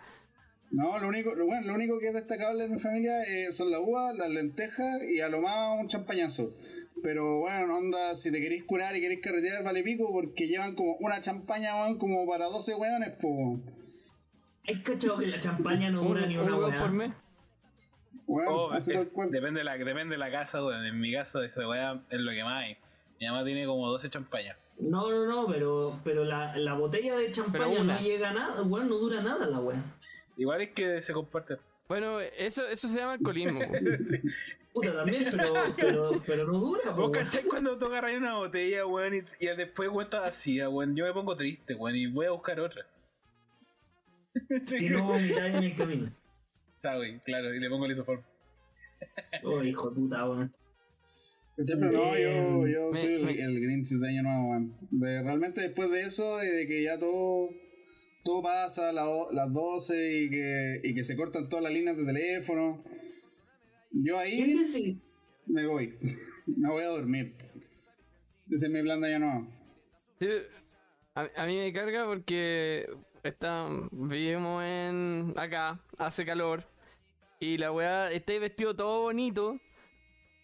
No, 0.70 1.00
lo 1.00 1.08
único, 1.08 1.34
lo, 1.34 1.46
bueno, 1.46 1.66
lo 1.66 1.74
único 1.76 1.98
que 2.00 2.10
es 2.10 2.14
destacable 2.14 2.66
en 2.66 2.74
mi 2.74 2.80
familia 2.80 3.24
eh, 3.24 3.54
son 3.54 3.72
las 3.72 3.80
uvas, 3.80 4.14
las 4.18 4.30
lentejas 4.30 5.02
y 5.10 5.22
a 5.22 5.30
lo 5.30 5.40
más 5.40 5.80
un 5.80 5.88
champañazo. 5.88 6.52
Pero 7.04 7.40
bueno, 7.40 7.78
onda, 7.78 8.16
si 8.16 8.32
te 8.32 8.42
queréis 8.42 8.64
curar 8.66 8.96
y 8.96 9.02
queréis 9.02 9.22
carretear, 9.22 9.64
vale 9.64 9.84
pico, 9.84 10.12
porque 10.12 10.48
llevan 10.48 10.76
como 10.76 10.96
una 11.00 11.22
champaña, 11.22 11.76
weón, 11.82 11.98
como 11.98 12.28
para 12.28 12.46
12 12.46 12.76
weones, 12.76 13.14
pues. 13.22 13.60
¿Has 14.68 14.82
cachado 14.84 15.18
que 15.20 15.28
la 15.28 15.40
champaña 15.40 15.90
no 15.90 16.02
dura 16.04 16.26
ni 16.26 16.38
un 16.38 16.48
una 16.48 16.58
weón 16.58 16.78
por 16.78 16.92
mes. 16.92 17.12
Weón, 18.26 18.48
Oh, 18.54 18.76
es- 18.76 18.88
depende, 18.88 19.60
de 19.60 19.64
la, 19.64 19.78
depende 19.78 20.16
de 20.16 20.18
la 20.18 20.32
casa, 20.32 20.64
weón. 20.64 20.86
En 20.86 21.00
mi 21.00 21.14
caso, 21.14 21.42
esa 21.44 21.68
weá 21.68 22.04
es 22.10 22.20
lo 22.20 22.32
que 22.32 22.44
más 22.44 22.64
hay. 22.66 22.78
Mi 23.20 23.28
mamá 23.28 23.44
tiene 23.46 23.66
como 23.66 23.88
12 23.90 24.10
champañas. 24.10 24.58
No, 24.80 25.10
no, 25.10 25.26
no, 25.26 25.48
pero, 25.48 26.00
pero 26.04 26.24
la, 26.24 26.56
la 26.58 26.74
botella 26.74 27.16
de 27.16 27.32
champaña 27.32 27.84
no 27.84 28.00
llega 28.00 28.30
a 28.30 28.34
nada, 28.34 28.62
weón, 28.64 28.90
no 28.90 28.98
dura 28.98 29.22
nada 29.22 29.48
la 29.48 29.60
weá. 29.60 29.82
Igual 30.36 30.62
es 30.62 30.70
que 30.72 31.02
se 31.02 31.14
comparte. 31.14 31.56
Bueno, 31.88 32.20
eso, 32.20 32.68
eso 32.68 32.88
se 32.88 32.98
llama 32.98 33.14
alcoholismo. 33.14 33.60
po. 33.68 33.74
Sí. 34.10 34.20
Puta, 34.82 34.94
también, 34.96 35.26
pero, 35.32 35.54
pero, 35.78 36.24
pero 36.26 36.46
no 36.48 36.60
dura, 36.60 36.84
po, 36.96 37.02
¿Vos 37.04 37.12
weón. 37.12 37.12
cachai 37.12 37.44
cuando 37.44 37.78
tú 37.78 37.86
agarras 37.88 38.16
una 38.18 38.36
botella, 38.36 38.86
weón, 38.86 39.16
y, 39.40 39.46
y 39.46 39.48
después 39.56 39.90
weón 39.90 40.04
está 40.06 40.22
vacía, 40.22 40.70
weón? 40.70 40.96
Yo 40.96 41.06
me 41.06 41.14
pongo 41.14 41.36
triste, 41.36 41.76
weón, 41.76 41.96
y 41.96 42.08
voy 42.08 42.26
a 42.28 42.32
buscar 42.32 42.60
otra. 42.60 42.86
Sí, 44.64 44.78
Si 44.78 44.90
no 44.90 45.04
vomitáis 45.08 45.56
en 45.56 45.64
el 45.64 45.76
camino. 45.76 46.12
Sabe, 46.72 47.20
claro, 47.26 47.54
y 47.56 47.60
le 47.60 47.70
pongo 47.70 47.86
el 47.86 47.94
isoform. 47.94 48.22
Oh, 49.44 49.64
hijo 49.64 49.90
de 49.90 49.96
puta, 49.96 50.30
weón. 50.30 50.54
Pero 51.56 51.76
no, 51.92 52.16
yo, 52.16 52.68
yo 52.68 52.92
Me- 52.92 53.00
soy 53.00 53.14
el, 53.16 53.30
el 53.40 53.62
Grinch 53.62 53.90
de 53.90 54.08
año 54.10 54.22
nuevo, 54.24 54.50
weón. 54.52 54.78
De, 54.92 55.24
realmente 55.24 55.62
después 55.62 55.90
de 55.90 56.02
eso, 56.02 56.44
y 56.44 56.48
de 56.48 56.68
que 56.68 56.84
ya 56.84 57.00
todo, 57.00 57.50
todo 58.24 58.44
pasa 58.44 58.90
a 58.90 58.94
la 58.94 59.06
las 59.32 59.52
12 59.52 60.14
y 60.22 60.30
que, 60.30 60.82
y 60.84 60.94
que 60.94 61.04
se 61.04 61.16
cortan 61.18 61.50
todas 61.50 61.64
las 61.64 61.74
líneas 61.74 61.98
de 61.98 62.06
teléfono, 62.06 62.84
yo 63.92 64.20
¿Quién 64.22 64.44
ahí 64.44 64.54
dice? 64.54 64.98
me 65.46 65.66
voy. 65.66 65.98
me 66.46 66.70
voy 66.70 66.84
a 66.84 66.88
dormir. 66.88 67.36
Ese 68.50 68.66
es 68.68 68.72
mi 68.72 68.82
plan 68.82 69.02
de 69.02 69.16
año 69.16 69.20
nuevo. 69.26 69.48
Sí, 70.20 70.30
a, 71.16 71.28
a 71.44 71.46
mí 71.46 71.58
me 71.58 71.74
carga 71.74 72.06
porque 72.06 72.90
está, 73.24 73.68
vivimos 73.92 74.64
en 74.64 75.34
acá, 75.36 75.80
hace 75.98 76.26
calor 76.26 76.64
y 77.40 77.58
la 77.58 77.72
weá 77.72 78.12
está 78.12 78.34
ahí 78.34 78.40
vestido 78.40 78.76
todo 78.76 79.02
bonito 79.02 79.60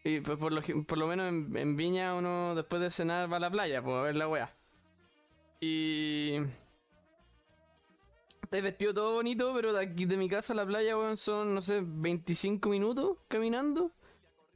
y 0.04 0.20
pues 0.20 0.38
por 0.38 0.52
lo, 0.52 0.62
por 0.86 0.98
lo 0.98 1.08
menos 1.08 1.30
en, 1.30 1.56
en 1.56 1.76
Viña 1.76 2.14
uno 2.16 2.54
después 2.56 2.82
de 2.82 2.92
cenar 2.92 3.32
va 3.32 3.38
a 3.38 3.40
la 3.40 3.50
playa 3.50 3.82
pues, 3.82 3.96
a 3.96 4.02
ver 4.02 4.16
la 4.16 4.28
weá 4.28 4.56
y 5.60 6.40
está 8.54 8.58
ahí 8.58 8.62
vestido 8.62 8.94
todo 8.94 9.14
bonito 9.14 9.52
pero 9.56 9.74
de 9.74 9.82
aquí 9.84 10.06
de 10.06 10.16
mi 10.16 10.30
casa 10.30 10.54
a 10.54 10.56
la 10.56 10.66
playa 10.66 10.96
weón, 10.98 11.18
son 11.18 11.56
no 11.56 11.62
sé 11.62 11.82
25 11.84 12.70
minutos 12.70 13.18
caminando 13.28 13.92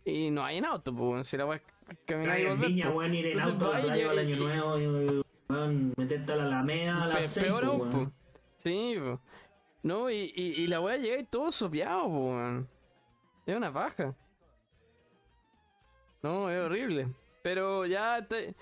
y 0.06 0.30
no 0.30 0.46
hay 0.46 0.58
en 0.60 0.66
auto 0.66 0.94
pues 0.94 1.10
weón, 1.12 1.26
si 1.26 1.36
la 1.38 1.56
es 1.56 1.62
caminar 2.06 2.40
y 2.40 2.46
volver 2.46 2.70
Viña, 2.70 2.86
pues. 2.86 2.96
weón, 2.98 3.16
ir 3.16 3.26
en 3.26 3.32
Entonces 3.40 3.54
auto 3.54 3.72
a 3.74 3.80
la 3.80 3.84
playa 3.86 4.14
y- 4.14 4.18
año 4.20 4.36
y- 4.36 4.40
nuevo, 4.40 4.80
y, 4.80 5.24
weón, 5.50 5.94
meterte 5.98 6.34
a 6.34 6.36
la 6.36 6.44
Alameda 6.44 7.06
a 7.06 7.18
Pe- 7.18 7.42
peor 7.42 7.62
po, 7.62 7.68
aún, 7.72 7.82
weón. 7.82 8.06
po. 8.06 8.12
Sí. 8.58 8.96
No, 9.84 10.10
y, 10.10 10.32
y, 10.36 10.64
y 10.64 10.68
la 10.68 10.80
weá 10.82 10.98
llega 10.98 11.18
y 11.20 11.24
todo 11.24 11.52
sopeado, 11.52 12.04
po, 12.04 12.26
weón. 12.30 12.70
Es 13.46 13.56
una 13.56 13.72
paja. 13.74 14.16
No, 16.22 16.50
es 16.50 16.60
horrible. 16.66 17.08
Pero 17.42 17.86
ya 17.86 18.26
te... 18.28 18.54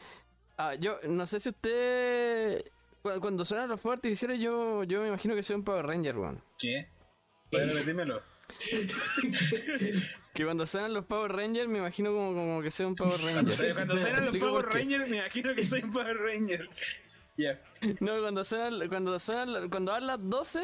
Ah, 0.58 0.76
yo 0.76 0.98
no 1.10 1.26
sé 1.26 1.40
si 1.40 1.50
usted... 1.50 2.64
cu- 3.14 3.20
Cuando 3.22 3.46
suenan 3.46 3.70
los 3.70 3.80
fuegos 3.80 3.98
artificiales 4.00 4.40
yo, 4.40 4.84
yo 4.84 5.02
me 5.02 5.08
imagino 5.10 5.36
que 5.36 5.44
soy 5.44 5.56
un 5.56 5.64
Power 5.64 5.86
Ranger, 5.86 6.18
weón. 6.18 6.42
¿Qué? 6.58 6.88
Puedes 7.52 7.72
repetímelo. 7.74 8.22
Que 10.34 10.44
cuando 10.44 10.68
suenan 10.68 10.94
los 10.94 11.06
Power 11.06 11.32
Rangers 11.32 11.70
me 11.70 11.78
imagino 11.78 12.12
como, 12.12 12.34
como 12.34 12.62
que 12.62 12.70
soy 12.70 12.86
un 12.88 12.96
Power 12.96 13.14
Pero 13.16 13.28
Ranger. 13.42 13.74
cuando 13.74 13.98
suenan 13.98 14.26
los 14.26 14.38
Power. 14.38 14.66
Rangers, 14.66 15.10
me 15.10 15.18
imagino 15.18 15.56
que 15.56 15.66
soy 15.66 15.82
un 15.84 15.92
Power 15.94 16.18
Ranger. 16.18 16.70
Ya. 17.38 17.62
No, 18.02 18.20
cuando 18.22 18.44
suenan, 18.44 18.88
cuando 18.90 19.18
suenan, 19.20 19.70
cuando 19.70 19.92
dan 19.94 20.08
las 20.08 20.20
12 20.22 20.60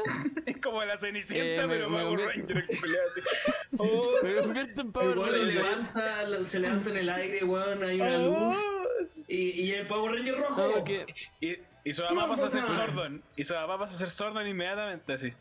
Es 0.46 0.58
como 0.58 0.84
la 0.84 0.98
cenicienta, 1.00 1.64
Eh, 1.64 1.68
me- 1.68 1.74
pero 1.76 1.90
me 1.90 2.02
Power 2.04 2.20
Ranger. 2.36 2.66
Oh, 3.78 4.12
me 4.22 4.36
convierto 4.36 4.82
en 4.82 4.92
Power 4.92 5.18
weón 5.20 5.30
se 5.30 5.38
Ranger. 5.38 5.56
levanta, 5.56 6.44
se 6.46 6.60
levanta 6.60 6.90
en 6.90 6.98
el 6.98 7.10
aire, 7.10 7.44
weón, 7.46 7.84
hay 7.84 8.02
una 8.02 8.18
luz. 8.18 8.54
oh. 8.58 8.88
Y, 9.30 9.38
y 9.62 9.72
el 9.72 9.88
Power 9.88 10.12
Ranger 10.16 10.38
rojo. 10.38 10.62
No, 10.68 10.74
porque... 10.74 11.06
Y, 11.40 11.56
y 11.84 11.94
su 11.94 12.04
mamá 12.04 12.28
pasa 12.28 12.46
a 12.46 12.50
ser 12.50 12.64
Sordon. 12.64 13.24
Y 13.36 13.44
su 13.44 13.54
mamá 13.54 13.78
pasa 13.80 13.94
a 13.96 13.98
ser 13.98 14.10
Sordon 14.10 14.48
inmediatamente 14.48 15.14
así. 15.14 15.34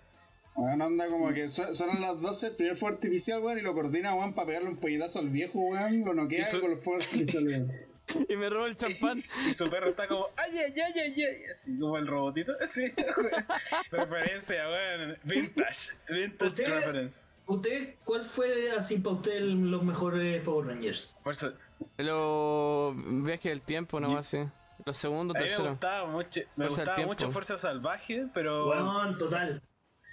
Weón, 0.56 0.82
anda 0.82 1.06
como 1.08 1.32
que 1.32 1.48
suenan 1.48 2.00
las 2.00 2.20
12, 2.22 2.48
el 2.48 2.56
primer 2.56 2.76
fuego 2.76 2.94
artificial, 2.96 3.40
weón, 3.42 3.58
y 3.58 3.62
lo 3.62 3.72
coordina, 3.72 4.14
weón, 4.14 4.34
para 4.34 4.46
pegarle 4.48 4.68
un 4.68 4.76
puñetazo 4.78 5.20
al 5.20 5.28
viejo, 5.30 5.58
weón, 5.60 6.04
lo 6.04 6.12
noquea 6.14 6.48
Y 6.48 6.50
su- 6.50 6.60
con 6.60 6.70
los 6.72 6.80
fuegos 6.84 7.04
artificiales, 7.06 7.60
weón. 7.60 7.72
Y 8.28 8.36
me 8.36 8.50
robo 8.50 8.66
el 8.66 8.74
champán. 8.74 9.22
Y 9.48 9.54
su 9.54 9.70
perro 9.70 9.90
está 9.90 10.08
como, 10.08 10.26
ay, 10.36 10.58
ay, 10.58 10.74
ay, 10.74 10.92
ay, 11.00 11.14
ay, 11.22 11.36
así 11.56 11.78
como 11.78 11.96
el 11.96 12.06
robotito, 12.08 12.52
así. 12.60 12.92
Referencia, 13.90 14.68
weón. 14.68 15.16
Vintage. 15.24 15.90
Vintage 16.08 16.46
Usted- 16.46 16.68
reference. 16.68 17.26
¿Usted, 17.46 17.94
cuál 18.04 18.24
fue 18.24 18.70
así 18.76 18.98
para 18.98 19.16
usted 19.16 19.32
el- 19.32 19.70
los 19.70 19.82
mejores 19.82 20.40
Power 20.42 20.66
Rangers? 20.68 21.12
Fuerza. 21.22 21.52
Los 21.96 22.94
viajes 23.24 23.50
del 23.50 23.62
tiempo, 23.62 23.98
nomás, 23.98 24.26
sí. 24.28 24.38
Los 24.84 24.96
segundos, 24.96 25.34
mí 25.34 25.40
me 25.42 25.46
terceros. 25.46 25.70
gustaba 25.72 26.06
mucho, 26.06 26.40
me 26.56 26.66
gustaba 26.66 27.06
mucho 27.06 27.30
Fuerza 27.32 27.58
Salvaje, 27.58 28.26
pero 28.34 28.68
Weón, 28.68 29.18
total. 29.18 29.62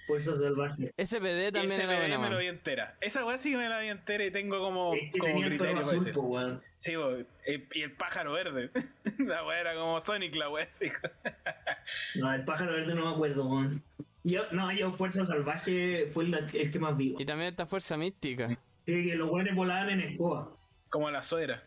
Fuerza 0.05 0.35
Salvaje. 0.35 0.93
SPD 0.97 1.51
también 1.51 1.81
era 1.81 1.83
SBD 1.83 1.97
buena, 1.99 2.17
me 2.19 2.29
lo 2.29 2.37
vi 2.37 2.47
entera. 2.47 2.95
Esa 3.01 3.25
weá 3.25 3.37
sí 3.37 3.51
que 3.51 3.57
me 3.57 3.67
la 3.67 3.79
vi 3.81 3.87
entera 3.89 4.23
y 4.23 4.31
tengo 4.31 4.59
como, 4.59 4.93
Es 4.93 5.11
que 5.11 5.19
como 5.19 5.43
el 5.43 5.49
criterio 5.49 5.79
azul, 5.79 6.11
po, 6.13 6.21
weón. 6.21 6.61
Sí, 6.77 6.95
bo, 6.95 7.11
eh, 7.11 7.67
y 7.73 7.81
el 7.81 7.91
pájaro 7.91 8.31
verde. 8.31 8.71
la 9.19 9.45
weá 9.45 9.59
era 9.59 9.75
como 9.75 9.99
Sonic, 10.05 10.33
la 10.35 10.49
weá, 10.49 10.67
sí. 10.73 10.89
No, 12.15 12.33
el 12.33 12.43
pájaro 12.43 12.71
verde 12.73 12.93
no 12.95 13.05
me 13.05 13.11
acuerdo, 13.13 13.45
weón. 13.47 13.83
Yo, 14.23 14.43
no, 14.51 14.71
yo 14.73 14.91
Fuerza 14.91 15.25
Salvaje 15.25 16.07
fue 16.13 16.25
el, 16.25 16.33
el 16.35 16.71
que 16.71 16.79
más 16.79 16.95
vi. 16.97 17.15
Y 17.17 17.25
también 17.25 17.49
esta 17.49 17.65
fuerza 17.65 17.95
mística. 17.97 18.47
Que, 18.85 19.03
que 19.03 19.15
los 19.15 19.29
weones 19.29 19.55
volaban 19.55 19.89
en 19.89 20.01
escoba. 20.01 20.51
Como 20.89 21.09
la 21.11 21.21
suegra. 21.23 21.63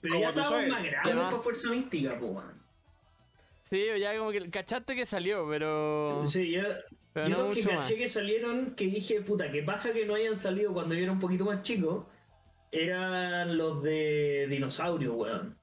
Pero 0.00 0.14
Como 0.14 0.24
ya 0.24 0.28
estábamos 0.30 0.68
más 0.68 0.82
grandes 0.84 1.14
para 1.14 1.38
Fuerza 1.38 1.70
Mística, 1.70 2.18
po, 2.18 2.26
weón. 2.26 2.62
Sí, 3.62 3.84
ya 3.98 4.16
como 4.16 4.30
que 4.30 4.48
cachaste 4.50 4.94
que 4.94 5.04
salió, 5.06 5.46
pero. 5.48 6.22
Sí, 6.24 6.52
yo, 6.52 6.62
Pero 7.12 7.28
yo 7.28 7.36
no 7.36 7.42
los 7.48 7.54
que 7.56 7.62
caché 7.62 7.74
más. 7.76 7.92
que 7.92 8.08
salieron, 8.08 8.74
que 8.76 8.84
dije, 8.84 9.20
puta, 9.22 9.50
que 9.50 9.62
paja 9.62 9.92
que 9.92 10.06
no 10.06 10.14
hayan 10.14 10.36
salido 10.36 10.72
cuando 10.72 10.94
yo 10.94 11.02
era 11.02 11.12
un 11.12 11.18
poquito 11.20 11.44
más 11.46 11.62
chico, 11.62 12.08
eran 12.70 13.56
los 13.58 13.82
de 13.82 14.46
dinosaurio, 14.48 15.14
weón. 15.14 15.58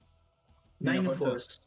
Dino 0.79 0.91
Dino 0.93 1.13
Force. 1.13 1.25
Force. 1.29 1.61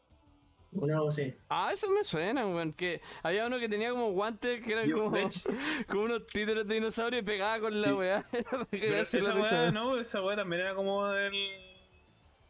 Una 0.73 0.99
cosa 0.99 1.21
así. 1.23 1.33
Ah, 1.49 1.71
eso 1.73 1.89
me 1.89 2.03
suena, 2.03 2.45
weón. 2.45 2.73
Que 2.73 3.01
había 3.23 3.47
uno 3.47 3.57
que 3.57 3.67
tenía 3.69 3.89
como 3.89 4.11
guantes 4.11 4.63
que 4.63 4.73
eran 4.73 4.87
Yo, 4.87 4.97
como, 4.97 5.17
como 5.87 6.03
unos 6.03 6.27
títeres 6.27 6.67
de 6.67 6.75
dinosaurio 6.75 7.19
y 7.19 7.23
pegaba 7.23 7.59
con 7.61 7.79
Sí. 7.79 7.89
la 7.89 7.95
weá. 7.95 8.25
Era 8.33 8.49
para 8.51 8.65
Pero 8.65 8.87
cagarse 8.91 9.19
esa 9.19 9.33
weá, 9.35 9.71
no, 9.71 9.97
esa 9.97 10.21
weá 10.21 10.35
también 10.35 10.61
era 10.61 10.75
como 10.75 11.07
del. 11.07 11.33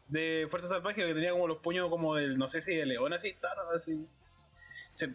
De 0.08 0.46
Fuerza 0.50 0.68
Salvaje, 0.68 1.04
que 1.06 1.14
tenía 1.14 1.32
como 1.32 1.46
los 1.48 1.58
puños 1.58 1.88
como 1.90 2.14
del, 2.16 2.38
no 2.38 2.48
sé 2.48 2.60
si 2.60 2.74
de 2.74 2.86
león 2.86 3.12
así, 3.12 3.34
tal, 3.40 3.56
así. 3.74 4.06
Se- 4.92 5.12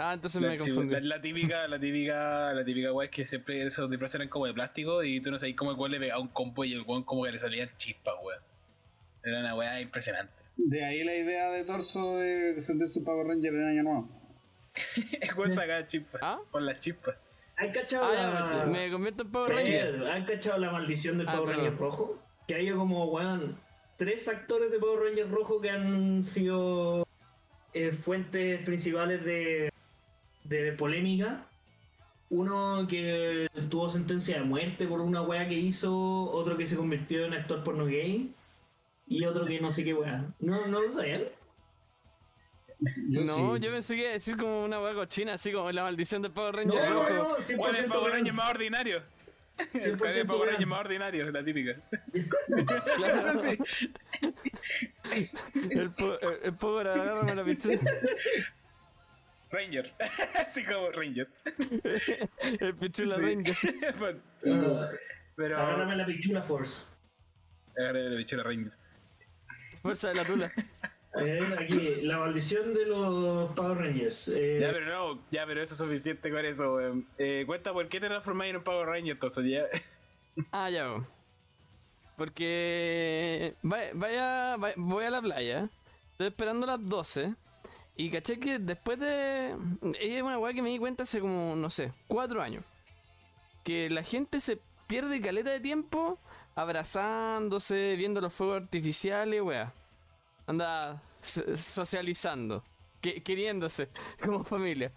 Ah, 0.00 0.12
entonces 0.14 0.40
la, 0.40 0.50
me 0.50 0.56
confundí. 0.58 0.94
la- 0.94 1.00
la 1.00 1.20
típica, 1.20 1.66
la 1.66 1.80
típica, 1.80 2.52
la 2.54 2.64
típica 2.64 2.92
weá 2.92 3.06
es 3.06 3.10
que 3.10 3.24
siempre 3.24 3.66
esos 3.66 3.90
disfraces 3.90 4.14
eran 4.14 4.28
como 4.28 4.46
de 4.46 4.54
plástico 4.54 5.02
y 5.02 5.20
tú 5.20 5.32
no 5.32 5.40
sabes 5.40 5.56
cómo 5.56 5.72
el 5.72 5.76
weón 5.76 5.90
le 5.90 5.98
pegaba 5.98 6.20
un 6.20 6.28
combo 6.28 6.64
y 6.64 6.72
el 6.72 6.82
weón 6.82 7.02
como 7.02 7.24
que 7.24 7.32
le 7.32 7.38
salían 7.40 7.68
chispas, 7.78 8.14
weón. 8.22 8.40
Era 9.24 9.40
una 9.40 9.56
weá 9.56 9.80
impresionante. 9.80 10.32
De 10.56 10.84
ahí 10.84 11.02
la 11.02 11.16
idea 11.16 11.50
de 11.50 11.64
torso 11.64 12.16
de 12.18 12.62
sentirse 12.62 13.00
un 13.00 13.04
Power 13.06 13.26
Ranger 13.26 13.52
en 13.54 13.64
Año 13.66 13.82
Nuevo. 13.82 14.08
El 15.20 15.34
weón 15.36 15.54
sacaba 15.56 15.84
chispas. 15.84 16.20
¿Ah? 16.22 16.38
Con 16.52 16.64
las 16.64 16.78
chispas. 16.78 17.16
¿Han 17.56 17.72
cachado 17.72 18.04
Ah, 18.06 18.50
la... 18.64 18.66
me, 18.66 18.88
convierto 18.92 19.24
en 19.24 19.32
Power 19.32 19.50
Ranger. 19.52 20.06
¿Han 20.06 20.24
cachado 20.24 20.58
la 20.58 20.70
maldición 20.70 21.18
del 21.18 21.28
Ah, 21.28 21.32
Power. 21.38 21.56
Ranger 21.56 21.76
rojo? 21.76 22.22
Que 22.46 22.54
hay 22.54 22.70
como, 22.70 23.04
weón, 23.06 23.58
tres 23.98 24.28
actores 24.28 24.70
de 24.70 24.78
Power 24.78 25.00
Ranger 25.10 25.30
rojo 25.30 25.60
que 25.60 25.70
han 25.70 26.24
sido 26.24 27.06
eh, 27.74 27.92
fuentes 27.92 28.62
principales 28.64 29.22
de, 29.24 29.70
de 30.44 30.72
polémica. 30.72 31.44
Uno 32.30 32.86
que 32.88 33.48
tuvo 33.70 33.88
sentencia 33.88 34.36
de 34.38 34.44
muerte 34.44 34.86
por 34.86 35.00
una 35.00 35.22
weá 35.22 35.48
que 35.48 35.54
hizo, 35.54 36.30
otro 36.30 36.56
que 36.56 36.66
se 36.66 36.76
convirtió 36.76 37.24
en 37.24 37.34
actor 37.34 37.64
porno 37.64 37.86
gay 37.86 38.32
y 39.06 39.24
otro 39.24 39.44
que 39.46 39.60
no 39.60 39.70
sé 39.70 39.82
qué 39.84 39.94
weá. 39.94 40.24
¿No, 40.38 40.66
no 40.66 40.82
lo 40.82 40.92
sabían? 40.92 41.24
Yo 43.08 43.22
no, 43.24 43.56
sí. 43.56 43.62
yo 43.64 43.72
pensé 43.72 43.96
que 43.96 44.02
iba 44.02 44.10
a 44.10 44.12
decir 44.12 44.36
como 44.36 44.64
una 44.64 44.80
weá 44.80 44.94
cochina, 44.94 45.34
así 45.34 45.50
como 45.50 45.72
la 45.72 45.82
maldición 45.82 46.22
del 46.22 46.30
Power 46.30 46.54
No, 46.66 46.74
Ranger 46.76 46.90
no, 46.90 47.08
rojo. 47.08 47.38
no, 47.38 47.56
¿Cuál 47.56 47.74
es 47.74 47.80
el 47.80 47.88
100% 47.88 47.92
Power. 47.92 48.12
Ranger 48.12 48.32
más 48.34 48.50
ordinario? 48.50 49.02
El 49.58 49.80
100% 49.98 50.26
Power 50.26 50.40
real. 50.48 50.52
Ranger 50.52 50.66
más 50.66 50.80
ordinario, 50.80 51.30
la 51.30 51.44
típica. 51.44 51.76
Claro. 52.96 53.40
Sí. 53.40 53.58
El, 55.70 55.90
po- 55.92 56.18
el, 56.20 56.54
agárrame 56.86 57.34
la 57.34 57.44
pichula. 57.44 57.78
Ranger. 59.50 59.94
Así 60.48 60.64
como 60.64 60.90
Ranger. 60.92 61.28
El 62.60 62.74
pichula 62.74 63.16
Sí. 63.16 63.22
Ranger. 63.22 63.56
Ah, 64.46 64.88
Pero. 65.36 65.58
Agárrame 65.58 65.96
la 65.96 66.06
pichula 66.06 66.42
Force. 66.42 66.88
Agarré 67.78 68.10
la 68.10 68.16
bichera 68.16 68.42
Ranger. 68.42 68.72
Fuerza 69.82 70.08
de 70.08 70.14
la 70.16 70.24
tula. 70.24 70.52
Aquí, 71.58 72.02
la 72.02 72.18
maldición 72.18 72.74
de 72.74 72.86
los 72.86 73.50
Power 73.52 73.78
Rangers. 73.78 74.28
Eh, 74.28 74.58
Ya, 74.60 74.70
pero 74.72 74.86
no, 74.86 75.22
ya, 75.30 75.46
pero 75.46 75.62
eso 75.62 75.74
es 75.74 75.78
suficiente 75.80 76.30
con 76.30 76.44
eso, 76.44 76.74
weón. 76.74 77.06
Eh, 77.18 77.44
cuenta 77.46 77.72
por 77.72 77.88
qué 77.88 77.98
te 78.00 78.06
transformáis 78.08 78.50
en 78.50 78.56
un 78.58 78.64
Power 78.64 78.86
Ranger, 78.86 79.12
entonces 79.12 79.44
ya. 79.46 79.64
Ah, 80.52 80.70
ya. 80.70 80.94
Porque 82.16 83.54
vaya, 83.62 83.90
vaya, 83.94 84.56
vaya- 84.56 84.74
voy 84.76 85.04
a 85.04 85.10
la 85.10 85.20
playa. 85.22 85.68
Estoy 86.12 86.26
esperando 86.28 86.66
las 86.66 86.84
12. 86.88 87.34
Y 87.96 88.10
caché 88.10 88.38
que 88.38 88.58
después 88.60 88.98
de... 89.00 89.56
Es 90.00 90.22
una 90.22 90.38
weá 90.38 90.52
que 90.52 90.62
me 90.62 90.68
di 90.70 90.78
cuenta 90.78 91.02
hace 91.02 91.20
como, 91.20 91.56
no 91.56 91.70
sé, 91.70 91.92
cuatro 92.06 92.40
años. 92.42 92.64
Que 93.64 93.90
la 93.90 94.02
gente 94.04 94.38
se 94.40 94.60
pierde 94.86 95.20
caleta 95.20 95.50
de 95.50 95.58
tiempo 95.60 96.20
abrazándose, 96.54 97.96
viendo 97.96 98.20
los 98.20 98.32
fuegos 98.32 98.62
artificiales, 98.62 99.42
weá. 99.42 99.72
Anda 100.48 101.00
so- 101.22 101.56
socializando, 101.56 102.64
que- 103.00 103.22
queriéndose 103.22 103.88
como 104.24 104.42
familia. 104.42 104.90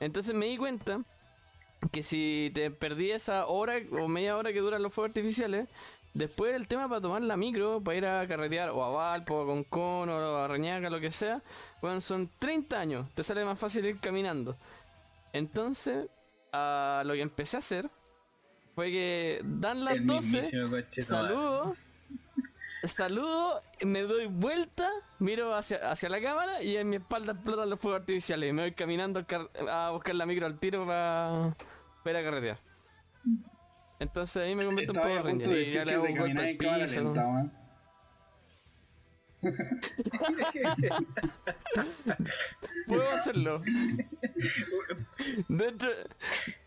Entonces 0.00 0.34
me 0.34 0.44
di 0.46 0.58
cuenta 0.58 1.00
que 1.90 2.02
si 2.02 2.50
te 2.54 2.70
perdí 2.70 3.10
esa 3.12 3.46
hora 3.46 3.76
o 3.92 4.08
media 4.08 4.36
hora 4.36 4.52
que 4.52 4.60
duran 4.60 4.82
los 4.82 4.92
fuegos 4.92 5.10
artificiales, 5.10 5.68
después 6.12 6.54
el 6.54 6.66
tema 6.68 6.88
para 6.88 7.00
tomar 7.00 7.22
la 7.22 7.36
micro, 7.36 7.80
para 7.80 7.96
ir 7.96 8.06
a 8.06 8.26
carretear 8.26 8.70
o 8.70 8.82
a 8.84 8.88
Valpo, 8.90 9.42
a 9.42 9.46
Concón 9.46 10.08
o 10.10 10.36
a 10.36 10.48
Reñaca, 10.48 10.90
lo 10.90 11.00
que 11.00 11.10
sea, 11.10 11.42
bueno, 11.80 12.00
son 12.00 12.30
30 12.38 12.78
años, 12.78 13.06
te 13.14 13.22
sale 13.22 13.44
más 13.44 13.58
fácil 13.58 13.86
ir 13.86 14.00
caminando. 14.00 14.56
Entonces, 15.32 16.08
ah, 16.52 17.02
lo 17.06 17.14
que 17.14 17.20
empecé 17.22 17.56
a 17.56 17.58
hacer 17.60 17.90
fue 18.74 18.90
que 18.90 19.40
dan 19.44 19.84
las 19.84 19.94
El 19.94 20.06
12, 20.06 20.26
mismísimo 20.42 20.70
coche 20.70 21.02
de 21.02 21.06
madre. 21.14 21.28
saludo, 21.28 21.76
saludo, 22.88 23.62
me 23.82 24.02
doy 24.02 24.26
vuelta, 24.26 24.88
miro 25.18 25.54
hacia, 25.54 25.90
hacia 25.90 26.08
la 26.08 26.20
cámara 26.20 26.62
y 26.62 26.76
en 26.76 26.88
mi 26.88 26.96
espalda 26.96 27.32
explotan 27.32 27.70
los 27.70 27.80
fuegos 27.80 28.00
artificiales. 28.00 28.50
Y 28.50 28.52
me 28.52 28.62
voy 28.62 28.72
caminando 28.72 29.24
a 29.70 29.90
buscar 29.90 30.14
la 30.14 30.26
micro 30.26 30.46
al 30.46 30.58
tiro 30.58 30.86
para 30.86 31.56
ir 32.04 32.16
a 32.16 32.22
carretear. 32.22 32.60
Entonces 33.98 34.42
ahí 34.42 34.54
me 34.54 34.64
convierto 34.64 34.94
en 34.94 35.00
Power 35.00 35.24
Ranger 35.24 35.48
de 35.48 35.62
y 35.62 35.66
ya 35.66 35.84
le 35.84 35.94
hago 35.94 36.04
un 36.04 36.16
golpe 36.16 36.40
al 36.40 36.56
piso. 36.82 37.02
lenta. 37.02 37.52
Puedo 42.86 43.10
hacerlo. 43.10 43.62
dentro, 45.48 45.90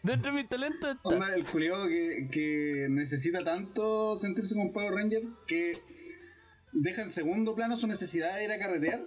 dentro 0.03 0.31
de 0.31 0.37
mis 0.37 0.49
talentos 0.49 0.95
está. 0.95 1.09
Onda, 1.09 1.35
el 1.35 1.45
culiado 1.45 1.87
que, 1.87 2.27
que 2.31 2.87
necesita 2.89 3.43
tanto 3.43 4.15
sentirse 4.15 4.55
como 4.55 4.71
Power 4.71 4.93
Ranger 4.93 5.23
que 5.47 5.81
deja 6.71 7.01
en 7.01 7.11
segundo 7.11 7.55
plano 7.55 7.77
su 7.77 7.87
necesidad 7.87 8.35
de 8.37 8.45
ir 8.45 8.51
a 8.51 8.59
carretear 8.59 9.01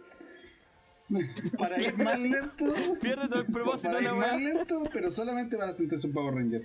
para 1.58 1.80
ir 1.80 1.96
más 1.98 2.18
lento. 2.18 2.74
Pierde 3.00 3.28
todo 3.28 3.40
el 3.40 3.46
propósito 3.46 3.90
para 3.90 4.00
de 4.00 4.04
ir 4.04 4.10
la 4.10 4.16
más 4.16 4.32
weá. 4.32 4.54
lento, 4.54 4.84
pero 4.92 5.10
solamente 5.10 5.56
para 5.56 5.72
sentirse 5.72 6.06
un 6.06 6.12
Power 6.12 6.34
Ranger. 6.34 6.62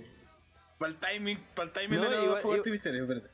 Para 0.78 0.92
el 0.92 0.98
timing, 0.98 1.38
para 1.54 1.68
el 1.68 1.72
timing 1.74 2.00
No, 2.00 2.10
de 2.10 2.16
los 2.16 2.40
fuegos 2.40 2.58
artificiales, 2.58 3.02
espérate. 3.02 3.28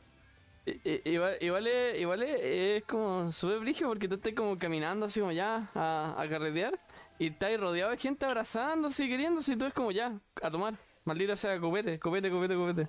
Igual, 1.05 1.37
igual, 1.41 1.67
es, 1.67 2.01
igual 2.01 2.23
es, 2.23 2.41
es 2.43 2.85
como 2.85 3.31
súper 3.31 3.59
brígido 3.59 3.91
porque 3.91 4.09
tú 4.09 4.15
estás 4.15 4.33
como 4.33 4.59
caminando 4.59 5.05
así 5.05 5.21
como 5.21 5.31
ya 5.31 5.71
a, 5.75 6.15
a 6.17 6.29
carretear 6.29 6.81
y 7.19 7.29
estás 7.29 7.61
rodeado 7.61 7.91
de 7.91 7.99
gente 7.99 8.25
abrazándose 8.25 9.05
y 9.05 9.09
queriéndose 9.11 9.53
y 9.53 9.57
tú 9.57 9.67
es 9.67 9.75
como 9.75 9.93
ya, 9.93 10.19
a 10.43 10.51
tomar. 10.51 10.75
Maldita 11.05 11.37
sea, 11.37 11.61
copete, 11.61 11.99
copete, 11.99 12.31
copete, 12.31 12.55
copete. 12.55 12.89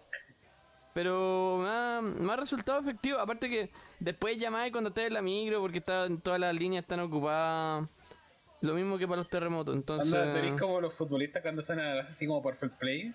Pero 0.95 1.57
me 1.61 1.67
ha, 1.69 1.99
me 2.01 2.31
ha 2.31 2.37
resultado 2.37 2.79
efectivo. 2.79 3.19
Aparte 3.19 3.49
que 3.49 3.69
después 3.99 4.37
llamáis 4.39 4.71
cuando 4.71 4.87
estés 4.91 5.07
en 5.07 5.13
la 5.15 5.21
micro 5.21 5.59
porque 5.59 5.79
está, 5.79 6.07
todas 6.23 6.39
las 6.39 6.55
líneas 6.55 6.83
están 6.83 7.01
ocupadas. 7.01 7.85
Lo 8.61 8.73
mismo 8.73 8.97
que 8.97 9.05
para 9.05 9.17
los 9.17 9.27
terremotos. 9.27 9.75
Entonces, 9.75 10.13
tenéis 10.33 10.57
como 10.57 10.79
los 10.79 10.93
futbolistas 10.93 11.41
cuando 11.41 11.59
hacen 11.61 11.81
así 11.81 12.25
como 12.25 12.41
perfect 12.41 12.77
play. 12.79 13.13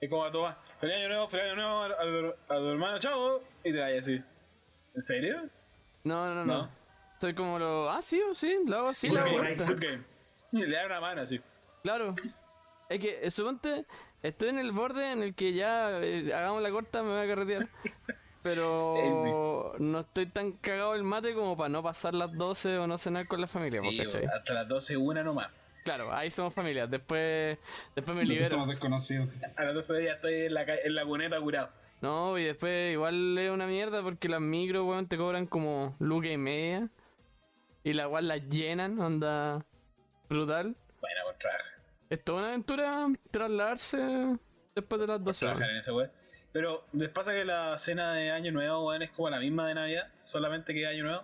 Es 0.00 0.10
como 0.10 0.24
a 0.24 0.32
tomar, 0.32 0.58
feliz 0.80 0.96
año 0.96 1.08
nuevo, 1.10 1.28
feliz 1.28 1.44
año 1.46 1.54
nuevo 1.54 1.80
a, 1.82 1.86
a 1.86 1.90
tu- 2.02 2.52
a 2.54 2.56
tu 2.58 2.68
hermano, 2.70 2.98
chao. 2.98 3.40
Y 3.62 3.70
te 3.72 3.78
vayas 3.78 4.02
así. 4.02 4.20
¿En 4.96 5.02
serio? 5.02 5.48
no, 6.02 6.26
no, 6.26 6.44
no, 6.44 6.44
No. 6.44 6.70
Soy 7.20 7.34
como 7.34 7.56
lo. 7.56 7.88
Ah, 7.88 8.02
sí, 8.02 8.20
sí, 8.34 8.58
lo 8.66 8.78
hago 8.78 8.88
así, 8.88 9.08
lo 9.08 9.20
hago 9.20 9.42
le 10.50 10.70
da 10.76 10.86
una 10.86 11.00
mano 11.00 11.22
así. 11.22 11.40
Claro. 11.84 12.16
Es 12.88 12.98
que, 12.98 13.30
suponte, 13.30 13.86
estoy 14.22 14.48
en 14.50 14.58
el 14.58 14.72
borde 14.72 15.12
en 15.12 15.22
el 15.22 15.34
que 15.34 15.52
ya 15.52 16.00
eh, 16.02 16.32
hagamos 16.34 16.62
la 16.62 16.70
corta, 16.70 17.02
me 17.02 17.10
voy 17.10 17.20
a 17.20 17.26
carretear. 17.26 17.68
Pero 18.42 19.74
no 19.78 20.00
estoy 20.00 20.26
tan 20.26 20.52
cagado 20.52 20.94
el 20.94 21.04
mate 21.04 21.34
como 21.34 21.56
para 21.56 21.68
no 21.68 21.82
pasar 21.82 22.14
las 22.14 22.32
12 22.36 22.78
o 22.78 22.86
no 22.86 22.98
cenar 22.98 23.26
con 23.26 23.40
la 23.40 23.46
familia, 23.46 23.80
Sí, 23.82 23.96
¿cachai? 23.98 24.24
hasta 24.26 24.54
las 24.54 24.68
12 24.68 24.96
una 24.96 25.22
nomás. 25.22 25.48
Claro, 25.84 26.12
ahí 26.14 26.30
somos 26.30 26.54
familia. 26.54 26.86
Después, 26.86 27.58
después 27.96 28.16
me 28.16 28.24
libero. 28.24 28.48
somos 28.48 28.68
desconocidos. 28.68 29.28
A 29.56 29.64
las 29.64 29.74
12 29.74 30.04
ya 30.04 30.12
estoy 30.12 30.34
en 30.42 30.54
la, 30.54 30.64
ca- 30.64 30.76
en 30.84 30.94
la 30.94 31.04
cuneta 31.04 31.40
curado. 31.40 31.70
No, 32.00 32.36
y 32.38 32.44
después 32.44 32.92
igual 32.92 33.36
es 33.38 33.50
una 33.50 33.66
mierda 33.66 34.02
porque 34.02 34.28
las 34.28 34.40
micros, 34.40 34.84
weón, 34.86 35.06
te 35.08 35.16
cobran 35.16 35.46
como 35.46 35.94
luca 36.00 36.28
y 36.28 36.36
media. 36.36 36.88
Y 37.84 37.94
la 37.94 38.04
igual 38.04 38.28
las 38.28 38.48
llenan, 38.48 38.98
onda 39.00 39.64
brutal. 40.28 40.76
Es 42.12 42.22
toda 42.22 42.40
una 42.40 42.48
aventura 42.48 43.06
trasladarse 43.30 44.36
después 44.74 45.00
de 45.00 45.06
las 45.06 45.24
12 45.24 45.46
trabajar 45.46 45.62
horas. 45.62 46.10
Pero 46.52 46.84
les 46.92 47.08
pasa 47.08 47.32
que 47.32 47.42
la 47.46 47.78
cena 47.78 48.12
de 48.12 48.30
Año 48.30 48.52
Nuevo, 48.52 48.86
weón, 48.88 49.00
es 49.02 49.10
como 49.12 49.30
la 49.30 49.40
misma 49.40 49.66
de 49.68 49.74
Navidad, 49.74 50.08
solamente 50.20 50.74
que 50.74 50.86
Año 50.86 51.04
Nuevo. 51.04 51.22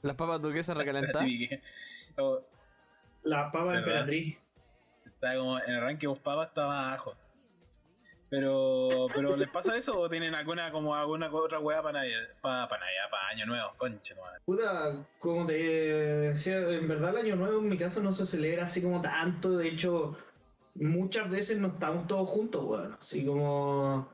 Las 0.00 0.16
papas 0.16 0.40
duquesas 0.40 0.74
recalentadas. 0.78 1.26
Y 1.28 1.46
que- 1.48 1.60
o- 2.16 2.40
La 3.24 3.52
papa 3.52 3.66
¿Verdad? 3.66 3.78
emperatriz. 3.80 4.38
Está 5.04 5.36
como 5.36 5.58
en 5.60 5.70
el 5.74 5.80
ranking 5.82 6.08
of 6.08 6.18
papas 6.20 6.48
más 6.56 6.86
abajo. 6.86 7.14
Pero, 8.32 8.88
pero 9.14 9.36
¿les 9.36 9.50
pasa 9.50 9.76
eso 9.76 10.00
o 10.00 10.08
tienen 10.08 10.34
alguna 10.34 10.72
como 10.72 10.94
alguna 10.94 11.30
otra 11.30 11.58
weá 11.58 11.82
para 11.82 11.98
Navidad? 11.98 12.28
Para, 12.40 12.66
para 12.66 12.86
Navidad, 12.86 13.10
para 13.10 13.28
Año 13.28 13.44
Nuevo, 13.44 13.72
conche 13.76 14.14
madre. 14.14 14.40
Puta, 14.46 15.06
como 15.18 15.44
te 15.44 15.52
decía, 15.52 16.56
en 16.56 16.88
verdad 16.88 17.10
el 17.10 17.26
año 17.26 17.36
nuevo 17.36 17.58
en 17.58 17.68
mi 17.68 17.76
caso 17.76 18.02
no 18.02 18.10
se 18.10 18.24
celebra 18.24 18.64
así 18.64 18.80
como 18.80 19.02
tanto. 19.02 19.58
De 19.58 19.68
hecho, 19.68 20.16
muchas 20.76 21.30
veces 21.30 21.58
no 21.58 21.68
estamos 21.68 22.06
todos 22.06 22.26
juntos, 22.26 22.64
weón. 22.64 22.96
Así 22.98 23.22
como. 23.26 24.10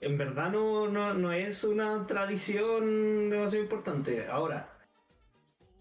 En 0.00 0.16
verdad 0.16 0.50
no, 0.50 0.88
no, 0.88 1.12
no 1.12 1.30
es 1.30 1.64
una 1.64 2.06
tradición 2.06 3.28
demasiado 3.28 3.64
importante. 3.64 4.26
Ahora, 4.30 4.78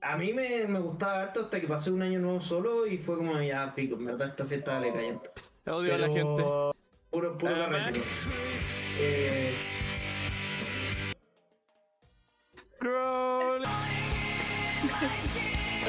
a 0.02 0.18
mí 0.18 0.34
me, 0.34 0.68
me 0.68 0.80
gustaba 0.82 1.22
harto 1.22 1.40
hasta 1.44 1.62
que 1.62 1.68
pasé 1.68 1.90
un 1.90 2.02
año 2.02 2.20
nuevo 2.20 2.42
solo 2.42 2.86
y 2.86 2.98
fue 2.98 3.16
como 3.16 3.42
ya 3.42 3.74
pico, 3.74 3.96
en 3.96 4.08
verdad 4.08 4.28
esta 4.28 4.46
fiesta 4.46 4.74
vale 4.74 4.92
callampa. 4.92 5.30
Odio 5.68 5.96
a 5.96 5.98
la 6.00 6.12
gente. 6.12 6.44
Puro, 7.18 7.36
puro 7.36 7.52
Ah. 7.52 7.92
Eh. 9.00 9.52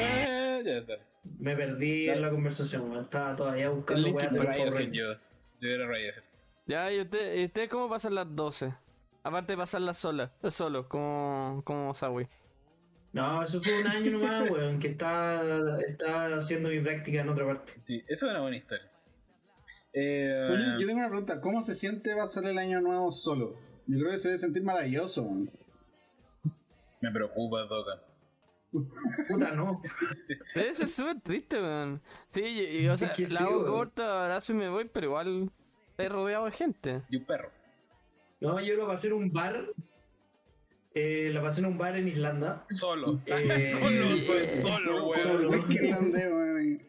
Eh, 0.01 0.61
ya 0.65 0.77
está. 0.77 0.93
me 1.39 1.55
perdí 1.55 2.09
en 2.09 2.21
la 2.23 2.31
conversación, 2.31 2.89
weón. 2.89 3.03
estaba 3.03 3.35
todavía 3.35 3.69
buscando 3.69 4.09
weas 4.09 4.31
Ranger. 4.31 4.91
yo. 4.91 5.13
Yo 5.61 5.69
era 5.69 5.85
Radiohead. 5.87 6.23
Ya, 6.65 6.91
¿y 6.91 7.01
usted, 7.01 7.35
y 7.35 7.45
usted 7.45 7.69
cómo 7.69 7.89
pasan 7.89 8.15
las 8.15 8.35
12? 8.35 8.73
Aparte 9.21 9.53
de 9.53 9.57
pasarlas 9.57 9.99
sola, 9.99 10.31
solo, 10.49 10.89
como, 10.89 11.61
como 11.63 11.93
Sawi. 11.93 12.27
No, 13.13 13.43
eso 13.43 13.61
fue 13.61 13.81
un 13.81 13.87
año 13.87 14.11
nomás, 14.17 14.49
weón, 14.51 14.79
que 14.79 14.87
está, 14.87 15.79
está 15.81 16.35
haciendo 16.37 16.69
mi 16.69 16.79
práctica 16.79 17.21
en 17.21 17.29
otra 17.29 17.45
parte. 17.45 17.73
Sí, 17.83 18.03
eso 18.07 18.25
es 18.25 18.31
una 18.31 18.41
buena 18.41 18.57
historia. 18.57 18.89
Eh, 19.93 20.49
Oye, 20.51 20.81
yo 20.81 20.87
tengo 20.87 20.99
una 20.99 21.09
pregunta, 21.09 21.41
¿cómo 21.41 21.63
se 21.63 21.73
siente 21.73 22.15
pasar 22.15 22.45
el 22.45 22.57
año 22.57 22.79
nuevo 22.81 23.11
solo? 23.11 23.55
Yo 23.87 23.97
creo 23.99 24.11
que 24.11 24.19
se 24.19 24.27
debe 24.29 24.39
sentir 24.39 24.63
maravilloso, 24.63 25.25
man. 25.25 25.49
me 27.01 27.11
preocupa, 27.11 27.61
Doca. 27.63 28.03
Puta, 28.71 29.51
no. 29.55 29.81
Debe 30.55 30.73
ser 30.75 30.87
súper 30.87 31.19
triste, 31.21 31.59
weón. 31.59 32.01
Sí, 32.29 32.41
y, 32.41 32.83
y, 32.83 32.87
o 32.87 32.95
sea, 32.97 33.07
Es 33.17 33.31
la 33.31 33.39
hago 33.41 33.61
weón. 33.61 33.71
corta, 33.71 34.23
abrazo 34.25 34.53
y 34.53 34.55
me 34.57 34.69
voy, 34.69 34.85
pero 34.93 35.07
igual 35.07 35.51
estoy 35.89 36.07
rodeado 36.07 36.45
de 36.45 36.51
gente. 36.51 37.01
Y 37.09 37.17
un 37.17 37.25
perro. 37.25 37.49
No, 38.41 38.59
yo 38.61 38.75
lo 38.75 38.85
pasé 38.85 39.07
en 39.07 39.13
un 39.13 39.31
bar. 39.31 39.65
Eh, 40.93 41.29
lo 41.33 41.41
pasé 41.41 41.61
en 41.61 41.65
un 41.67 41.77
bar 41.79 41.97
en 41.97 42.07
Irlanda. 42.09 42.65
Solo. 42.69 43.21
Eh, 43.25 43.71
solo, 43.73 43.89
eh, 43.89 44.21
soy 44.21 44.61
solo, 44.61 45.03
weón. 45.09 45.15
solo. 45.23 45.53
Es 45.55 45.69
irlandés, 45.71 46.31
man. 46.31 46.81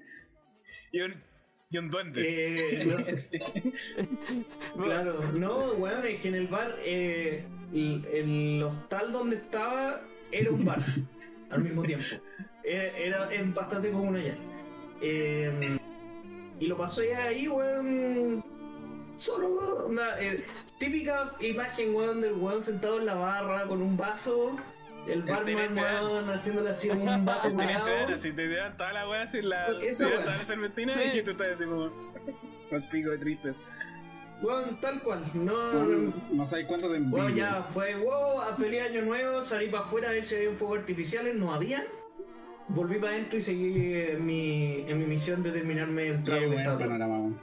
Un, 0.93 1.30
y 1.71 1.79
un 1.79 1.89
duende. 1.89 2.23
Eh, 2.27 2.85
no, 2.85 4.83
claro, 4.83 5.33
no, 5.33 5.73
weón, 5.75 6.05
es 6.05 6.21
que 6.21 6.29
en 6.29 6.35
el 6.35 6.49
bar, 6.49 6.77
eh, 6.85 7.45
el, 7.73 8.05
el 8.13 8.63
hostal 8.63 9.13
donde 9.13 9.37
estaba 9.37 10.03
era 10.33 10.51
un 10.51 10.65
bar 10.65 10.85
al 11.51 11.63
mismo 11.63 11.83
tiempo. 11.83 12.07
Era, 12.65 12.99
era 12.99 13.33
es 13.33 13.55
bastante 13.55 13.91
común 13.91 14.17
allá. 14.17 14.35
Eh, 15.01 15.79
y 16.59 16.67
lo 16.67 16.77
pasé 16.77 17.15
ahí, 17.15 17.49
weón. 17.49 18.45
Solo, 19.17 19.87
onda, 19.87 20.21
eh, 20.21 20.45
típica 20.79 21.33
imagen, 21.41 21.95
weón, 21.95 22.21
del 22.21 22.33
weón 22.35 22.63
sentado 22.63 22.99
en 22.99 23.07
la 23.07 23.15
barra 23.15 23.67
con 23.67 23.81
un 23.81 23.97
vaso. 23.97 24.57
El 25.09 25.23
barman, 25.23 25.79
¿eh? 25.79 25.83
weón, 25.83 26.31
haciéndole 26.31 26.71
así 26.71 26.91
un 26.91 27.25
vaso 27.25 27.49
Si 27.51 27.57
te 27.57 27.63
curado. 27.63 27.87
dieran, 27.87 28.19
si 28.19 28.33
te 28.33 28.49
dieran 28.49 28.77
toda 28.77 28.93
la 28.93 29.09
weá 29.09 29.23
así 29.23 29.43
la. 29.43 29.67
Eso, 29.83 30.07
te 30.09 30.19
toda 30.19 30.37
la 30.37 30.47
serpentina 30.47 30.93
Sí. 30.93 31.01
y 31.15 31.23
tú 31.23 31.31
estás 31.33 31.49
así 31.55 31.65
como. 31.65 31.91
Con 32.69 32.83
pico 32.91 33.11
de 33.11 33.19
triste. 33.19 33.55
Weón, 34.43 34.81
tal 34.81 35.03
cual. 35.03 35.25
No, 35.35 35.73
No, 35.85 36.15
no 36.33 36.47
sabes 36.47 36.67
cuánto 36.67 36.89
te 36.91 36.97
envidio. 36.97 37.23
Bueno, 37.25 37.37
ya 37.37 37.63
fue, 37.63 37.95
wow, 37.97 38.41
a 38.41 38.57
feliz 38.57 38.83
año 38.83 39.03
nuevo, 39.03 39.43
salí 39.43 39.69
para 39.69 39.83
afuera 39.85 40.09
a 40.11 40.13
ver 40.13 40.25
si 40.25 40.37
había 40.37 40.53
fuegos 40.53 40.79
artificiales, 40.81 41.35
no 41.35 41.53
había. 41.53 41.85
Volví 42.69 42.99
para 42.99 43.15
adentro 43.15 43.39
y 43.39 43.43
seguí 43.43 43.93
en 43.95 44.25
mi, 44.25 44.85
en 44.89 44.99
mi 44.99 45.05
misión 45.07 45.43
de 45.43 45.51
terminarme 45.51 46.09
el 46.09 46.23
trago 46.23 46.53
buen 46.53 46.65
panorama. 46.65 47.37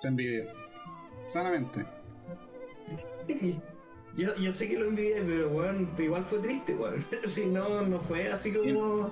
Te 0.00 0.08
envidio. 0.08 0.44
Sanamente. 1.26 1.84
Yo, 4.18 4.34
yo 4.36 4.52
sé 4.52 4.68
que 4.68 4.76
lo 4.78 4.86
envidié, 4.86 5.22
pero 5.22 5.48
weón, 5.48 5.88
igual 5.96 6.24
fue 6.24 6.40
triste, 6.40 6.74
weón. 6.74 7.02
Si 7.28 7.46
no, 7.46 7.82
no 7.82 8.00
fue 8.00 8.30
así 8.30 8.52
como. 8.52 9.10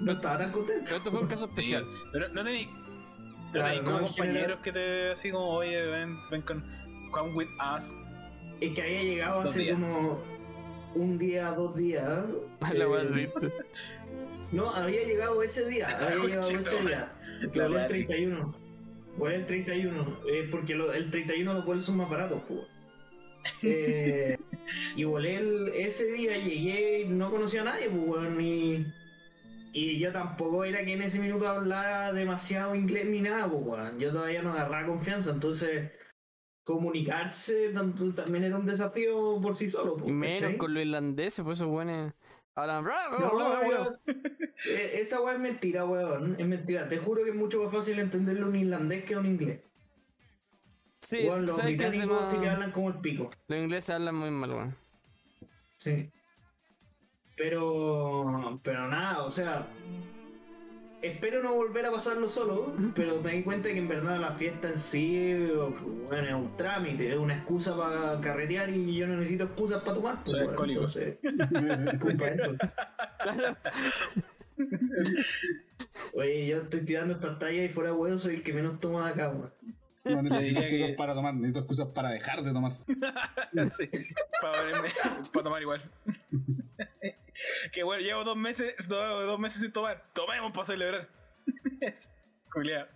No 0.00 0.12
estaba 0.12 0.38
tan 0.38 0.52
contento. 0.52 0.82
Pero 0.84 0.96
esto 0.96 1.10
fue 1.10 1.20
un 1.20 1.26
caso 1.26 1.44
especial. 1.50 1.84
Pero 2.12 2.28
no 2.28 2.44
tenéis. 2.44 2.68
No 2.68 3.52
Claro, 3.52 3.66
tenéis 3.68 3.82
como 3.84 4.00
no, 4.00 4.06
compañeros 4.06 4.36
general- 4.36 4.62
que 4.62 4.72
te. 4.72 5.10
Así 5.10 5.30
como, 5.30 5.48
oye, 5.48 5.82
ven, 5.86 6.16
ven 6.30 6.42
con. 6.42 6.64
Come 7.12 7.34
with 7.34 7.48
us. 7.78 7.96
Es 8.60 8.72
que 8.74 8.82
había 8.82 9.02
llegado 9.02 9.40
Dos 9.42 9.50
hace 9.50 9.60
días. 9.62 9.74
como 9.78 10.22
un 10.94 11.18
día, 11.18 11.50
dos 11.52 11.76
días. 11.76 12.04
La 12.72 12.84
eh. 12.84 13.32
No, 14.52 14.70
había 14.70 15.04
llegado 15.04 15.42
ese 15.42 15.68
día, 15.68 15.88
había 15.88 16.16
llegado 16.24 16.40
ese 16.50 16.80
día. 16.82 17.12
La 17.40 17.48
Volé 17.48 17.64
el 17.66 17.72
weá 17.72 17.86
31. 17.88 18.54
Volé 19.18 19.34
el 19.36 19.46
31. 19.46 20.18
eh, 20.28 20.48
porque 20.50 20.74
lo- 20.74 20.92
el 20.92 21.10
31 21.10 21.52
los 21.52 21.64
vuelos 21.66 21.84
son 21.84 21.96
más 21.98 22.08
baratos, 22.08 22.40
pues. 22.48 22.60
Eh, 23.62 24.38
y 24.96 25.04
volé 25.04 25.36
el- 25.36 25.68
ese 25.74 26.10
día, 26.12 26.36
llegué 26.38 27.00
y 27.02 27.04
no 27.08 27.30
conocía 27.30 27.62
a 27.62 27.64
nadie, 27.64 27.88
pues, 27.90 28.02
weón, 28.08 28.40
y, 28.40 28.86
y 29.72 29.98
yo 29.98 30.10
tampoco 30.12 30.64
era 30.64 30.84
que 30.84 30.94
en 30.94 31.02
ese 31.02 31.18
minuto 31.20 31.46
hablara 31.48 32.12
demasiado 32.12 32.74
inglés 32.74 33.06
ni 33.06 33.20
nada, 33.20 33.48
pues. 33.50 33.92
Yo 33.98 34.10
todavía 34.12 34.42
no 34.42 34.52
agarraba 34.52 34.86
confianza, 34.86 35.30
entonces 35.32 35.90
comunicarse 36.64 37.68
tanto- 37.70 38.12
también 38.12 38.44
era 38.44 38.56
un 38.56 38.66
desafío 38.66 39.38
por 39.40 39.54
sí 39.54 39.70
solo, 39.70 39.96
pues, 39.96 40.08
Y 40.10 40.12
menos 40.12 40.40
¿cachai? 40.40 40.56
con 40.56 40.74
los 40.74 40.82
irlandeses, 40.82 41.44
pues 41.44 41.58
esos 41.58 41.68
buenos 41.68 42.12
hablan. 42.56 42.84
No. 42.84 43.92
Eh, 44.68 45.00
Esa 45.00 45.20
weá 45.20 45.34
es 45.34 45.40
mentira, 45.40 45.84
weón. 45.84 46.34
Es 46.38 46.46
mentira. 46.46 46.88
Te 46.88 46.98
juro 46.98 47.22
que 47.22 47.30
es 47.30 47.36
mucho 47.36 47.62
más 47.62 47.70
fácil 47.70 47.98
entenderlo 47.98 48.48
un 48.48 48.56
irlandés 48.56 49.04
que 49.04 49.14
un 49.16 49.26
inglés. 49.26 49.60
Sí, 51.06 51.24
Weón, 51.24 51.42
los 51.42 51.54
sabes 51.54 51.76
que 51.78 51.88
británicos 51.88 52.28
sí 52.28 52.36
que 52.38 52.48
hablan 52.48 52.72
como 52.72 52.88
el 52.88 52.96
pico. 52.96 53.30
los 53.46 53.58
ingleses 53.60 53.90
hablan 53.90 54.16
muy 54.16 54.30
mal, 54.32 54.50
weón. 54.50 54.76
Sí. 55.76 56.10
Pero. 57.36 58.58
Pero 58.64 58.88
nada, 58.88 59.22
o 59.22 59.30
sea. 59.30 59.68
Espero 61.02 61.44
no 61.44 61.54
volver 61.54 61.86
a 61.86 61.92
pasarlo 61.92 62.28
solo, 62.28 62.74
pero 62.96 63.20
me 63.20 63.34
di 63.34 63.44
cuenta 63.44 63.68
que 63.68 63.78
en 63.78 63.86
verdad 63.86 64.18
la 64.18 64.32
fiesta 64.32 64.70
en 64.70 64.78
sí, 64.78 65.46
bueno, 66.08 66.26
es 66.26 66.34
un 66.34 66.56
trámite, 66.56 67.12
es 67.12 67.18
una 67.18 67.36
excusa 67.36 67.76
para 67.76 68.20
carretear 68.20 68.70
y 68.70 68.96
yo 68.96 69.06
no 69.06 69.14
necesito 69.14 69.44
excusas 69.44 69.82
para 69.84 69.94
tomar. 69.94 70.24
pues, 70.24 70.40
alcohólico. 70.40 70.80
entonces, 70.80 71.18
culpa 72.00 72.26
esto. 72.28 72.56
Oye, 76.14 76.46
yo 76.48 76.62
estoy 76.62 76.80
tirando 76.80 77.14
estas 77.14 77.38
tallas 77.38 77.66
y 77.66 77.68
fuera 77.68 77.90
de 77.90 77.96
huevo 77.96 78.18
soy 78.18 78.34
el 78.34 78.42
que 78.42 78.52
menos 78.52 78.80
toma 78.80 79.06
de 79.06 79.12
acá, 79.12 79.28
weón. 79.28 79.52
No 80.14 80.22
necesito 80.22 80.60
excusas 80.60 80.88
que- 80.88 80.94
para 80.94 81.14
tomar, 81.14 81.34
necesito 81.34 81.58
excusas 81.60 81.88
para 81.88 82.10
dejar 82.10 82.42
de 82.42 82.52
tomar. 82.52 82.72
sí, 83.76 83.90
para, 84.40 85.42
tomar 85.44 85.62
igual. 85.62 85.82
que 87.72 87.82
bueno, 87.82 88.02
llevo 88.02 88.24
dos 88.24 88.36
meses, 88.36 88.88
dos, 88.88 89.26
dos 89.26 89.38
meses 89.38 89.60
sin 89.60 89.72
tomar. 89.72 90.04
Tomemos 90.14 90.52
para 90.52 90.66
celebrar. 90.66 91.08
Culeado. 92.52 92.88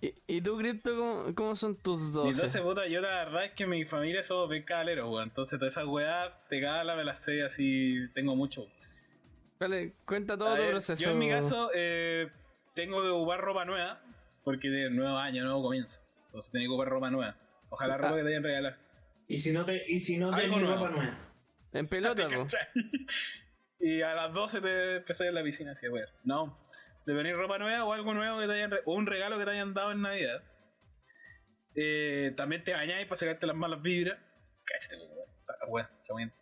¿Y, 0.00 0.14
y 0.28 0.40
tú, 0.40 0.56
Crypto, 0.56 0.96
cómo, 0.96 1.34
cómo 1.34 1.56
son 1.56 1.74
tus 1.76 2.00
Y 2.10 2.12
12? 2.12 2.30
entonces, 2.30 2.60
puta, 2.62 2.86
yo 2.86 3.00
la 3.00 3.24
verdad 3.24 3.46
es 3.46 3.52
que 3.54 3.66
mi 3.66 3.84
familia 3.84 4.22
somos 4.22 4.48
bien 4.48 4.62
cabaleros, 4.62 5.08
weón. 5.08 5.24
Entonces, 5.24 5.58
todas 5.58 5.72
esas 5.72 5.86
weas, 5.86 6.30
te 6.48 6.60
la 6.60 6.94
me 6.94 7.02
las 7.04 7.20
sé 7.24 7.42
así, 7.42 7.96
tengo 8.14 8.36
mucho. 8.36 8.66
Vale, 9.58 9.94
cuenta 10.04 10.38
todo 10.38 10.50
A 10.50 10.56
tu 10.56 10.62
ver, 10.62 10.70
proceso. 10.70 11.02
Yo 11.02 11.10
en 11.10 11.18
mi 11.18 11.28
caso, 11.28 11.70
eh, 11.74 12.28
tengo 12.76 13.02
que 13.02 13.08
ocupar 13.08 13.40
ropa 13.40 13.64
nueva, 13.64 14.00
porque 14.44 14.68
de 14.68 14.88
nuevo 14.88 15.16
año, 15.18 15.42
nuevo 15.42 15.62
comienzo. 15.62 16.00
Entonces, 16.28 16.52
tengo 16.52 16.64
que 16.64 16.68
ocupar 16.68 16.88
ropa 16.88 17.10
nueva. 17.10 17.36
Ojalá 17.70 17.96
ropa 17.98 18.16
que 18.16 18.22
te 18.22 18.28
hayan 18.28 18.42
regalado. 18.42 18.76
Y 19.26 19.38
si 19.40 19.52
no 19.52 19.64
te, 19.64 19.82
y 19.90 20.00
si 20.00 20.16
no 20.16 20.34
te 20.34 20.46
ropa 20.46 20.88
nueva. 20.90 21.18
En 21.72 21.86
pelota, 21.88 22.28
po. 22.28 22.46
Y 23.80 24.02
a 24.02 24.12
las 24.14 24.32
12 24.32 24.60
te 24.60 24.96
empecé 24.96 25.28
en 25.28 25.34
la 25.34 25.42
piscina, 25.42 25.72
así, 25.72 25.86
weón. 25.88 26.08
No, 26.24 26.58
de 27.06 27.12
venir 27.14 27.36
ropa 27.36 27.58
nueva 27.58 27.84
o 27.84 27.92
algo 27.92 28.12
nuevo 28.12 28.40
que 28.40 28.46
te 28.46 28.52
hayan 28.54 28.72
o 28.84 28.94
un 28.94 29.06
regalo 29.06 29.38
que 29.38 29.44
te 29.44 29.50
hayan 29.52 29.72
dado 29.72 29.92
en 29.92 30.02
Navidad. 30.02 30.42
Eh, 31.76 32.32
también 32.36 32.64
te 32.64 32.72
bañáis 32.72 33.06
para 33.06 33.16
sacarte 33.16 33.46
las 33.46 33.54
malas 33.56 33.80
vibras. 33.80 34.18
Cállate, 34.64 34.96
weón. 34.96 35.28
Está- 35.40 35.66
Weón, 35.68 35.88
está 36.02 36.14
bien. 36.16 36.32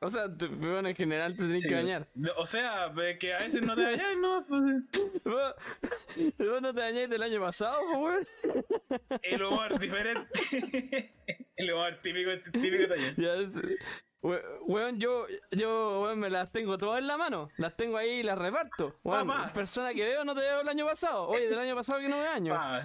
O 0.00 0.08
sea, 0.10 0.32
tú, 0.32 0.48
bueno, 0.48 0.88
en 0.88 0.94
general 0.94 1.32
te 1.36 1.42
tienes 1.42 1.62
Sí, 1.62 1.68
que 1.68 1.74
bañar. 1.74 2.06
no, 2.14 2.30
O 2.36 2.46
sea, 2.46 2.92
que 3.18 3.34
a 3.34 3.38
veces 3.38 3.62
no 3.62 3.74
te 3.74 3.82
bañas, 3.84 4.16
no, 4.20 4.44
pues, 4.48 4.62
eh, 4.92 5.20
Vos, 5.24 5.54
vos 6.38 6.62
no 6.62 6.72
te 6.72 6.80
bañaste 6.80 7.08
del 7.08 7.22
año 7.22 7.40
pasado, 7.40 7.80
weón. 7.98 8.24
el 9.22 9.42
humor 9.42 9.78
diferente. 9.78 10.30
el 11.56 11.72
humor 11.72 11.98
típico, 12.02 12.30
típico 12.52 12.94
es- 12.94 13.50
we- 14.22 14.42
Weón, 14.66 15.00
yo, 15.00 15.26
yo, 15.50 16.02
weón, 16.04 16.20
me 16.20 16.30
las 16.30 16.50
tengo 16.52 16.78
todas 16.78 17.00
en 17.00 17.06
la 17.08 17.16
mano. 17.16 17.48
Las 17.56 17.76
tengo 17.76 17.96
ahí 17.96 18.20
y 18.20 18.22
las 18.22 18.38
reparto. 18.38 18.98
Weón, 19.02 19.28
persona 19.52 19.92
que 19.94 20.04
veo 20.04 20.24
no 20.24 20.34
te 20.34 20.42
veo 20.42 20.60
el 20.60 20.68
año 20.68 20.86
pasado. 20.86 21.26
Oye, 21.28 21.48
del 21.48 21.58
año 21.58 21.74
pasado 21.74 21.98
que 22.00 22.08
no 22.08 22.16
me 22.18 22.24
baño. 22.24 22.54
Pa, 22.54 22.84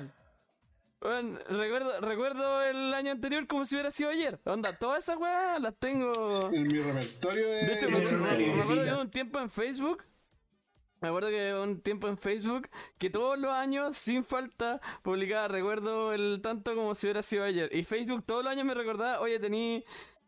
Recuerdo, 1.03 1.99
recuerdo 2.01 2.61
el 2.63 2.93
año 2.93 3.11
anterior 3.11 3.45
como 3.47 3.65
si 3.65 3.75
hubiera 3.75 3.91
sido 3.91 4.09
ayer. 4.09 4.39
Onda, 4.45 4.77
todas 4.77 5.03
esas 5.03 5.17
weas 5.17 5.59
las 5.59 5.75
tengo. 5.77 6.49
En 6.53 6.63
mi 6.63 6.79
repertorio 6.79 7.47
de. 7.47 7.65
De 7.65 7.73
hecho, 7.73 7.89
me, 7.89 7.97
acuerdo- 7.97 8.17
no, 8.19 8.55
me 8.55 8.61
acuerdo 8.63 8.83
que 8.85 8.91
hubo 8.93 9.01
un 9.01 9.09
tiempo 9.11 9.39
en 9.39 9.49
Facebook. 9.49 10.03
Me 11.01 11.09
acuerdo 11.09 11.29
que 11.29 11.53
hubo 11.53 11.63
un 11.63 11.81
tiempo 11.81 12.07
en 12.07 12.17
Facebook 12.17 12.69
que 12.97 13.09
todos 13.09 13.37
los 13.37 13.51
años, 13.51 13.97
sin 13.97 14.23
falta, 14.23 14.79
publicaba, 15.01 15.49
recuerdo 15.49 16.13
el 16.13 16.39
tanto 16.41 16.73
como 16.75 16.95
si 16.95 17.07
hubiera 17.07 17.21
sido 17.21 17.43
ayer. 17.43 17.69
Y 17.75 17.83
Facebook 17.83 18.23
todos 18.25 18.41
los 18.43 18.53
años 18.53 18.65
me 18.65 18.73
recordaba, 18.73 19.19
oye, 19.19 19.37
tení 19.39 19.83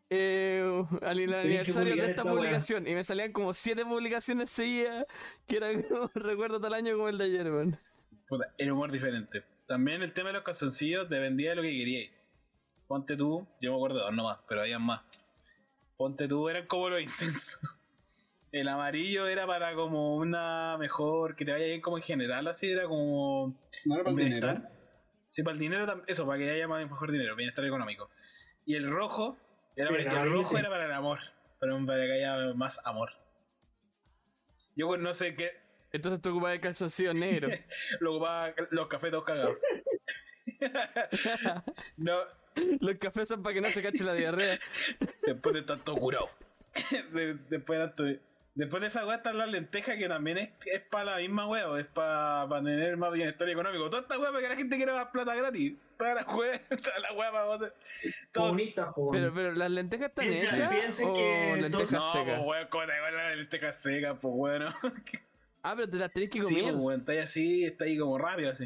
eh, 0.10 0.84
al- 1.02 1.20
el 1.20 1.34
aniversario 1.34 1.96
de 1.96 2.10
esta 2.12 2.24
publicación. 2.36 2.88
Y 2.88 2.94
me 2.94 3.04
salían 3.06 3.32
como 3.32 3.54
siete 3.54 3.86
publicaciones 3.86 4.50
seguidas, 4.50 5.06
que 5.48 5.56
era 5.58 5.70
como 5.90 6.12
recuerdo 6.14 6.60
tal 6.60 6.74
año 6.74 6.94
como 6.98 7.08
el 7.08 7.18
de 7.18 7.24
ayer, 7.24 7.50
weón. 7.50 7.78
El 8.58 8.72
humor 8.74 8.92
diferente. 8.92 9.44
También 9.68 10.04
el 10.04 10.14
tema 10.14 10.30
de 10.30 10.34
los 10.34 10.44
calzoncillos 10.44 11.10
dependía 11.10 11.52
de 11.52 11.56
lo 11.56 11.62
que 11.64 11.72
queríais. 11.72 12.12
Ponte 12.88 13.18
tú, 13.18 13.48
yo 13.60 13.72
me 13.72 13.78
acuerdo 13.78 13.98
de 13.98 14.04
dos 14.04 14.14
nomás, 14.14 14.40
pero 14.48 14.62
habían 14.62 14.84
más. 14.84 15.02
Ponte 15.98 16.28
tú, 16.28 16.50
eran 16.50 16.68
como 16.68 16.90
los 16.90 17.02
incensos. 17.02 17.60
El 18.52 18.68
amarillo 18.68 19.28
era 19.28 19.46
para 19.48 19.74
como 19.76 20.16
una 20.16 20.78
mejor, 20.78 21.36
que 21.36 21.46
te 21.46 21.52
vaya 21.52 21.66
bien 21.66 21.82
como 21.82 21.98
en 21.98 22.04
general, 22.04 22.48
así 22.48 22.70
era 22.70 22.84
como 22.84 23.60
No 23.86 23.96
era 23.96 24.04
para 24.04 24.12
el 24.12 24.16
bienestar. 24.16 24.56
dinero. 24.58 24.76
Sí, 25.28 25.44
para 25.44 25.54
el 25.54 25.60
dinero, 25.60 26.04
eso, 26.08 26.26
para 26.26 26.38
que 26.38 26.50
haya 26.50 26.68
más 26.68 26.88
mejor 26.90 27.12
dinero, 27.12 27.36
bienestar 27.36 27.66
económico. 27.66 28.10
Y 28.66 28.76
el 28.76 28.90
rojo, 28.90 29.38
era 29.76 29.90
para, 29.90 30.24
el 30.24 30.32
rojo 30.32 30.52
sí. 30.52 30.56
era 30.58 30.70
para 30.70 30.86
el 30.86 30.92
amor, 30.94 31.20
para, 31.60 31.78
para 31.86 32.06
que 32.06 32.14
haya 32.14 32.54
más 32.54 32.80
amor. 32.86 33.10
Yo 34.76 34.88
pues, 34.88 35.02
no 35.02 35.14
sé 35.14 35.36
qué, 35.36 35.52
Entonces 35.96 36.22
tú 36.22 36.30
ocupabas 36.32 36.56
el 36.56 36.62
calzoncillo 36.62 37.14
negro. 37.14 37.50
lo 38.00 38.12
ocupaba 38.16 38.54
los 38.72 38.88
cafés 38.88 39.12
todos 39.12 39.24
cagados. 39.24 39.58
no, 41.98 42.20
Los 42.80 42.96
cafés 42.98 43.28
son 43.28 43.44
para 43.44 43.54
que 43.54 43.62
no 43.62 43.70
se 43.70 43.82
cache 43.82 44.04
la 44.04 44.14
diarrea. 44.14 44.60
después 45.26 45.56
de 45.56 45.62
tanto 45.64 45.96
curado. 45.96 46.26
De- 47.12 47.36
después 47.50 47.80
de 47.80 47.88
tanto. 47.88 48.04
Después 48.56 48.80
de 48.80 48.88
esa 48.88 49.06
weá 49.06 49.18
están 49.18 49.38
las 49.38 49.50
lentejas 49.50 49.98
que 49.98 50.08
también 50.08 50.38
es, 50.38 50.50
es 50.66 50.80
para 50.80 51.04
la 51.04 51.18
misma 51.18 51.46
weá, 51.46 51.78
es 51.78 51.88
para 51.88 52.48
tener 52.64 52.96
más 52.96 53.12
bienestar 53.12 53.50
económico. 53.50 53.90
Toda 53.90 54.04
esta 54.04 54.18
weá 54.18 54.30
para 54.32 54.44
que 54.44 54.48
la 54.48 54.56
gente 54.56 54.78
quiera 54.78 54.94
más 54.94 55.08
plata 55.08 55.36
gratis. 55.36 55.74
Todas 55.98 56.16
las 56.16 56.28
weas, 56.34 56.62
todas 56.70 57.02
las 57.02 57.12
weas 57.18 57.32
para 57.32 57.44
vos. 57.46 57.72
Po. 58.32 59.12
Pero, 59.12 59.34
pero 59.34 59.52
las 59.52 59.70
lentejas 59.70 60.08
están 60.08 60.28
hechas 60.28 60.70
piensen 60.70 61.10
o 61.10 61.14
que 61.14 61.58
lentejas 61.64 61.92
No, 61.92 62.02
secas. 62.02 62.38
pues 62.38 62.48
weón, 62.48 62.68
¿cómo 62.70 62.86
te 62.86 62.94
acuerdas 62.94 63.22
de 63.24 63.28
las 63.30 63.38
lentejas 63.38 63.82
secas? 63.82 64.18
Pues 64.22 64.34
bueno. 64.34 64.74
Ah, 65.68 65.74
pero 65.76 65.90
te 65.90 65.98
las 65.98 66.14
tenés 66.14 66.30
que 66.30 66.44
Sí, 66.44 66.56
comer. 66.56 66.74
pues 66.74 66.84
weón, 66.86 67.00
está 67.00 67.12
ahí 67.14 67.18
así, 67.20 67.64
está 67.64 67.86
ahí 67.86 67.98
como 67.98 68.18
rápido 68.20 68.52
así. 68.52 68.66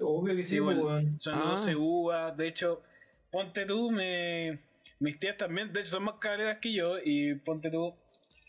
Obvio 0.00 0.34
que 0.34 0.44
sí, 0.44 0.54
Sí, 0.54 0.60
bueno, 0.60 0.82
weón. 0.86 1.20
son 1.20 1.34
Ah. 1.34 1.50
12 1.50 1.76
uvas. 1.76 2.36
De 2.36 2.48
hecho, 2.48 2.82
ponte 3.30 3.66
tú, 3.66 3.90
me... 3.90 4.58
mis 5.00 5.20
tías 5.20 5.36
también, 5.36 5.72
de 5.72 5.80
hecho, 5.80 5.90
son 5.90 6.04
más 6.04 6.14
cabreras 6.14 6.58
que 6.60 6.72
yo. 6.72 6.96
Y 7.04 7.34
ponte 7.34 7.70
tú, 7.70 7.94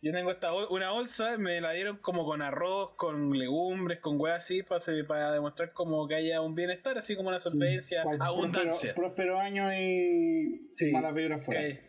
yo 0.02 0.14
tengo 0.14 0.32
esta 0.32 0.52
bol- 0.52 0.68
una 0.70 0.92
bolsa, 0.92 1.38
me 1.38 1.60
la 1.60 1.72
dieron 1.74 1.98
como 1.98 2.24
con 2.26 2.42
arroz, 2.42 2.92
con 2.96 3.38
legumbres, 3.38 4.00
con 4.00 4.18
hueá 4.20 4.36
así, 4.36 4.64
para, 4.64 4.82
para 5.06 5.32
demostrar 5.34 5.74
como 5.74 6.08
que 6.08 6.16
haya 6.16 6.40
un 6.40 6.56
bienestar, 6.56 6.98
así 6.98 7.18
como 7.18 7.28
una 7.28 7.42
solvencia, 7.42 8.04
Cual- 8.04 8.22
abundancia. 8.22 8.96
Próspero, 8.96 9.36
próspero 9.36 9.40
año 9.40 9.74
y 9.74 10.70
Sí. 10.74 10.90
malas 10.94 11.14
vibras 11.14 11.44
fuera. 11.44 11.62
Que 11.62 11.89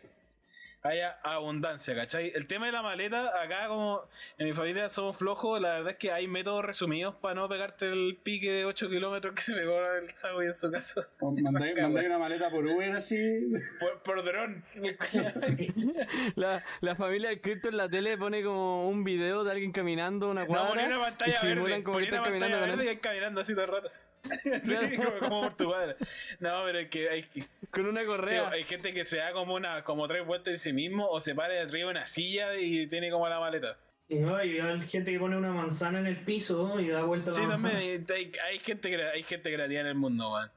haya 0.83 1.19
abundancia, 1.23 1.95
¿cachai? 1.95 2.31
El 2.33 2.47
tema 2.47 2.65
de 2.65 2.71
la 2.71 2.81
maleta, 2.81 3.39
acá 3.41 3.67
como 3.67 4.01
en 4.37 4.47
mi 4.47 4.53
familia 4.53 4.89
somos 4.89 5.15
flojos, 5.17 5.61
la 5.61 5.73
verdad 5.75 5.91
es 5.91 5.97
que 5.97 6.11
hay 6.11 6.27
métodos 6.27 6.65
resumidos 6.65 7.15
para 7.15 7.35
no 7.35 7.47
pegarte 7.47 7.85
el 7.85 8.17
pique 8.23 8.51
de 8.51 8.65
8 8.65 8.89
kilómetros 8.89 9.35
que 9.35 9.41
se 9.41 9.53
pegó 9.53 9.79
el 9.93 10.13
Sago 10.15 10.41
en 10.41 10.53
su 10.55 10.71
caso. 10.71 11.05
Mandáis 11.21 11.75
una 12.07 12.17
maleta 12.17 12.49
por 12.49 12.65
Uber 12.65 12.91
así. 12.93 13.51
Por, 13.79 14.01
por 14.03 14.23
dron. 14.25 14.63
La, 16.35 16.63
la 16.81 16.95
familia 16.95 17.29
de 17.29 17.41
Cristo 17.41 17.69
en 17.69 17.77
la 17.77 17.87
tele 17.89 18.17
pone 18.17 18.43
como 18.43 18.87
un 18.89 19.03
video 19.03 19.43
de 19.43 19.51
alguien 19.51 19.71
caminando 19.71 20.29
una 20.29 20.41
No, 20.41 20.47
cuadra 20.47 20.69
ponía 20.69 20.85
una 20.87 20.95
y 20.95 20.99
pantalla 20.99 21.33
simulan 21.33 21.63
verde. 21.65 21.83
como 21.83 21.97
que 21.97 22.03
están 22.05 22.23
caminando 22.23 22.59
verde 22.59 22.91
y 22.93 22.97
caminando 22.97 23.41
así 23.41 23.53
todo 23.53 23.65
el 23.65 23.71
rato. 23.71 23.91
Sí, 24.63 24.95
como, 24.97 25.19
como 25.19 25.41
por 25.41 25.57
tu 25.57 25.65
cuadra. 25.65 25.95
No, 26.39 26.63
pero 26.65 26.79
es 26.79 26.89
que 26.89 27.09
hay, 27.09 27.25
con 27.71 27.85
una 27.87 28.05
correa. 28.05 28.49
hay 28.49 28.63
gente 28.63 28.93
que 28.93 29.05
se 29.05 29.17
da 29.17 29.31
como 29.33 29.55
una 29.55 29.83
como 29.83 30.07
tres 30.07 30.25
vueltas 30.25 30.51
en 30.53 30.59
sí 30.59 30.73
mismo 30.73 31.07
o 31.07 31.19
se 31.21 31.33
para 31.35 31.59
arriba 31.61 31.85
de 31.87 31.91
una 31.97 32.07
silla 32.07 32.55
y 32.57 32.87
tiene 32.87 33.09
como 33.09 33.27
la 33.27 33.39
maleta. 33.39 33.77
No, 34.09 34.43
y 34.43 34.59
hay 34.59 34.81
gente 34.87 35.11
que 35.11 35.19
pone 35.19 35.37
una 35.37 35.51
manzana 35.51 35.99
en 35.99 36.07
el 36.07 36.17
piso 36.25 36.79
y 36.79 36.89
da 36.89 37.03
vuelta 37.03 37.31
a 37.31 37.33
la 37.33 37.35
Sí, 37.35 37.41
manzana. 37.43 37.69
también 37.71 38.05
hay, 38.45 38.59
gente 38.59 38.91
crea- 38.93 39.11
hay 39.11 39.23
gente 39.23 39.53
creativa 39.53 39.81
en 39.81 39.87
el 39.87 39.95
mundo, 39.95 40.31
man. 40.31 40.51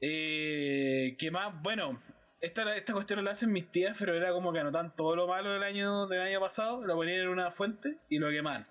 Eh, 0.00 1.16
¿Qué 1.18 1.30
más? 1.30 1.60
Bueno, 1.62 2.00
esta, 2.40 2.74
esta 2.76 2.92
cuestión 2.92 3.22
la 3.24 3.32
hacen 3.32 3.52
mis 3.52 3.70
tías, 3.70 3.96
pero 3.98 4.14
era 4.14 4.32
como 4.32 4.52
que 4.52 4.60
anotan 4.60 4.94
todo 4.96 5.14
lo 5.16 5.26
malo 5.26 5.52
del 5.52 5.62
año 5.62 6.06
del 6.06 6.20
año 6.22 6.40
pasado, 6.40 6.84
lo 6.86 6.94
ponían 6.94 7.20
en 7.20 7.28
una 7.28 7.50
fuente 7.50 7.96
y 8.08 8.18
lo 8.18 8.30
quemaban. 8.30 8.66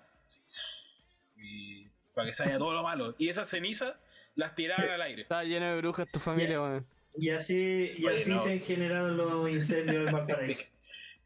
Y 1.36 1.79
para 2.20 2.30
que 2.30 2.34
salga 2.34 2.58
todo 2.58 2.72
lo 2.74 2.82
malo. 2.82 3.14
Y 3.18 3.28
esas 3.28 3.48
cenizas 3.48 3.94
las 4.36 4.54
tiraban 4.54 4.88
al 4.88 5.02
aire. 5.02 5.22
Está 5.22 5.44
lleno 5.44 5.66
de 5.66 5.76
brujas 5.78 6.08
tu 6.10 6.18
familia, 6.20 6.60
weón. 6.62 6.86
Y 7.16 7.30
así, 7.30 7.94
y 7.98 8.06
Oye, 8.06 8.16
así 8.16 8.30
no. 8.32 8.38
se 8.38 8.58
generaron 8.60 9.16
los 9.16 9.50
incendios 9.50 10.06
en 10.06 10.12
Valparaíso. 10.12 10.62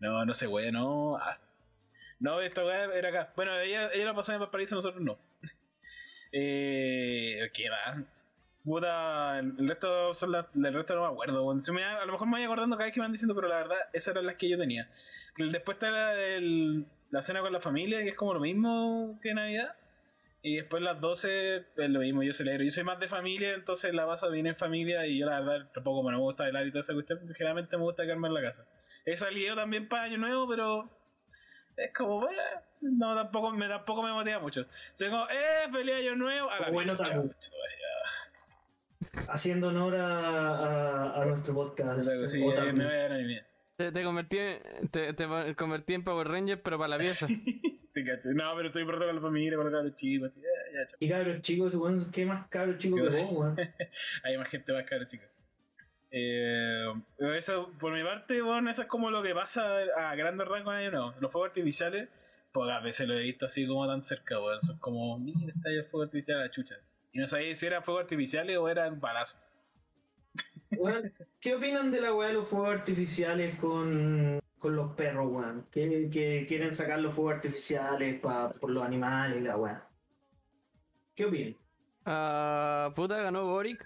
No, 0.01 0.25
no 0.25 0.35
sé, 0.35 0.47
güey, 0.47 0.73
no. 0.73 1.17
Ah. 1.19 1.39
No, 2.21 2.41
esta 2.41 2.65
weá 2.65 2.85
era 2.95 3.11
acá. 3.11 3.33
Bueno, 3.37 3.59
ella, 3.61 3.91
ella 3.93 4.07
la 4.07 4.15
pasaba 4.15 4.37
en 4.37 4.41
Valparaíso, 4.41 4.75
nosotros 4.75 5.03
no. 5.03 5.19
Eh, 6.33 7.51
¿Qué 7.53 7.65
más? 7.71 8.05
Puta, 8.65 9.39
el 9.41 9.69
resto 9.69 10.15
son 10.15 10.33
las, 10.33 10.47
el 10.55 10.73
resto 10.73 10.95
no 10.95 11.03
me 11.03 11.09
acuerdo. 11.09 11.45
weón. 11.45 11.63
Se 11.63 11.71
me 11.73 11.83
va- 11.83 12.01
a 12.01 12.07
lo 12.07 12.13
mejor 12.13 12.27
me 12.29 12.37
voy 12.39 12.43
acordando 12.45 12.77
cada 12.77 12.87
vez 12.87 12.95
que 12.95 13.01
me 13.01 13.05
van 13.05 13.13
diciendo, 13.13 13.35
pero 13.35 13.49
la 13.49 13.57
verdad, 13.57 13.77
esas 13.93 14.15
eran 14.15 14.27
las 14.27 14.37
que 14.37 14.49
yo 14.49 14.57
tenía. 14.59 14.89
Después 15.37 15.77
está 15.77 15.91
la, 15.91 16.15
el- 16.19 16.87
la 17.11 17.23
cena 17.23 17.41
con 17.41 17.53
la 17.53 17.61
familia, 17.61 18.03
que 18.03 18.09
es 18.11 18.17
como 18.17 18.33
lo 18.35 18.41
mismo 18.41 19.19
que 19.23 19.35
Navidad. 19.35 19.75
Y 20.47 20.57
después 20.57 20.83
las 20.83 21.01
12 21.01 21.57
es 21.75 21.89
lo 21.89 22.01
mismo, 22.01 22.23
yo 22.23 22.35
celebro. 22.35 22.65
Yo 22.65 22.71
soy 22.71 22.85
más 22.85 23.01
de 23.01 23.09
familia, 23.09 23.55
entonces 23.55 23.95
la 23.95 24.05
paso 24.05 24.31
bien 24.31 24.47
en 24.47 24.55
familia 24.55 25.07
y 25.07 25.19
yo 25.19 25.25
la 25.25 25.41
verdad 25.41 25.71
tampoco 25.73 26.03
me 26.03 26.15
gusta 26.19 26.43
bailar 26.43 26.67
y 26.67 26.71
toda 26.71 26.81
esa 26.81 26.93
cuestión, 26.93 27.19
porque 27.19 27.33
generalmente 27.33 27.75
me 27.79 27.83
gusta 27.83 28.03
quedarme 28.03 28.29
en 28.29 28.35
la 28.35 28.43
casa. 28.43 28.67
He 29.07 29.17
salido 29.17 29.57
también 29.57 29.89
para 29.89 30.03
Año 30.03 30.19
Nuevo, 30.19 30.47
pero 30.47 30.91
es 31.79 31.95
como, 31.95 32.21
bueno, 32.21 32.43
no, 32.83 33.15
tampoco 33.15 33.53
me, 33.53 33.67
tampoco 33.69 34.03
me 34.03 34.13
motiva 34.13 34.39
mucho. 34.39 34.67
Tengo, 34.99 35.27
eh, 35.31 35.73
feliz 35.73 35.95
Año 35.95 36.17
Nuevo, 36.17 36.51
a 36.51 36.61
la 36.61 36.71
Bueno, 36.71 36.93
Haciendo 39.29 39.69
honor 39.69 39.97
a, 39.97 41.15
a, 41.17 41.23
a 41.23 41.25
nuestro 41.25 41.55
podcast. 41.55 42.05
Sí, 42.05 42.43
eh, 42.43 42.73
me 42.75 42.85
voy 42.85 42.95
a 42.95 42.99
dar 42.99 43.13
a 43.13 43.17
mi 43.17 43.25
mía. 43.25 43.47
Te, 43.77 43.91
te 43.93 44.05
convertí 44.05 44.39
en, 44.39 44.89
te, 44.91 45.15
te 45.15 45.55
convertí 45.57 45.95
en 45.95 46.05
Power 46.05 46.29
Ranger, 46.29 46.63
pero 46.63 46.77
para 46.77 46.89
la 46.89 46.99
pieza. 46.99 47.29
No, 48.35 48.53
pero 48.57 48.69
estoy 48.69 48.85
pronto 48.85 49.07
con 49.07 49.15
la 49.15 49.21
familia, 49.21 49.57
con 49.57 49.71
los 49.71 49.95
chicos, 49.95 50.29
así, 50.29 50.41
eh, 50.41 50.75
ya, 50.75 50.87
chao. 50.87 50.97
Y 51.01 51.09
cabros 51.09 51.41
chicos, 51.43 51.75
weón, 51.75 52.11
¿qué 52.11 52.27
más 52.27 52.47
cabros 52.49 52.79
chicos 52.79 53.01
que 53.01 53.07
vos, 53.07 53.33
weón? 53.33 53.57
Hay 54.25 54.39
más 54.39 54.49
gente 54.49 54.73
más 54.73 54.85
cara, 54.85 55.07
chicos. 55.07 55.29
Eh, 56.11 56.93
eso, 57.37 57.73
por 57.81 57.93
mi 57.93 58.05
parte, 58.05 58.41
bueno, 58.41 58.71
eso 58.71 58.83
es 58.83 58.89
como 58.89 59.11
lo 59.11 59.23
que 59.23 59.35
pasa 59.35 59.79
a 59.97 60.15
grandes 60.15 60.47
rasgos 60.47 60.75
en 60.77 60.93
Nuevo. 60.93 61.15
Los 61.21 61.33
fuegos 61.33 61.49
artificiales, 61.49 62.09
pocas 62.53 62.83
veces 62.83 63.09
lo 63.09 63.15
he 63.15 63.23
visto 63.23 63.47
así 63.47 63.67
como 63.67 63.87
tan 63.87 64.01
cerca, 64.01 64.41
weón. 64.41 64.63
Son 64.63 64.79
como, 64.79 65.19
mira, 65.19 65.53
está 65.55 65.71
ahí 65.71 65.77
el 65.77 65.85
fuego 65.87 66.05
artificial 66.05 66.39
a 66.39 66.43
la 66.43 66.51
chucha. 66.51 66.77
Y 67.13 67.19
no 67.19 67.27
sabía 67.27 67.55
si 67.55 67.67
eran 67.67 67.83
fuegos 67.83 68.05
artificiales 68.05 68.57
o 68.57 68.69
eran 68.69 69.01
balazos. 69.01 69.39
Weón, 70.77 71.09
¿Qué 71.41 71.55
opinan 71.55 71.91
de 71.91 72.01
la 72.01 72.13
weá 72.15 72.29
de 72.29 72.35
los 72.35 72.49
fuegos 72.49 72.71
artificiales 72.71 73.57
con, 73.59 74.41
con 74.65 74.77
los 74.77 74.93
perros, 74.95 75.31
weón? 75.31 75.67
Que, 75.71 76.09
que 76.11 76.47
quieren 76.49 76.75
sacar 76.75 76.99
los 76.99 77.13
fuegos 77.13 77.35
artificiales 77.35 78.19
pa, 78.19 78.49
por 78.49 78.71
los 78.71 78.83
animales 78.83 79.37
y 79.37 79.45
la 79.45 79.59
weá. 79.59 79.87
¿Qué 81.15 81.27
opinan? 81.27 81.55
Ah, 82.07 82.91
puta, 82.97 83.19
ganó 83.21 83.45
Boric. 83.45 83.85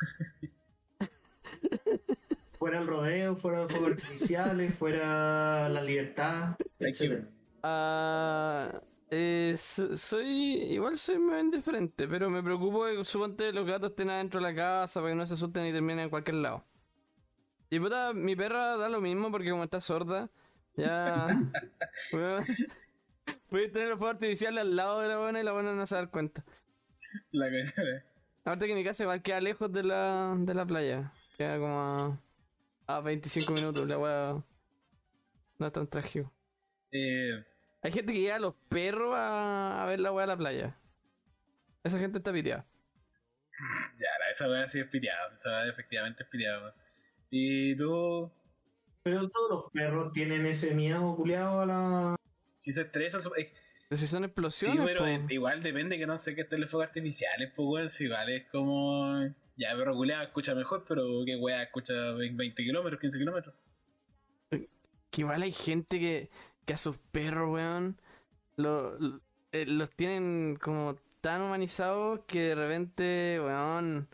Fuera 2.61 2.79
el 2.79 2.87
rodeo, 2.87 3.35
fuera 3.35 3.63
los 3.63 3.73
fuegos 3.73 3.91
artificiales, 3.91 4.73
fuera 4.77 5.69
la 5.69 5.83
libertad, 5.83 6.57
etc. 6.79 7.25
Ah, 7.65 8.81
eh, 9.11 9.55
so- 9.57 9.97
soy. 9.97 10.27
Igual 10.27 10.97
soy 10.97 11.19
muy 11.19 11.41
indiferente, 11.41 12.07
pero 12.07 12.31
me 12.31 12.41
preocupo 12.41 12.85
de 12.87 12.99
que 12.99 13.05
suponte 13.05 13.53
los 13.53 13.67
gatos 13.67 13.91
estén 13.91 14.11
adentro 14.11 14.39
de 14.41 14.47
la 14.47 14.55
casa 14.55 15.01
para 15.01 15.13
que 15.13 15.17
no 15.17 15.27
se 15.27 15.35
asusten 15.35 15.67
y 15.67 15.73
terminen 15.73 16.01
en 16.01 16.11
cualquier 16.11 16.37
lado. 16.37 16.65
Y 17.71 17.81
puta, 17.81 18.13
mi 18.13 18.35
perra 18.37 18.77
da 18.77 18.89
lo 18.89 19.01
mismo 19.01 19.31
porque 19.31 19.51
como 19.51 19.65
está 19.65 19.81
sorda, 19.81 20.31
ya. 20.79 21.29
Puedes 23.49 23.73
tener 23.73 23.89
los 23.89 23.99
fuegos 23.99 24.15
artificiales 24.15 24.61
al 24.61 24.77
lado 24.77 25.01
de 25.01 25.09
la 25.09 25.19
buena 25.19 25.41
y 25.41 25.45
la 25.45 25.53
buena 25.53 25.73
no 25.73 25.87
se 25.87 25.95
va 25.95 26.01
a 26.01 26.03
dar 26.05 26.11
cuenta. 26.11 26.45
La 27.33 27.49
que- 27.51 27.65
Aparte 28.43 28.67
que 28.67 28.75
mi 28.75 28.85
casa 28.85 29.03
igual 29.03 29.23
queda 29.23 29.41
lejos 29.41 29.73
de 29.73 29.83
la, 29.83 30.35
de 30.39 30.55
la 30.55 30.65
playa. 30.67 31.13
Queda 31.37 31.59
como 31.59 31.79
a, 31.79 32.19
a 32.87 33.01
25 33.01 33.53
minutos, 33.53 33.87
la 33.87 33.99
weá. 33.99 34.43
No 35.59 35.67
es 35.67 35.73
tan 35.73 35.87
trágico. 35.87 36.33
eh, 36.93 37.43
Hay 37.83 37.93
gente 37.93 38.13
que 38.13 38.21
lleva 38.21 38.37
a 38.37 38.41
los 38.41 38.55
perros 38.69 39.15
a, 39.17 39.83
a 39.83 39.87
ver 39.87 40.01
la 40.01 40.13
weá 40.13 40.23
de 40.27 40.33
la 40.33 40.37
playa. 40.37 40.77
Esa 41.85 41.99
gente 41.99 42.19
está 42.19 42.33
piteada. 42.33 42.65
ya, 43.99 44.07
esa 44.31 44.49
weá 44.49 44.67
sí 44.69 44.81
es 44.81 44.87
piteado. 44.87 45.35
Esa 45.35 45.51
weá 45.51 45.69
efectivamente 45.69 46.23
es 46.23 46.29
piteado. 46.29 46.73
Y 47.31 47.77
tú, 47.77 48.31
Pero 49.03 49.29
todos 49.29 49.51
los 49.51 49.73
perros 49.73 50.13
tienen 50.13 50.47
ese 50.47 50.75
miedo 50.75 51.15
culiado 51.17 51.61
a 51.61 51.67
la. 51.67 52.17
si 52.61 52.73
se 52.73 52.83
estresa, 52.83 53.21
su- 53.21 53.33
eh, 53.37 53.53
Pero 53.89 53.99
si 53.99 54.07
son 54.07 54.21
sí, 54.23 54.27
explosiones, 54.27 54.85
pero 54.87 55.01
po. 55.01 55.07
eh, 55.07 55.25
igual 55.31 55.63
depende 55.63 55.97
que 55.99 56.07
no 56.07 56.19
sé 56.19 56.35
qué 56.35 56.43
estén 56.43 56.61
los 56.61 56.71
fuegos 56.71 56.89
artificiales, 56.89 57.53
pues 57.57 57.67
weón. 57.69 57.91
Si 57.91 58.05
igual 58.05 58.29
es 58.31 58.47
como. 58.51 59.25
Ya, 59.57 59.75
perro 59.77 59.95
culeado 59.95 60.23
escucha 60.25 60.55
mejor, 60.55 60.85
pero 60.87 61.05
que 61.25 61.37
weá 61.37 61.63
escucha 61.65 61.93
20 62.13 62.55
kilómetros, 62.63 63.01
15 63.01 63.19
kilómetros. 63.19 63.55
Que 64.51 65.23
igual 65.23 65.43
hay 65.43 65.53
gente 65.53 65.99
que, 65.99 66.31
que 66.67 66.75
a 66.75 66.77
sus 66.77 66.99
perros, 66.99 67.51
weón, 67.51 67.99
lo- 68.57 68.99
lo- 68.99 69.21
eh, 69.53 69.65
los 69.67 69.91
tienen 69.91 70.57
como 70.61 70.97
tan 71.23 71.43
humanizados 71.43 72.21
que 72.27 72.41
de 72.41 72.55
repente, 72.55 73.41
weón, 73.43 74.09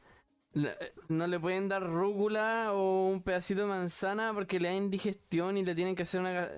no 1.08 1.26
le 1.26 1.40
pueden 1.40 1.68
dar 1.68 1.82
rúcula 1.82 2.72
o 2.72 3.08
un 3.08 3.22
pedacito 3.22 3.62
de 3.62 3.66
manzana 3.66 4.32
porque 4.32 4.60
le 4.60 4.68
da 4.68 4.74
indigestión 4.74 5.56
y 5.56 5.64
le 5.64 5.74
tienen 5.74 5.94
que 5.94 6.02
hacer 6.02 6.20
una... 6.20 6.48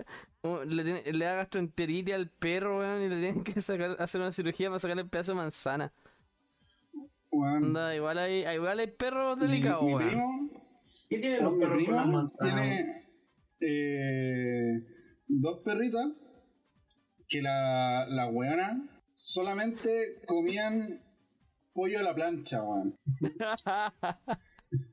Le, 0.64 0.84
tiene- 0.84 1.12
le 1.12 1.24
da 1.24 1.34
gastroenteritis 1.34 2.14
al 2.14 2.28
perro, 2.30 2.78
weón, 2.78 3.03
y 3.03 3.09
le 3.09 3.20
tienen 3.20 3.42
que 3.42 3.61
sacar, 3.61 3.97
hacer 3.99 4.20
una 4.20 4.30
cirugía 4.30 4.68
para 4.68 4.78
sacarle 4.78 5.03
el 5.03 5.09
pedazo 5.09 5.32
de 5.32 5.36
manzana. 5.38 5.92
Weón. 7.32 7.64
Onda, 7.64 7.94
igual 7.97 8.18
hay, 8.18 8.47
igual 8.55 8.78
hay 8.78 8.86
perros 8.86 9.38
delicados, 9.40 9.82
mi, 9.84 9.94
weón. 9.94 10.09
primo, 10.09 10.51
¿Qué 11.09 11.18
tienen 11.18 11.42
los 11.42 11.53
mi 11.55 11.59
perros 11.61 11.84
con 11.84 11.94
las 11.97 12.05
primo 12.05 12.18
manzanas? 12.18 12.55
tiene 12.55 13.05
eh, 13.61 14.72
dos 15.26 15.61
perritas 15.64 16.07
que 17.28 17.42
la, 17.42 18.07
la 18.09 18.28
weona 18.28 18.88
solamente 19.14 20.20
comían 20.26 21.03
pollo 21.77 21.99
a 22.01 22.03
la 22.03 22.14
plancha, 22.14 22.62
weón. 22.64 22.97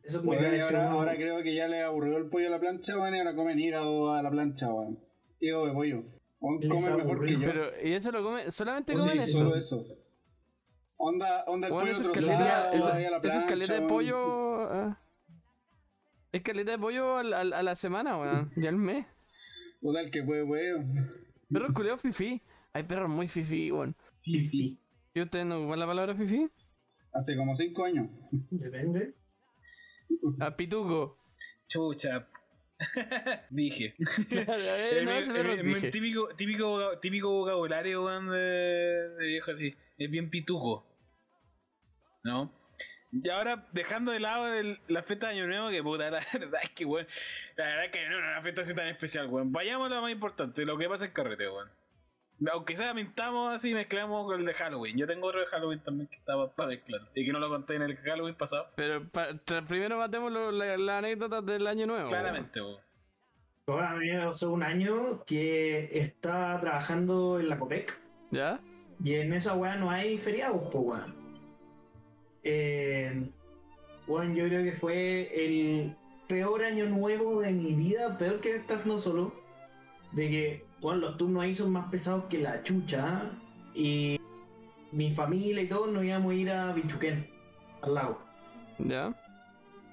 Eso 0.03 0.19
es 0.19 0.23
muy 0.23 0.37
Weón, 0.37 0.51
gracioso. 0.51 0.77
ahora, 0.77 0.91
ahora 0.91 1.15
creo 1.15 1.41
que 1.41 1.55
ya 1.55 1.67
le 1.67 1.81
aburrió 1.81 2.17
el 2.17 2.29
pollo 2.29 2.47
a 2.47 2.51
la 2.51 2.59
plancha, 2.59 2.97
weón, 2.97 3.15
y 3.15 3.17
ahora 3.17 3.35
comen 3.35 3.59
hígado 3.59 4.13
a 4.13 4.21
la 4.21 4.29
plancha, 4.29 4.71
weón. 4.71 4.99
Hígado 5.39 5.65
de 5.65 5.73
pollo. 5.73 6.03
Weón, 6.39 6.59
mejor 6.97 7.25
que 7.25 7.33
yo. 7.33 7.39
Pero, 7.39 7.65
¿y 7.83 7.93
eso 7.93 8.11
lo 8.11 8.23
come? 8.23 8.51
¿Solamente 8.51 8.95
Sí, 8.95 9.01
comen 9.01 9.19
eso? 9.21 9.37
solo 9.39 9.55
eso. 9.55 9.85
Onda, 10.97 11.43
onda 11.47 11.67
el 11.67 11.73
Bueno, 11.73 11.85
pollo 11.89 11.91
eso 11.93 12.03
es 12.03 12.11
trozado 12.11 12.37
caleta, 12.37 12.69
ahí 12.71 12.79
eso, 12.79 12.91
a 12.91 12.99
la 13.11 13.17
eso 13.17 13.39
es 13.39 13.45
caleta 13.45 13.73
de 13.73 13.79
weón. 13.79 13.89
pollo. 13.89 14.61
ah. 14.71 14.99
Es 16.31 16.41
caleta 16.43 16.71
de 16.71 16.77
pollo 16.79 17.17
al- 17.17 17.33
al- 17.33 17.53
a 17.53 17.63
la 17.63 17.75
semana, 17.75 18.17
weón. 18.19 18.51
Y 18.55 18.67
al 18.67 18.75
mes. 18.77 19.05
Puta, 19.81 20.01
el 20.01 20.11
que 20.11 20.23
puede, 20.23 20.45
puede. 20.45 20.73
Perros 21.51 21.73
culeados 21.73 22.01
fifi. 22.01 22.41
Hay 22.73 22.83
perros 22.83 23.09
muy 23.09 23.27
fifi, 23.27 23.71
weón. 23.71 23.95
Fifi. 24.21 24.79
¿Y 25.13 25.21
ustedes 25.21 25.45
no 25.45 25.57
ocupan 25.59 25.79
la 25.79 25.85
palabra 25.87 26.15
fifi? 26.15 26.49
Hace 27.13 27.35
como 27.35 27.55
cinco 27.55 27.85
años. 27.85 28.07
Depende. 28.49 29.13
A 30.39 30.55
pituco. 30.55 31.17
Chucha. 31.67 32.27
Dije. 33.49 33.95
Eh, 34.31 35.01
no, 35.05 35.63
dije. 35.63 35.91
típico, 35.91 36.27
típico, 36.35 36.99
típico 36.99 37.29
vocabulario, 37.31 38.03
weón, 38.05 38.29
de, 38.29 38.37
de 39.19 39.27
viejo 39.27 39.51
así. 39.51 39.75
Es 39.97 40.09
bien 40.11 40.29
pituco. 40.29 40.85
¿No? 42.23 42.51
Y 43.11 43.29
ahora, 43.29 43.67
dejando 43.73 44.11
de 44.11 44.19
lado 44.19 44.51
el- 44.53 44.79
la 44.87 45.03
fiesta 45.03 45.27
de 45.27 45.33
Año 45.33 45.47
Nuevo, 45.47 45.69
que 45.69 45.83
puta, 45.83 46.09
la 46.09 46.19
verdad 46.33 46.61
es 46.63 46.69
que, 46.71 46.85
weón, 46.85 47.07
la 47.55 47.65
verdad 47.65 47.85
es 47.85 47.91
que 47.91 48.09
no 48.09 48.17
es 48.17 48.23
una 48.23 48.41
fiesta 48.41 48.61
así 48.61 48.73
tan 48.75 48.87
especial, 48.87 49.27
weón. 49.27 49.51
Vayamos 49.51 49.87
a 49.87 49.95
lo 49.95 50.01
más 50.01 50.11
importante, 50.11 50.65
lo 50.65 50.77
que 50.77 50.89
pasa 50.89 51.05
en 51.05 51.11
carrete, 51.11 51.47
weón. 51.47 51.69
Aunque 52.51 52.75
sea, 52.75 52.93
mintamos 52.93 53.53
así, 53.53 53.73
mezclamos 53.73 54.25
con 54.25 54.39
el 54.39 54.45
de 54.45 54.53
Halloween. 54.53 54.97
Yo 54.97 55.07
tengo 55.07 55.27
otro 55.27 55.39
de 55.39 55.45
Halloween 55.47 55.79
también 55.79 56.07
que 56.07 56.15
estaba 56.17 56.51
para 56.51 56.69
mezclar. 56.69 57.01
Y 57.15 57.25
que 57.25 57.31
no 57.31 57.39
lo 57.39 57.47
conté 57.49 57.75
en 57.75 57.83
el 57.83 57.95
Halloween 57.97 58.35
pasado. 58.35 58.67
Pero 58.75 59.07
pa- 59.09 59.27
primero 59.67 59.97
matemos 59.97 60.31
lo- 60.31 60.51
la, 60.51 60.75
la 60.77 60.97
anécdota 60.97 61.41
del 61.41 61.67
año 61.67 61.85
nuevo. 61.87 62.09
Claramente, 62.09 62.61
weón. 62.61 62.77
Ahora 63.67 63.91
a 63.91 63.95
mí 63.95 64.11
me 64.11 64.25
pasó 64.25 64.51
un 64.51 64.61
año 64.61 65.23
que 65.25 65.89
estaba 65.97 66.59
trabajando 66.59 67.39
en 67.39 67.47
la 67.49 67.57
COPEC. 67.59 67.99
¿Ya? 68.31 68.59
y 69.03 69.15
en 69.15 69.33
esa 69.33 69.53
weá 69.53 69.75
no 69.75 69.89
hay 69.91 70.17
feriados, 70.17 70.61
pues 70.71 70.83
weón. 70.85 71.15
Eh, 72.43 73.29
weón, 74.07 74.35
yo 74.35 74.45
creo 74.47 74.63
que 74.63 74.73
fue 74.73 75.45
el 75.45 75.95
peor 76.27 76.63
año 76.63 76.85
nuevo 76.85 77.41
de 77.41 77.51
mi 77.51 77.73
vida, 77.73 78.17
peor 78.17 78.39
que 78.41 78.55
estando 78.57 78.99
solo. 78.99 79.33
De 80.11 80.29
que, 80.29 80.65
weón, 80.83 81.01
los 81.01 81.17
turnos 81.17 81.43
ahí 81.43 81.55
son 81.55 81.71
más 81.71 81.89
pesados 81.89 82.25
que 82.25 82.39
la 82.39 82.61
chucha. 82.61 83.31
Y 83.73 84.19
mi 84.91 85.11
familia 85.11 85.63
y 85.63 85.67
todos 85.67 85.91
nos 85.91 86.03
íbamos 86.03 86.31
a 86.31 86.35
ir 86.35 86.51
a 86.51 86.73
Bichuquén, 86.73 87.27
al 87.81 87.95
lago. 87.95 88.19
¿Ya? 88.77 89.13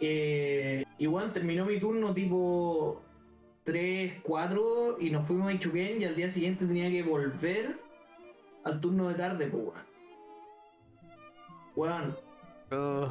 Eh, 0.00 0.84
igual 0.98 1.32
terminó 1.32 1.64
mi 1.64 1.78
turno 1.78 2.12
tipo 2.12 3.00
3, 3.64 4.20
4 4.22 4.96
y 4.98 5.10
nos 5.10 5.26
fuimos 5.26 5.48
a 5.48 5.52
Ichuquén 5.52 6.00
y 6.00 6.04
al 6.04 6.16
día 6.16 6.28
siguiente 6.30 6.66
tenía 6.66 6.90
que 6.90 7.02
volver 7.02 7.78
al 8.64 8.80
turno 8.80 9.08
de 9.08 9.14
tarde, 9.14 9.46
pues 9.46 9.90
weón. 11.76 12.16
Oh, 12.72 13.08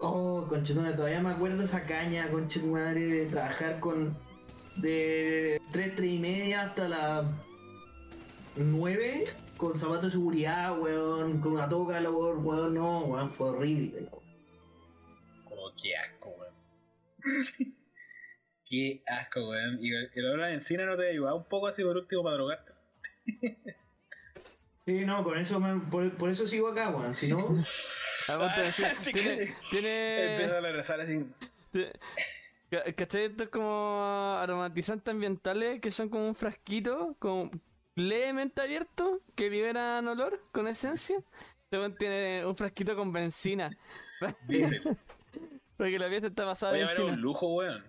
oh, 0.00 0.46
conchetona, 0.48 0.94
todavía 0.94 1.20
me 1.20 1.30
acuerdo 1.30 1.64
esa 1.64 1.82
caña, 1.82 2.30
conche 2.30 2.60
tu 2.60 2.66
madre, 2.66 3.06
de 3.06 3.26
trabajar 3.26 3.80
con 3.80 4.16
de 4.76 5.60
3, 5.72 5.94
3 5.96 6.12
y 6.12 6.18
media 6.18 6.62
hasta 6.62 6.88
las 6.88 7.26
9 8.56 9.24
con 9.56 9.74
zapatos 9.74 10.04
de 10.04 10.10
seguridad, 10.10 10.78
weón, 10.78 11.40
con 11.40 11.52
una 11.52 11.68
toca 11.68 11.94
calor, 11.94 12.38
weón, 12.38 12.74
no, 12.74 13.00
weón, 13.04 13.30
fue 13.30 13.50
horrible. 13.50 14.08
Como 15.44 15.72
qué 15.82 15.96
asco, 15.96 16.30
weón. 16.38 16.54
qué 18.68 19.02
asco, 19.06 19.48
weón. 19.48 19.78
Y 19.80 19.94
el 19.94 20.10
el 20.14 20.26
olor 20.26 20.42
a 20.44 20.52
encina 20.52 20.84
no 20.84 20.96
te 20.96 21.08
ayuda 21.10 21.34
un 21.34 21.44
poco 21.44 21.68
así 21.68 21.82
por 21.82 21.96
último 21.96 22.22
para 22.22 22.36
drogarte. 22.36 22.72
Sí, 24.84 25.04
no, 25.04 25.24
con 25.24 25.36
eso 25.38 25.58
me- 25.58 25.80
por, 25.90 26.16
por 26.16 26.30
eso 26.30 26.46
sigo 26.46 26.68
acá, 26.68 26.90
weón. 26.90 27.16
Si 27.16 27.28
no, 27.28 27.48
a 28.28 28.36
vos 28.36 28.54
te 28.54 28.60
decía, 28.62 28.94
Sí, 29.02 29.12
tiene, 29.12 29.54
tiene, 29.70 30.32
Empieza 30.34 30.58
a 30.58 30.60
regresar 30.60 31.00
así. 31.00 31.24
Te- 32.70 32.76
ca- 32.82 32.92
¿Cachai? 32.94 33.24
Estos 33.24 33.48
como 33.48 34.36
aromatizantes 34.40 35.12
ambientales 35.14 35.80
que 35.80 35.90
son 35.90 36.08
como 36.08 36.26
un 36.28 36.34
frasquito 36.34 37.14
como 37.18 37.50
levemente 37.94 38.60
abierto 38.62 39.20
que 39.34 39.48
liberan 39.50 40.06
olor 40.08 40.42
con 40.52 40.66
esencia. 40.66 41.16
Este 41.64 41.78
weón 41.78 41.96
tiene 41.96 42.44
un 42.46 42.56
frasquito 42.56 42.94
con 42.96 43.12
benzina. 43.12 43.70
Dice, 44.48 44.80
Porque 45.76 45.98
la 45.98 46.08
pieza 46.08 46.26
está 46.28 46.44
pasada 46.44 46.72
de 46.72 46.80
benzina. 46.80 47.12
un 47.12 47.20
lujo, 47.20 47.54
weón. 47.54 47.84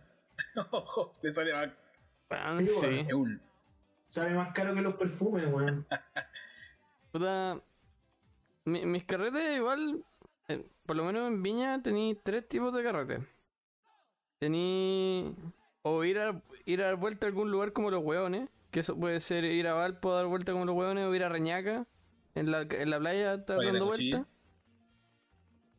Le 1.22 1.34
sale 1.34 1.54
más. 1.54 1.70
Weón, 2.30 2.68
Sí, 2.68 2.74
sí. 2.82 2.88
Es 3.08 3.14
un. 3.14 3.42
sale 4.10 4.32
más 4.36 4.54
caro 4.54 4.74
que 4.76 4.82
los 4.82 4.96
perfumes, 4.96 5.46
weón. 5.52 5.86
Puta, 7.12 7.60
mi- 8.66 8.86
mis 8.86 9.04
carretes 9.06 9.58
igual, 9.58 10.04
eh, 10.50 10.66
por 10.86 10.96
lo 10.96 11.04
menos 11.06 11.28
en 11.28 11.42
Viña 11.42 11.82
tení 11.82 12.16
tres 12.22 12.48
tipos 12.48 12.74
de 12.74 12.84
carretes. 12.84 13.20
Tení 14.40 15.34
o 15.82 16.04
ir 16.04 16.20
a, 16.20 16.42
ir 16.66 16.82
a 16.82 16.86
dar 16.88 16.96
vuelta 16.96 17.26
a 17.26 17.30
algún 17.30 17.50
lugar 17.52 17.74
como 17.74 17.90
los 17.92 18.04
hueones, 18.04 18.50
que 18.72 18.82
eso 18.82 18.96
puede 18.96 19.20
ser 19.20 19.46
ir 19.46 19.68
a 19.68 19.74
Valpo 19.74 20.12
a 20.12 20.18
dar 20.18 20.26
vuelta 20.28 20.52
como 20.52 20.66
los 20.66 20.76
hueones 20.76 21.06
o 21.06 21.16
ir 21.16 21.24
a 21.24 21.30
Reñaca 21.30 21.86
en 22.36 22.52
la, 22.52 22.62
en 22.62 22.90
la 22.90 23.00
playa 23.00 23.32
a 23.32 23.36
estar 23.36 23.58
dando 23.58 23.86
vuelta. 23.86 24.26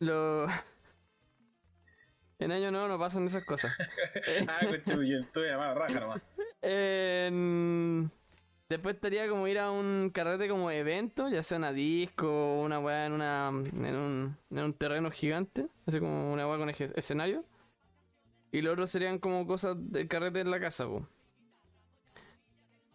Lo... 0.01 0.47
en 2.39 2.53
año 2.53 2.71
nuevo 2.71 2.89
no 2.89 2.99
pasan 2.99 3.25
esas 3.27 3.45
cosas. 3.45 3.73
Ah, 4.49 4.67
coche, 4.67 5.09
yo 5.09 5.19
estoy 5.19 5.49
llamado 5.49 5.75
raja 5.75 6.01
nomás. 6.01 6.23
En- 6.63 8.11
Después 8.69 8.97
estaría 8.97 9.27
como 9.31 9.49
ir 9.49 9.59
a 9.59 9.71
un 9.71 10.11
carrete 10.13 10.47
como 10.47 10.71
evento, 10.71 11.31
ya 11.31 11.43
sea 11.43 11.57
una 11.57 11.73
disco 11.73 12.29
o 12.29 12.63
una 12.63 12.79
weá 12.79 13.07
en, 13.07 13.13
una, 13.15 13.49
en, 13.49 13.97
un, 13.97 14.37
en 14.51 14.59
un 14.59 14.75
terreno 14.75 15.11
gigante, 15.11 15.69
así 15.87 15.99
como 15.99 16.31
una 16.35 16.47
weá 16.47 16.59
con 16.59 16.69
escenario. 16.69 17.45
Y 18.51 18.63
los 18.63 18.73
otros 18.73 18.91
serían 18.91 19.19
como 19.19 19.47
cosas 19.47 19.77
de 19.79 20.09
carrete 20.09 20.41
en 20.41 20.51
la 20.51 20.61
casa, 20.61 20.87
po. 20.87 21.07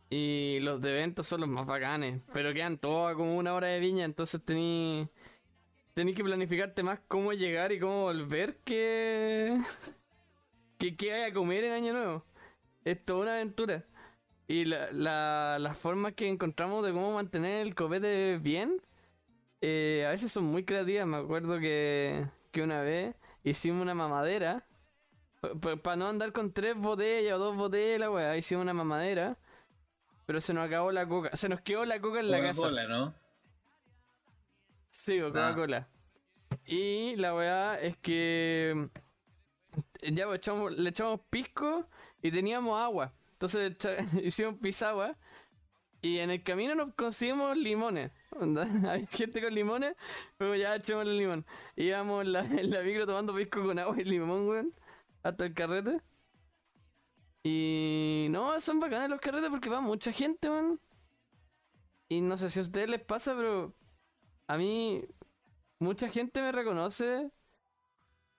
Y 0.10 0.60
los 0.62 0.80
de 0.82 0.92
eventos 0.92 1.28
son 1.28 1.42
los 1.42 1.50
más 1.50 1.66
bacanes, 1.66 2.22
pero 2.34 2.54
quedan 2.54 2.78
todas 2.78 3.16
como 3.16 3.36
una 3.36 3.54
hora 3.56 3.68
de 3.68 3.80
viña, 3.80 4.06
entonces 4.06 4.44
tení, 4.46 5.10
tení 5.96 6.14
que 6.14 6.24
planificarte 6.24 6.84
más 6.84 7.00
cómo 7.08 7.34
llegar 7.34 7.72
y 7.72 7.80
cómo 7.80 8.04
volver 8.04 8.58
que, 8.58 9.60
que 10.78 10.96
qué 10.96 11.14
hay 11.14 11.32
a 11.32 11.34
comer 11.34 11.64
en 11.64 11.72
Año 11.74 11.94
Nuevo. 11.94 12.26
Es 12.86 13.04
toda 13.04 13.24
una 13.24 13.36
aventura. 13.36 13.86
Y 14.48 14.66
la, 14.66 14.92
la, 14.92 15.58
las 15.60 15.78
formas 15.78 16.14
que 16.14 16.28
encontramos 16.28 16.86
de 16.86 16.92
cómo 16.92 17.14
mantener 17.14 17.66
el 17.66 17.74
copete 17.74 18.38
bien, 18.38 18.82
eh, 19.62 20.06
a 20.08 20.12
veces 20.12 20.32
son 20.32 20.44
muy 20.46 20.64
creativas. 20.64 21.08
Me 21.08 21.18
acuerdo 21.18 21.60
que, 21.60 22.28
que 22.52 22.62
una 22.62 22.82
vez 22.82 23.16
hicimos 23.44 23.82
una 23.82 23.96
mamadera. 23.96 24.68
Para 25.82 25.96
no 25.98 26.08
andar 26.08 26.32
con 26.32 26.52
tres 26.54 26.76
botellas 26.76 27.34
o 27.34 27.38
dos 27.38 27.56
botellas, 27.58 28.00
la 28.00 28.10
weá, 28.12 28.38
hicimos 28.38 28.62
una 28.64 28.74
mamadera. 28.74 29.38
Pero 30.26 30.40
se 30.40 30.54
nos 30.54 30.66
acabó 30.66 30.92
la 30.92 31.06
coca. 31.08 31.36
Se 31.36 31.50
nos 31.50 31.60
quedó 31.62 31.84
la 31.86 32.00
coca 32.00 32.22
en 32.22 32.32
la 32.32 32.42
casa. 32.42 32.62
Coca-Cola, 32.62 32.88
¿no? 32.88 33.14
Sí, 34.90 35.20
o 35.22 35.28
Coca-Cola. 35.28 35.88
Y 36.66 37.16
la 37.18 37.34
weá 37.36 37.80
es 37.82 37.98
que 37.98 38.90
ya 40.02 40.26
pues, 40.28 40.40
echamos- 40.40 40.72
le 40.72 40.90
echamos 40.90 41.20
pisco 41.30 41.86
y 42.22 42.32
teníamos 42.32 42.80
agua. 42.80 43.12
Entonces 43.34 43.76
hicimos 44.24 44.56
pisagua 44.62 45.18
y 46.02 46.20
en 46.20 46.30
el 46.32 46.44
camino 46.44 46.76
nos 46.76 46.94
conseguimos 46.94 47.58
limones. 47.58 48.12
Onda, 48.32 48.66
Hay 48.90 49.08
gente 49.08 49.42
con 49.42 49.54
limones, 49.54 49.96
pero 50.38 50.56
ya 50.56 50.76
echamos 50.76 51.04
el 51.06 51.18
limón. 51.18 51.46
Íbamos 51.76 52.26
en 52.26 52.32
la, 52.34 52.40
en 52.42 52.70
la 52.70 52.82
micro 52.82 53.06
tomando 53.06 53.36
pisco 53.36 53.64
con 53.66 53.78
agua 53.80 53.96
y 54.00 54.04
limón, 54.06 54.48
weón, 54.48 54.74
hasta 55.24 55.46
el 55.46 55.54
carrete. 55.54 56.02
Y 57.44 58.28
no, 58.30 58.60
son 58.62 58.80
bacanes 58.80 59.10
los 59.10 59.20
carretes 59.20 59.50
porque 59.50 59.70
va 59.70 59.82
mucha 59.82 60.12
gente, 60.12 60.50
weón. 60.50 60.80
Y 62.08 62.22
no 62.22 62.38
sé 62.38 62.50
si 62.50 62.60
a 62.60 62.62
ustedes 62.62 62.90
les 62.90 63.02
pasa, 63.02 63.36
pero 63.36 63.74
a 64.48 64.58
mí 64.58 65.04
mucha 65.80 66.10
gente 66.10 66.42
me 66.42 66.52
reconoce 66.52 67.32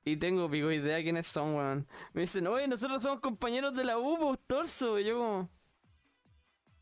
y 0.04 0.16
tengo 0.16 0.50
pico 0.50 0.70
idea 0.70 1.02
quiénes 1.02 1.26
son, 1.26 1.54
weón. 1.56 1.88
Me 2.12 2.22
dicen, 2.22 2.46
oye, 2.46 2.68
nosotros 2.68 3.02
somos 3.02 3.20
compañeros 3.20 3.74
de 3.74 3.84
la 3.84 3.98
U, 3.98 4.16
pues, 4.18 4.38
torso. 4.46 4.98
Y 4.98 5.04
yo 5.04 5.18
como, 5.18 5.50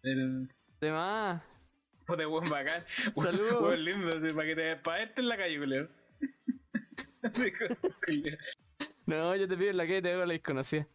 El... 0.03 0.49
de 0.81 0.93
más. 0.93 1.43
Puta, 2.07 2.29
weón 2.29 2.51
bacán. 2.51 2.85
Saludos. 3.17 3.63
Weón 3.63 3.85
lindo, 3.85 4.09
así, 4.09 4.35
para 4.35 4.47
que 4.47 4.55
te 4.55 4.63
verte 4.75 5.21
en 5.21 5.29
la 5.29 5.37
calle, 5.37 5.59
culeo. 5.59 5.89
No, 9.07 9.35
yo 9.37 9.49
te 9.49 9.57
pido 9.57 9.71
en 9.71 9.77
la 9.77 9.87
que 9.87 10.01
te 10.03 10.13
hago 10.13 10.25
la 10.25 10.33
desconocida. 10.33 10.87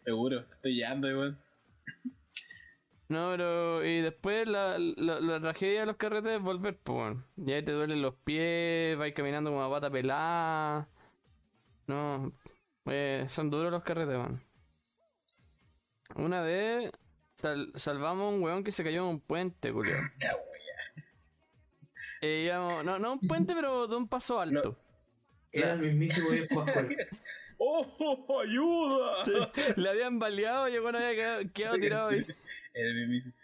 Seguro, 0.00 0.40
estoy 0.54 0.74
llegando, 0.76 1.08
weón. 1.08 1.38
No, 3.08 3.30
pero. 3.32 3.84
Y 3.84 4.00
después 4.00 4.46
la, 4.46 4.78
la, 4.78 5.20
la 5.20 5.40
tragedia 5.40 5.80
de 5.80 5.86
los 5.86 5.96
carretes 5.96 6.32
es 6.36 6.40
volver, 6.42 6.78
pues, 6.78 6.96
weón. 6.96 7.26
Y 7.36 7.52
ahí 7.52 7.62
te 7.64 7.72
duelen 7.72 8.00
los 8.02 8.14
pies, 8.14 8.96
vais 8.96 9.12
caminando 9.14 9.50
como 9.50 9.62
a 9.64 9.70
pata 9.70 9.90
pelada. 9.90 10.88
No, 11.86 12.32
eh, 12.86 13.24
son 13.28 13.50
duros 13.50 13.72
los 13.72 13.82
carretes, 13.82 14.16
weón. 14.16 14.42
Una 16.16 16.40
vez 16.42 16.90
sal- 17.34 17.72
salvamos 17.74 18.32
a 18.32 18.36
un 18.36 18.42
weón 18.42 18.62
que 18.64 18.72
se 18.72 18.84
cayó 18.84 19.02
en 19.02 19.08
un 19.08 19.20
puente, 19.20 19.72
culiao. 19.72 20.00
Ya, 20.20 20.30
Eh, 22.22 22.50
no, 22.84 22.98
no 22.98 23.12
un 23.14 23.20
puente, 23.20 23.54
pero 23.54 23.86
de 23.86 23.96
un 23.96 24.06
paso 24.06 24.38
alto. 24.38 24.76
Era 25.52 25.72
el 25.74 25.80
mismísimo 25.82 26.30
Dios 26.30 26.48
Pascual. 26.48 26.96
¡Oh, 27.58 28.40
ayuda! 28.40 29.24
Sí, 29.24 29.32
le 29.76 29.90
habían 29.90 30.18
baleado 30.18 30.68
y 30.68 30.74
el 30.74 30.80
weón 30.80 30.96
había 30.96 31.14
quedado, 31.14 31.42
quedado 31.52 31.76
tirado 31.78 32.08
ahí. 32.08 32.24
El 32.74 32.94
mismísimo. 33.08 33.34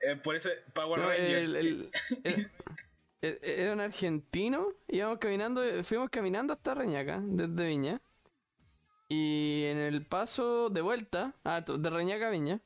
Eh, 0.00 0.16
por 0.22 0.34
eso, 0.36 0.50
Power 0.74 1.00
No, 1.00 1.08
Ranger. 1.08 1.24
el- 1.38 1.56
el- 1.56 1.90
el- 2.24 2.50
el- 3.22 3.38
era 3.42 3.72
un 3.72 3.80
argentino, 3.80 4.68
íbamos 4.88 5.18
caminando, 5.18 5.62
fuimos 5.84 6.10
caminando 6.10 6.52
hasta 6.52 6.74
Reñaca, 6.74 7.20
desde 7.24 7.66
Viña. 7.66 8.00
Y 9.08 9.64
en 9.66 9.78
el 9.78 10.04
paso 10.06 10.70
de 10.70 10.80
vuelta, 10.82 11.34
ah, 11.44 11.60
de 11.66 11.90
Reñaca 11.90 12.28
a 12.28 12.30
Viña, 12.30 12.60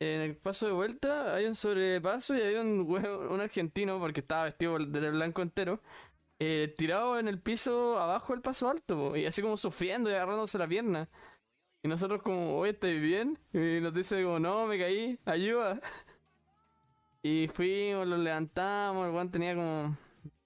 en 0.00 0.20
el 0.20 0.36
paso 0.36 0.66
de 0.66 0.72
vuelta 0.72 1.34
hay 1.34 1.46
un 1.46 1.54
sobrepaso 1.54 2.36
y 2.36 2.40
hay 2.40 2.56
un, 2.56 2.80
un 3.30 3.40
argentino, 3.40 3.98
porque 3.98 4.20
estaba 4.20 4.44
vestido 4.44 4.78
de 4.78 5.10
blanco 5.10 5.40
entero, 5.42 5.80
eh, 6.46 6.74
tirado 6.76 7.18
en 7.18 7.26
el 7.28 7.40
piso 7.40 7.98
abajo 7.98 8.34
del 8.34 8.42
paso 8.42 8.68
alto, 8.68 8.96
po, 8.96 9.16
y 9.16 9.24
así 9.24 9.40
como 9.40 9.56
sufriendo 9.56 10.10
y 10.10 10.14
agarrándose 10.14 10.58
la 10.58 10.68
pierna. 10.68 11.08
Y 11.82 11.88
nosotros 11.88 12.22
como, 12.22 12.58
oye, 12.58 12.72
¿estáis 12.72 13.00
bien? 13.00 13.38
Y 13.52 13.80
nos 13.80 13.94
dice 13.94 14.22
como, 14.22 14.38
no, 14.38 14.66
me 14.66 14.78
caí, 14.78 15.18
ayuda. 15.24 15.80
Y 17.26 17.48
fuimos, 17.54 18.06
lo 18.06 18.18
levantamos, 18.18 19.06
el 19.06 19.14
weón 19.14 19.30
tenía 19.30 19.54
como 19.54 19.96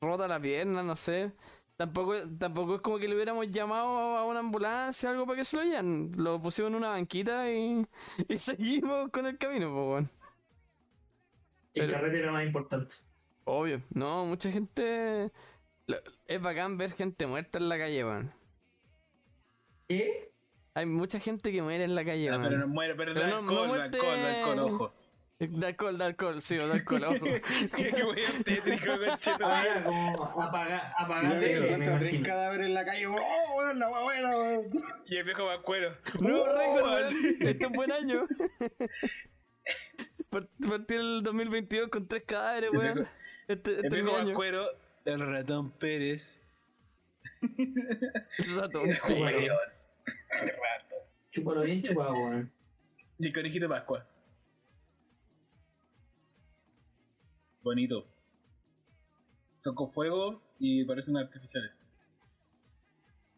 rota 0.01 0.29
la 0.29 0.41
pierna, 0.41 0.81
no 0.85 0.95
sé. 0.95 1.33
Tampoco, 1.77 2.15
tampoco 2.39 2.77
es 2.77 2.81
como 2.83 2.99
que 2.99 3.09
le 3.09 3.17
hubiéramos 3.17 3.51
llamado 3.51 4.17
a 4.17 4.25
una 4.25 4.39
ambulancia 4.39 5.09
o 5.09 5.13
algo 5.13 5.27
para 5.27 5.39
que 5.39 5.45
se 5.45 5.57
lo 5.57 5.65
lleven. 5.65 6.13
Lo 6.17 6.41
pusimos 6.41 6.71
en 6.71 6.77
una 6.77 6.91
banquita 6.91 7.51
y, 7.51 7.85
y 8.29 8.39
seguimos 8.39 9.11
con 9.11 9.27
el 9.27 9.37
camino, 9.39 9.73
pues, 9.73 9.89
weón. 9.89 10.11
El 11.75 11.91
carrete 11.91 12.21
era 12.21 12.31
más 12.31 12.47
importante. 12.47 12.95
Obvio. 13.45 13.83
No, 13.91 14.27
mucha 14.27 14.53
gente... 14.53 15.33
Es 16.27 16.41
bacán 16.41 16.77
ver 16.77 16.93
gente 16.93 17.27
muerta 17.27 17.59
en 17.59 17.69
la 17.69 17.79
calle, 17.79 18.05
weón. 18.05 18.33
¿Qué? 19.89 20.31
Hay 20.75 20.87
mucha 20.87 21.19
gente 21.19 21.51
que 21.51 21.63
muere 21.63 21.85
en 21.85 21.95
la 21.95 22.05
calle, 22.05 22.29
Ah, 22.29 22.33
weón. 22.33 22.43
pero 22.45 22.59
no 22.59 22.69
muere, 22.69 22.95
pero, 22.95 23.15
Pero 23.15 23.27
de 23.27 23.33
no- 23.33 23.43
no 23.43 23.51
alcohol, 23.51 23.63
de 23.63 23.69
muerte- 23.69 23.97
alcohol, 23.99 24.17
de 24.17 24.29
alcohol, 24.29 24.59
ojo. 24.59 24.95
De 25.39 25.67
alcohol, 25.69 25.99
de 25.99 26.05
alcohol, 26.05 26.43
sí, 26.43 26.57
de 26.57 26.63
alcohol, 26.65 27.05
ojo. 27.05 27.15
Qué 27.77 28.05
weón 28.05 28.45
tétrico, 28.45 28.87
conchetumare. 29.07 29.71
era 29.71 29.85
como 29.85 30.43
apagar, 30.43 30.93
Y 30.99 31.03
apagarse, 31.03 31.53
se 31.53 31.65
encuentra 31.65 31.99
tres 31.99 32.23
cadáveres 32.23 32.67
en 32.67 32.75
la 32.75 32.85
calle. 32.85 33.07
¡Oh, 33.07 33.57
weón, 33.59 33.79
la 33.79 33.89
weá 33.91 34.03
buena, 34.03 34.37
weón! 34.37 34.71
Y 35.07 35.17
el 35.17 35.25
viejo 35.25 35.47
Bancuero. 35.47 35.97
No, 36.21 36.43
¡Oh! 36.43 36.59
récord, 36.59 36.93
weón. 36.93 37.15
Este 37.41 37.65
es 37.65 37.67
un 37.67 37.73
buen 37.73 37.93
año. 37.93 38.27
Part- 40.31 40.49
Partí 40.69 40.95
el 40.95 41.23
2022 41.23 41.89
con 41.89 42.07
tres 42.07 42.25
cadáveres, 42.27 42.71
El 42.73 42.79
weón. 42.79 43.09
Este, 43.49 43.71
El 43.71 43.77
este 43.77 43.87
es 43.87 43.93
mi 43.95 44.01
viejo 44.03 44.17
año. 44.17 44.27
Bancuero, 44.29 44.67
el 45.09 45.21
ratón 45.27 45.71
Pérez. 45.71 46.41
Ratón, 48.57 48.91
El 48.91 49.01
weón. 49.15 49.59
El 50.31 50.49
rato. 50.49 50.97
Chúpalo 51.31 51.63
bien 51.63 51.83
chupado, 51.83 52.13
weón. 52.13 52.53
Y 53.19 53.27
el 53.27 53.33
conejito 53.33 53.65
de 53.65 53.69
Pascua. 53.71 54.07
Bonito. 57.63 58.07
Son 59.59 59.75
con 59.75 59.91
fuego 59.91 60.43
y 60.59 60.85
parecen 60.85 61.17
artificiales. 61.17 61.73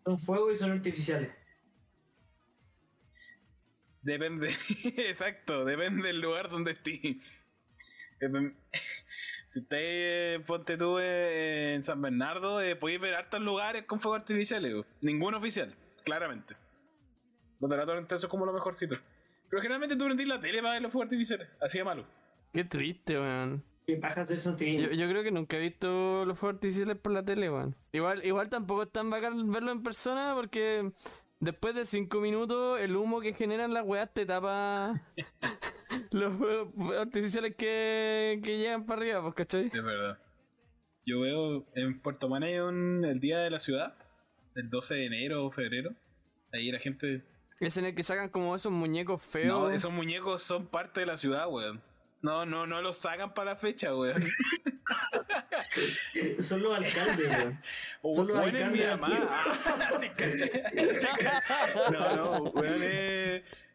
Son 0.05 0.19
fuego 0.19 0.51
y 0.51 0.57
son 0.57 0.73
artificiales. 0.73 1.31
Depende, 4.03 4.49
exacto, 4.97 5.65
depende 5.65 6.09
del 6.09 6.21
lugar 6.21 6.49
donde 6.51 6.73
estés. 6.73 7.17
Si 9.51 9.59
estáis, 9.59 10.47
ponte 10.47 10.77
tú 10.77 10.99
eh, 11.01 11.75
en 11.75 11.83
San 11.83 12.01
Bernardo, 12.01 12.61
eh, 12.63 12.77
podéis 12.77 13.01
ver 13.01 13.17
hartos 13.17 13.41
lugares 13.41 13.85
con 13.85 14.01
fuegos 14.01 14.21
artificiales. 14.21 14.73
weón. 14.73 14.87
Ninguno 15.01 15.39
oficial, 15.39 15.75
claramente. 16.05 16.55
Los 17.59 17.69
de 17.69 17.77
la 17.77 17.85
torrente 17.85 18.15
eso 18.15 18.27
es 18.27 18.31
como 18.31 18.47
lo 18.47 18.53
mejorcito. 18.53 18.95
Pero 19.49 19.61
generalmente 19.61 19.97
tú 19.97 20.05
prendís 20.05 20.29
la 20.29 20.41
tele 20.41 20.63
para 20.63 20.75
ver 20.75 20.83
los 20.83 20.93
fuegos 20.93 21.07
artificiales. 21.07 21.49
Así 21.61 21.79
de 21.79 21.85
malo. 21.85 22.07
Qué 22.53 22.63
triste, 22.63 23.19
weón. 23.19 23.65
Yo, 24.83 24.93
yo 24.93 25.09
creo 25.09 25.25
que 25.25 25.33
nunca 25.33 25.57
he 25.57 25.61
visto 25.61 26.25
los 26.25 26.39
fuegos 26.39 26.55
artificiales 26.55 26.97
por 26.99 27.11
la 27.11 27.25
tele, 27.25 27.51
weón. 27.51 27.75
Igual, 27.91 28.25
igual 28.25 28.49
tampoco 28.51 28.85
es 28.85 28.93
tan 28.93 29.11
bacán 29.11 29.51
verlo 29.51 29.73
en 29.73 29.83
persona 29.83 30.33
porque 30.37 30.93
después 31.41 31.75
de 31.75 31.85
cinco 31.87 32.21
minutos 32.21 32.79
el 32.79 32.95
humo 32.95 33.21
que 33.21 33.35
generan 33.35 33.75
las 33.75 33.85
weas 33.85 34.15
te 34.15 34.27
tapa 34.27 35.03
los 36.11 36.37
fuegos 36.37 36.99
artificiales 36.99 37.55
que, 37.57 38.41
que 38.43 38.59
llegan 38.59 38.87
para 38.87 39.01
arriba, 39.01 39.23
pues, 39.23 39.35
¿cachai? 39.35 39.71
Es 39.73 39.85
verdad. 39.85 40.19
Yo 41.07 41.21
veo 41.21 41.67
en 41.75 42.01
Puerto 42.01 42.29
Maneón 42.29 43.05
el 43.05 43.21
día 43.21 43.39
de 43.39 43.51
la 43.51 43.59
ciudad, 43.59 43.95
el 44.55 44.71
12 44.71 44.95
de 44.95 45.07
enero 45.07 45.47
o 45.47 45.51
febrero. 45.51 45.91
Ahí 46.53 46.71
la 46.71 46.79
gente. 46.79 47.25
Es 47.59 47.77
en 47.77 47.87
el 47.87 47.95
que 47.95 48.03
sacan 48.03 48.29
como 48.29 48.55
esos 48.55 48.73
muñecos 48.73 49.23
feos. 49.23 49.47
No, 49.47 49.71
esos 49.71 49.93
muñecos 49.93 50.43
son 50.43 50.67
parte 50.67 51.01
de 51.01 51.07
la 51.07 51.17
ciudad, 51.17 51.49
weón. 51.49 51.83
No, 52.23 52.45
no, 52.45 52.67
no 52.67 52.83
los 52.83 52.99
sacan 52.99 53.33
para 53.33 53.53
la 53.53 53.57
fecha, 53.57 53.97
weón. 53.97 54.23
Son 56.39 56.63
los 56.63 56.77
alcaldes, 56.77 57.31
weón. 57.31 57.61
O 58.03 58.15
Son 58.15 58.27
los 58.27 58.37
weón 58.37 58.57
es 58.57 58.71
mi 58.71 58.83
alcaldes 58.83 59.21
mamá. 59.21 59.45
no, 61.93 62.17
no, 62.17 62.43
weón 62.51 62.81
eh, 62.83 63.20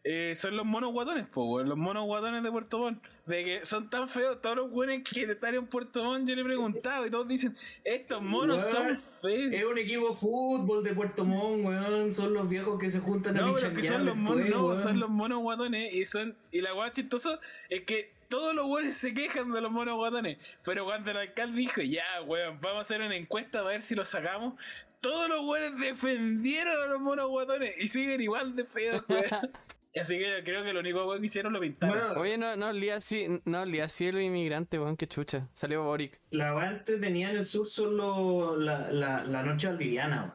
eh, 0.08 0.36
son 0.36 0.56
los 0.56 0.64
monos 0.64 0.92
guatones, 0.92 1.26
po, 1.26 1.46
weón. 1.46 1.68
Los 1.68 1.76
monos 1.76 2.04
guatones 2.04 2.40
de 2.44 2.52
Puerto 2.52 2.78
Montt. 2.78 3.02
De 3.26 3.44
que 3.44 3.66
son 3.66 3.90
tan 3.90 4.08
feos, 4.08 4.40
todos 4.40 4.54
los 4.54 4.70
weones 4.70 5.02
que 5.02 5.22
están 5.22 5.56
en 5.56 5.66
Puerto 5.66 6.04
Montt, 6.04 6.28
yo 6.28 6.36
le 6.36 6.42
he 6.42 6.44
preguntado 6.44 7.04
y 7.04 7.10
todos 7.10 7.26
dicen, 7.26 7.56
estos 7.82 8.22
monos 8.22 8.62
Weón, 8.62 8.72
son 8.72 9.00
feos. 9.20 9.52
Es 9.52 9.64
un 9.64 9.78
equipo 9.78 10.10
de 10.10 10.14
fútbol 10.14 10.84
de 10.84 10.94
Puerto 10.94 11.24
Montt, 11.24 11.64
weón. 11.64 12.12
Son 12.12 12.32
los 12.32 12.48
viejos 12.48 12.78
que 12.78 12.88
se 12.88 13.00
juntan 13.00 13.36
a 13.36 13.40
No, 13.40 13.56
pero 13.56 13.74
que 13.74 13.82
son 13.82 14.06
los 14.06 14.14
monos, 14.14 14.44
después, 14.44 14.62
no, 14.62 14.76
son 14.76 15.00
los 15.00 15.10
monos 15.10 15.40
guatones 15.40 15.92
y 15.92 16.06
son. 16.06 16.36
Y 16.52 16.60
la 16.60 16.72
weá 16.72 16.92
chistosa 16.92 17.40
es 17.68 17.82
que 17.82 18.12
todos 18.28 18.54
los 18.54 18.66
weones 18.68 18.96
se 18.96 19.12
quejan 19.12 19.50
de 19.50 19.60
los 19.60 19.72
monos 19.72 19.96
guatones. 19.96 20.38
Pero 20.64 20.84
cuando 20.84 21.10
el 21.10 21.16
alcalde 21.16 21.58
dijo, 21.58 21.82
ya, 21.82 22.04
weón, 22.24 22.60
vamos 22.60 22.78
a 22.78 22.82
hacer 22.82 23.00
una 23.00 23.16
encuesta 23.16 23.58
a 23.58 23.62
ver 23.62 23.82
si 23.82 23.96
los 23.96 24.08
sacamos. 24.08 24.54
Todos 25.00 25.28
los 25.28 25.44
weones 25.44 25.80
defendieron 25.80 26.80
a 26.80 26.86
los 26.86 27.00
monos 27.00 27.28
guatones 27.28 27.74
y 27.76 27.88
siguen 27.88 28.20
igual 28.20 28.54
de 28.54 28.64
feos, 28.64 29.02
weón. 29.08 29.24
Así 30.00 30.18
que 30.18 30.42
creo 30.44 30.62
que 30.62 30.72
lo 30.72 30.80
único 30.80 31.06
weón 31.06 31.20
que 31.20 31.26
hicieron 31.26 31.52
lo 31.52 31.60
pintaron. 31.60 31.96
Bueno, 31.98 32.20
Oye, 32.20 32.36
no, 32.38 32.54
no 32.56 32.68
olía 32.68 32.96
así, 32.96 33.26
no 33.44 33.62
olía 33.62 33.84
así 33.84 34.06
el 34.06 34.20
inmigrante, 34.20 34.78
weón, 34.78 34.96
qué 34.96 35.06
chucha. 35.06 35.48
Salió 35.52 35.82
Boric. 35.84 36.20
la 36.30 36.54
weá 36.54 36.70
entretenida 36.70 37.30
en 37.30 37.36
el 37.38 37.44
sur 37.46 37.66
son 37.66 37.96
los- 37.96 38.58
la, 38.58 38.90
la, 38.90 39.24
la 39.24 39.42
noche 39.42 39.68
valdiviana, 39.68 40.22
weón. 40.24 40.32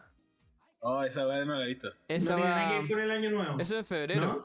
Oh, 0.84 1.04
esa 1.04 1.28
weá 1.28 1.46
no 1.46 1.56
la 1.56 1.66
he 1.66 1.68
visto. 1.68 1.90
Esa 2.08 2.32
no 2.32 2.38
tiene 2.38 2.50
nada 2.50 2.64
va... 2.64 2.72
que 2.72 2.80
ver 2.80 2.92
con 2.92 3.00
el 3.02 3.12
año 3.12 3.30
nuevo. 3.30 3.60
Eso 3.60 3.78
en 3.78 3.86
febrero. 3.86 4.26
¿No? 4.26 4.44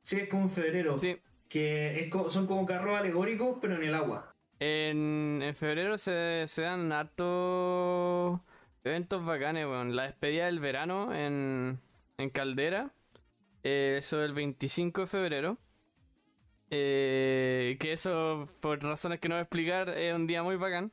Sí, 0.00 0.16
es 0.16 0.28
como 0.30 0.44
en 0.44 0.50
febrero. 0.50 0.96
Sí. 0.96 1.18
Que 1.50 2.00
es 2.04 2.10
co- 2.10 2.30
son 2.30 2.46
como 2.46 2.64
carros 2.64 2.98
alegóricos, 2.98 3.58
pero 3.60 3.76
en 3.76 3.84
el 3.84 3.94
agua. 3.94 4.32
En, 4.58 5.40
en 5.42 5.54
febrero 5.54 5.98
se, 5.98 6.44
se 6.46 6.62
dan 6.62 6.90
hartos 6.92 8.40
eventos 8.84 9.22
bacanes, 9.22 9.66
weón. 9.66 9.94
La 9.94 10.04
despedida 10.04 10.46
del 10.46 10.60
verano 10.60 11.14
en, 11.14 11.78
en 12.16 12.30
Caldera. 12.30 12.93
Eh, 13.64 13.96
eso 13.98 14.22
el 14.22 14.32
25 14.34 15.02
de 15.02 15.06
febrero. 15.08 15.58
Eh, 16.70 17.76
que 17.78 17.92
eso, 17.92 18.48
por 18.60 18.82
razones 18.82 19.20
que 19.20 19.28
no 19.28 19.34
voy 19.36 19.40
a 19.40 19.42
explicar, 19.42 19.88
es 19.90 20.14
un 20.14 20.26
día 20.26 20.42
muy 20.42 20.56
bacán. 20.56 20.92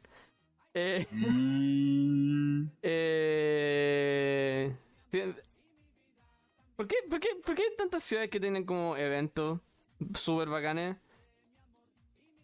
Eh, 0.74 1.06
Mm, 1.12 2.68
eh, 2.82 4.76
¿por, 6.76 6.88
qué, 6.88 6.96
por, 7.10 7.20
qué, 7.20 7.30
¿Por 7.46 7.56
qué 7.56 7.64
hay 7.64 7.76
tantas 7.78 8.04
ciudades 8.04 8.30
que 8.30 8.40
tienen 8.40 8.66
como 8.66 8.96
eventos 8.98 9.60
súper 10.16 10.50
bacanes? 10.50 10.98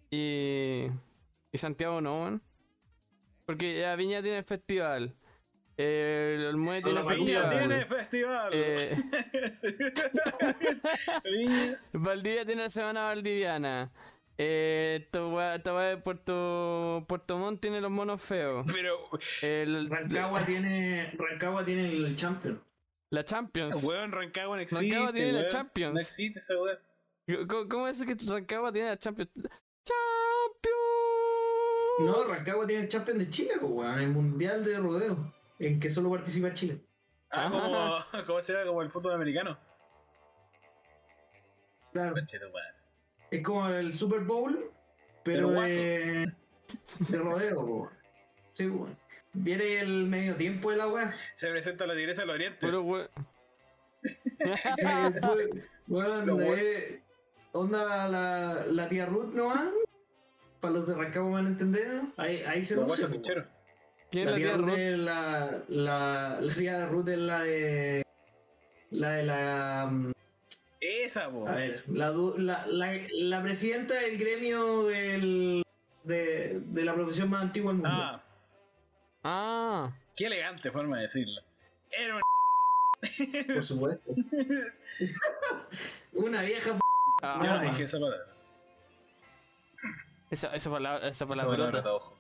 Y, 0.09 0.88
y 1.51 1.57
Santiago 1.57 2.01
no, 2.01 2.21
weón? 2.21 2.41
Porque 3.45 3.80
ya 3.80 3.95
Viña 3.95 4.21
tiene 4.21 4.43
festival. 4.43 5.15
Eh, 5.78 6.47
el 6.49 6.57
Muelle 6.57 6.82
tiene 6.84 7.03
festival. 7.03 7.49
tiene 7.59 7.86
festival. 7.86 8.49
eh. 8.53 8.97
Valdivia 11.93 12.45
tiene 12.45 12.63
la 12.63 12.69
semana 12.69 13.03
valdiviana. 13.05 13.91
Eh, 14.39 15.07
esta 15.11 15.19
de 15.89 15.97
Puerto, 15.97 17.03
Puerto 17.07 17.38
Montt 17.38 17.59
tiene 17.61 17.82
los 17.82 17.89
monos 17.91 18.21
feos. 18.21 18.65
Pero, 18.71 19.09
El- 19.41 19.89
Rancagua 19.89 20.45
tiene, 20.45 21.11
Rancagua 21.17 21.65
tiene 21.65 21.89
el 21.91 22.15
Champion. 22.15 22.61
la 23.11 23.23
Champions. 23.23 23.84
weón, 23.84 24.11
Rancagua 24.11 24.55
no 24.57 24.61
existe. 24.61 24.86
Rancagua 24.86 25.13
tiene 25.13 25.32
la. 25.34 25.47
Champions. 25.47 25.93
No 25.93 25.99
existe 25.99 26.39
esa 26.39 26.53
weón. 26.59 26.78
¿Cómo, 27.47 27.67
cómo 27.67 27.88
es 27.88 28.01
que 28.03 28.15
Rancagua 28.28 28.71
tiene 28.71 28.89
la 28.89 28.97
Champions? 28.97 29.32
¡Champions! 29.84 29.97
No, 31.99 32.23
Rancagua 32.23 32.67
tiene 32.67 32.84
el 32.84 32.88
Champion 32.89 33.17
de 33.17 33.30
Chile, 33.30 33.53
pues, 33.59 33.71
weón, 33.71 33.99
el 33.99 34.09
Mundial 34.09 34.63
de 34.63 34.78
Rodeo, 34.78 35.34
en 35.60 35.80
que 35.80 35.89
solo 35.89 36.10
participa 36.12 36.53
Chile. 36.53 36.82
Ah, 37.32 37.49
como, 38.12 38.24
¿cómo 38.26 38.41
se 38.41 38.53
llama? 38.53 38.66
Como 38.68 38.82
el 38.82 38.91
fútbol 38.91 39.14
americano. 39.14 39.58
Claro. 41.93 42.16
Es 43.32 43.43
como 43.43 43.68
el 43.70 43.91
Super 43.93 44.22
Bowl, 44.22 44.72
Pero 45.24 45.49
pero, 45.49 45.62
de, 45.62 46.32
de 47.10 47.18
rodeo, 47.18 47.66
po. 47.66 47.91
Sí, 48.53 48.68
weón. 48.68 48.97
Viene 49.34 49.80
el 49.82 50.05
medio 50.08 50.36
tiempo 50.36 50.72
de 50.72 50.78
la 50.78 50.88
weá. 50.88 51.14
Se 51.36 51.49
presenta 51.49 51.86
la 51.86 51.93
Tigresa 51.95 52.22
del 52.22 52.30
Oriente. 52.32 52.60
Puro 52.60 52.82
we- 52.82 53.10
Sí, 54.78 54.86
Bueno, 55.88 56.36
bueno. 56.36 56.39
eh, 56.55 57.01
onda 57.51 58.08
la, 58.08 58.66
la 58.66 58.88
tía 58.89 59.05
Ruth 59.05 59.34
nomás. 59.34 59.70
Para 60.60 60.74
los 60.74 60.88
de 60.88 60.95
Rancagua 60.95 61.32
van 61.32 61.45
a 61.45 61.49
entender. 61.49 62.01
Ahí, 62.18 62.41
ahí 62.43 62.64
se 62.64 62.76
Los 62.76 62.99
picheros. 63.05 63.45
¿Quién 64.12 64.26
La 64.26 64.32
es 64.32 64.38
la 64.38 64.38
tía 64.38 64.47
tía 64.47 64.58
Ruth 64.58 64.78
es 64.78 64.97
la, 64.99 65.64
la, 65.68 66.41
la 66.41 66.53
tía 66.53 66.86
Ruth 66.88 67.08
es 67.10 67.18
la 67.18 67.41
de. 67.41 68.03
La 68.91 69.10
de 69.12 69.24
la. 69.24 69.88
mm, 69.91 70.12
Esa, 70.80 71.30
po. 71.30 71.47
A 71.47 71.55
ver, 71.55 71.84
la, 71.89 72.10
du- 72.12 72.38
la, 72.38 72.66
la, 72.68 72.93
la 73.12 73.41
presidenta 73.43 73.95
del 73.95 74.18
gremio 74.18 74.84
del, 74.86 75.62
de, 76.03 76.62
de 76.66 76.84
la 76.86 76.93
profesión 76.93 77.30
más 77.30 77.41
antigua 77.41 77.72
del 77.74 77.82
mundo. 77.82 77.95
Ah, 78.01 78.24
Ah, 79.24 79.91
qué 80.16 80.28
elegante 80.28 80.72
forma 80.72 80.95
de 80.97 81.01
decirlo. 81.03 81.41
Era 81.91 82.16
un. 82.16 82.22
Por 83.53 83.64
supuesto. 83.64 84.12
Una 86.14 86.41
vieja. 86.43 86.72
p- 86.74 86.80
ah, 87.24 87.39
Yo 87.43 87.49
no 87.53 87.60
dije 87.72 87.84
esa 87.84 87.99
palabra. 87.99 88.26
esa, 90.32 90.55
esa 90.55 90.70
palabra, 90.72 90.99
esa 90.99 91.10
Esa 91.10 91.28
palabra. 91.28 91.58
palabra 91.58 91.82
de 91.82 91.89
ojo. 91.89 92.18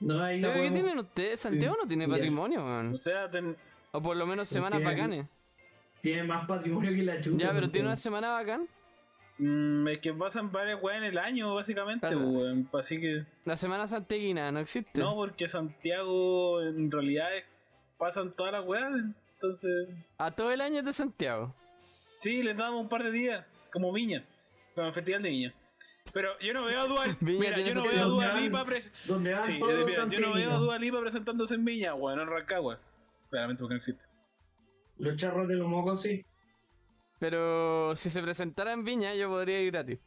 No, 0.00 0.22
ahí 0.22 0.40
la 0.40 0.48
¿Pero 0.48 0.62
qué 0.62 0.68
podemos- 0.68 0.80
tienen 0.82 0.98
ustedes? 1.04 1.40
Santiago 1.40 1.76
no 1.82 1.88
tiene 1.88 2.08
patrimonio, 2.08 2.62
man. 2.64 2.94
O 2.94 2.98
sea, 2.98 3.30
ten- 3.30 3.56
O 3.92 4.00
por 4.02 4.16
lo 4.16 4.26
menos 4.26 4.48
semanas 4.48 4.82
bacanes. 4.82 5.26
Tiene 6.00 6.22
más 6.24 6.46
patrimonio 6.46 6.90
que 6.92 7.02
la 7.02 7.20
chucha. 7.20 7.46
Ya, 7.48 7.52
pero 7.52 7.70
tiene 7.70 7.88
una 7.88 7.96
semana 7.96 8.30
bacán. 8.30 8.68
mm, 9.38 9.86
es 9.88 9.98
que 10.00 10.12
pasan 10.14 10.50
varias 10.52 10.82
weas 10.82 10.98
en 10.98 11.04
el 11.04 11.18
año, 11.18 11.54
básicamente, 11.54 12.06
Pasa. 12.06 12.18
weón. 12.18 12.68
Así 12.72 13.00
que. 13.00 13.24
La 13.44 13.56
semana 13.56 13.86
santiaguina 13.86 14.50
no 14.52 14.58
existe. 14.60 15.00
No, 15.00 15.14
porque 15.14 15.48
Santiago 15.48 16.60
en 16.62 16.90
realidad 16.90 17.36
es- 17.36 17.44
pasan 17.98 18.32
todas 18.32 18.52
las 18.52 18.64
weas. 18.66 18.92
Entonces. 19.34 19.88
A 20.18 20.30
todo 20.32 20.50
el 20.52 20.60
año 20.60 20.78
es 20.80 20.84
de 20.84 20.92
Santiago. 20.92 21.54
Sí, 22.16 22.42
les 22.42 22.56
damos 22.56 22.80
un 22.82 22.88
par 22.88 23.04
de 23.04 23.12
días, 23.12 23.44
como 23.72 23.92
Viña, 23.92 24.24
como 24.74 24.92
festival 24.92 25.22
de 25.22 25.28
Viña. 25.30 25.54
Pero 26.12 26.38
yo 26.40 26.54
no 26.54 26.64
veo 26.64 26.80
a 26.80 26.86
Dua, 26.86 27.06
Viña 27.20 27.40
mira, 27.40 27.54
tiene 27.54 27.70
yo 27.70 27.74
no 27.74 27.82
veo 27.82 27.90
a 27.90 27.94
festival. 27.94 28.10
Dua 28.10 28.40
Lipa 28.40 28.64
Donde 29.06 29.42
sí, 29.42 29.58
yo 29.58 29.66
no 29.66 29.84
veo 29.84 29.86
a 29.86 29.90
santiaguinos. 29.90 30.60
Dua 30.60 30.78
Lipa 30.78 31.00
presentándose 31.00 31.54
en 31.54 31.64
Viña, 31.64 31.92
bueno, 31.94 32.22
en 32.22 32.28
Rancagua. 32.28 32.80
Claramente 33.30 33.60
porque 33.60 33.74
no 33.74 33.78
existe. 33.78 34.04
Los 34.98 35.16
charros 35.16 35.48
de 35.48 35.54
los 35.54 35.68
mocos, 35.68 36.02
sí. 36.02 36.24
Pero 37.18 37.94
si 37.96 38.10
se 38.10 38.22
presentara 38.22 38.72
en 38.72 38.84
Viña, 38.84 39.14
yo 39.14 39.28
podría 39.28 39.60
ir 39.60 39.70
gratis. 39.70 39.98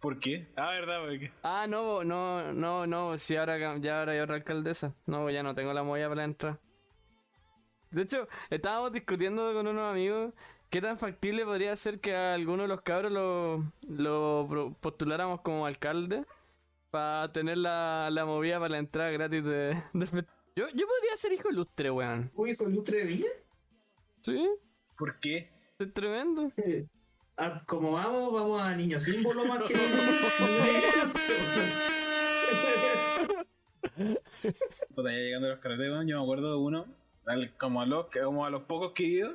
¿Por 0.00 0.20
qué? 0.20 0.46
Ah, 0.56 0.70
verdad, 0.70 1.00
porque. 1.00 1.32
Ah, 1.42 1.66
no, 1.68 2.04
no, 2.04 2.52
no, 2.52 2.86
no, 2.86 3.18
si 3.18 3.36
ahora 3.36 3.78
ya 3.78 3.98
ahora 3.98 4.12
hay 4.12 4.20
otra 4.20 4.36
alcaldesa. 4.36 4.94
No, 5.06 5.30
ya 5.30 5.42
no 5.42 5.54
tengo 5.54 5.72
la 5.72 5.82
molla 5.82 6.08
para 6.08 6.24
entrar. 6.24 6.60
De 7.90 8.02
hecho, 8.02 8.28
estábamos 8.50 8.92
discutiendo 8.92 9.52
con 9.54 9.66
unos 9.66 9.90
amigos 9.90 10.34
qué 10.70 10.80
tan 10.80 10.98
factible 10.98 11.44
podría 11.44 11.74
ser 11.76 12.00
que 12.00 12.14
a 12.14 12.34
alguno 12.34 12.62
de 12.62 12.68
los 12.68 12.80
cabros 12.82 13.12
lo, 13.12 13.64
lo 13.88 14.76
postuláramos 14.80 15.40
como 15.40 15.66
alcalde 15.66 16.24
para 16.90 17.30
tener 17.32 17.58
la, 17.58 18.08
la 18.10 18.24
movida 18.24 18.58
para 18.58 18.70
la 18.70 18.78
entrada 18.78 19.10
gratis 19.10 19.44
de, 19.44 19.76
Yo, 20.56 20.66
yo 20.68 20.86
podría 20.86 21.16
ser 21.16 21.32
hijo 21.32 21.50
ilustre, 21.50 21.90
weón. 21.90 22.30
Uy, 22.34 22.54
fue 22.54 22.70
ilustre 22.70 22.98
de 22.98 23.04
Villa. 23.04 23.28
Sí, 24.22 24.48
¿Por 24.96 25.20
qué? 25.20 25.50
es 25.78 25.92
tremendo. 25.92 26.50
Eh, 26.56 26.86
ah, 27.36 27.60
como 27.66 27.92
vamos, 27.92 28.32
vamos 28.32 28.62
a 28.62 28.74
niño 28.74 28.98
símbolo 28.98 29.44
más 29.44 29.60
que. 29.64 29.74
Puta, 34.94 35.10
ya 35.10 35.16
llegando 35.18 35.46
a 35.48 35.50
los 35.50 35.60
carreteros, 35.60 36.04
yo 36.06 36.16
me 36.18 36.22
acuerdo 36.22 36.50
de 36.52 36.56
uno, 36.58 36.86
al- 37.26 37.56
como 37.56 37.80
a 37.80 37.86
los, 37.86 38.06
que- 38.08 38.20
como 38.20 38.44
a 38.44 38.50
los 38.50 38.62
pocos 38.64 38.92
que 38.92 39.04
he 39.04 39.08
ido, 39.08 39.34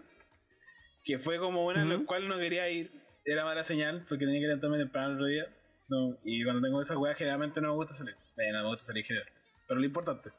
que 1.03 1.19
fue 1.19 1.37
como 1.39 1.65
una 1.65 1.81
en 1.81 1.89
la 1.89 2.05
cual 2.05 2.27
no 2.27 2.37
quería 2.37 2.69
ir. 2.69 2.91
Era 3.25 3.43
mala 3.45 3.63
señal, 3.63 4.05
porque 4.09 4.25
tenía 4.25 4.39
que 4.41 4.47
levantarme 4.47 4.77
temprano 4.77 5.09
el 5.09 5.13
otro 5.15 5.25
día. 5.27 5.45
No, 5.89 6.17
y 6.23 6.43
cuando 6.43 6.61
tengo 6.61 6.81
esa 6.81 6.97
weá, 6.97 7.13
generalmente 7.15 7.59
no 7.61 7.69
me 7.69 7.73
gusta 7.75 7.93
salir. 7.93 8.15
Eh, 8.37 8.51
no 8.51 8.63
me 8.63 8.67
gusta 8.69 8.85
salir 8.85 9.03
en 9.03 9.07
general. 9.07 9.29
Pero 9.67 9.79
lo 9.79 9.85
importante. 9.85 10.29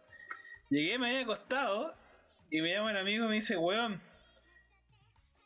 Llegué, 0.70 0.98
me 0.98 1.08
había 1.08 1.20
acostado, 1.22 1.94
y 2.50 2.60
me 2.62 2.72
llama 2.72 2.90
un 2.90 2.96
amigo 2.96 3.26
y 3.26 3.28
me 3.28 3.34
dice, 3.36 3.56
weón, 3.56 4.00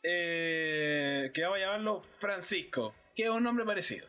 eh, 0.03 1.31
que 1.33 1.41
vamos 1.41 1.57
a 1.57 1.61
llamarlo 1.61 2.03
Francisco, 2.19 2.95
que 3.15 3.23
es 3.23 3.29
un 3.29 3.43
nombre 3.43 3.65
parecido. 3.65 4.07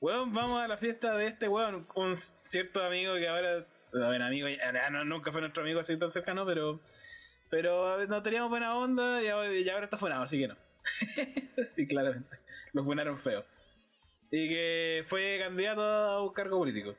Weón, 0.00 0.32
vamos 0.32 0.60
a 0.60 0.68
la 0.68 0.76
fiesta 0.76 1.16
de 1.16 1.26
este 1.26 1.48
weón, 1.48 1.86
un 1.94 2.14
cierto 2.16 2.84
amigo 2.84 3.14
que 3.16 3.26
ahora, 3.28 3.66
a 3.94 4.08
ver, 4.08 4.22
amigo, 4.22 4.48
ya- 4.48 4.90
no, 4.90 5.04
nunca 5.04 5.32
fue 5.32 5.40
nuestro 5.40 5.62
amigo 5.62 5.80
así 5.80 5.98
tan 5.98 6.10
cercano, 6.10 6.44
pero 6.46 6.80
pero 7.54 8.04
no 8.08 8.20
teníamos 8.20 8.50
buena 8.50 8.76
onda 8.76 9.22
y 9.22 9.28
ahora, 9.28 9.84
está 9.84 9.96
funado, 9.96 10.24
así 10.24 10.40
que 10.40 10.48
no. 10.48 10.56
sí, 11.64 11.86
claramente. 11.86 12.36
Los 12.72 12.84
funaron 12.84 13.16
feo. 13.16 13.44
Y 14.32 14.48
que 14.48 15.04
fue 15.08 15.38
candidato 15.40 15.80
a 15.80 16.22
un 16.24 16.32
cargo 16.32 16.58
político. 16.58 16.96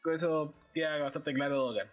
Con 0.00 0.14
eso 0.14 0.54
queda 0.72 0.96
bastante 0.98 1.34
claro 1.34 1.56
Dogan. 1.58 1.88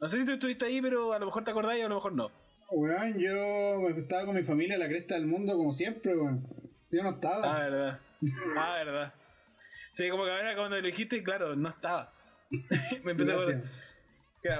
No 0.00 0.08
sé 0.08 0.20
si 0.20 0.24
tú 0.24 0.32
estuviste 0.32 0.64
ahí, 0.64 0.80
pero 0.80 1.12
a 1.12 1.18
lo 1.18 1.26
mejor 1.26 1.44
te 1.44 1.50
acordáis 1.50 1.82
o 1.82 1.86
a 1.86 1.88
lo 1.90 1.96
mejor 1.96 2.14
no. 2.14 2.30
Weón, 2.70 3.18
yo 3.18 3.88
estaba 3.94 4.24
con 4.24 4.34
mi 4.34 4.42
familia 4.42 4.76
a 4.76 4.78
la 4.78 4.88
cresta 4.88 5.14
del 5.14 5.26
mundo 5.26 5.54
como 5.54 5.74
siempre, 5.74 6.16
weón. 6.16 6.46
Si 6.86 6.96
yo 6.96 7.02
no 7.02 7.10
Ah, 7.10 7.12
estaba. 7.12 7.58
verdad. 7.58 8.00
Ah, 8.56 8.74
verdad. 8.78 9.14
Sí, 9.92 10.08
como 10.08 10.24
que 10.24 10.30
ahora 10.30 10.56
cuando 10.56 10.76
lo 10.80 10.86
dijiste, 10.86 11.22
claro, 11.22 11.54
no 11.56 11.68
estaba. 11.68 12.10
Me 13.04 13.12
empecé 13.12 13.32
a 13.32 13.62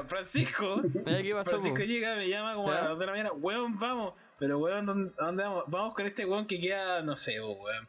Francisco. 0.07 0.80
¿Qué 1.05 1.33
pasó? 1.35 1.51
Francisco 1.51 1.78
po? 1.78 1.83
llega, 1.85 2.14
me 2.14 2.28
llama 2.28 2.55
como 2.55 2.70
a 2.70 2.74
las 2.74 2.89
2 2.91 2.99
de 2.99 3.07
la 3.07 3.12
mañana, 3.12 3.33
weón, 3.33 3.78
vamos. 3.78 4.14
Pero 4.39 4.59
weón, 4.59 4.87
¿dónde, 4.87 5.12
dónde 5.18 5.43
vamos? 5.43 5.64
Vamos 5.66 5.95
con 5.95 6.07
este 6.07 6.24
weón 6.24 6.47
que 6.47 6.61
queda, 6.61 7.03
no 7.03 7.16
sé, 7.16 7.41
weón. 7.41 7.89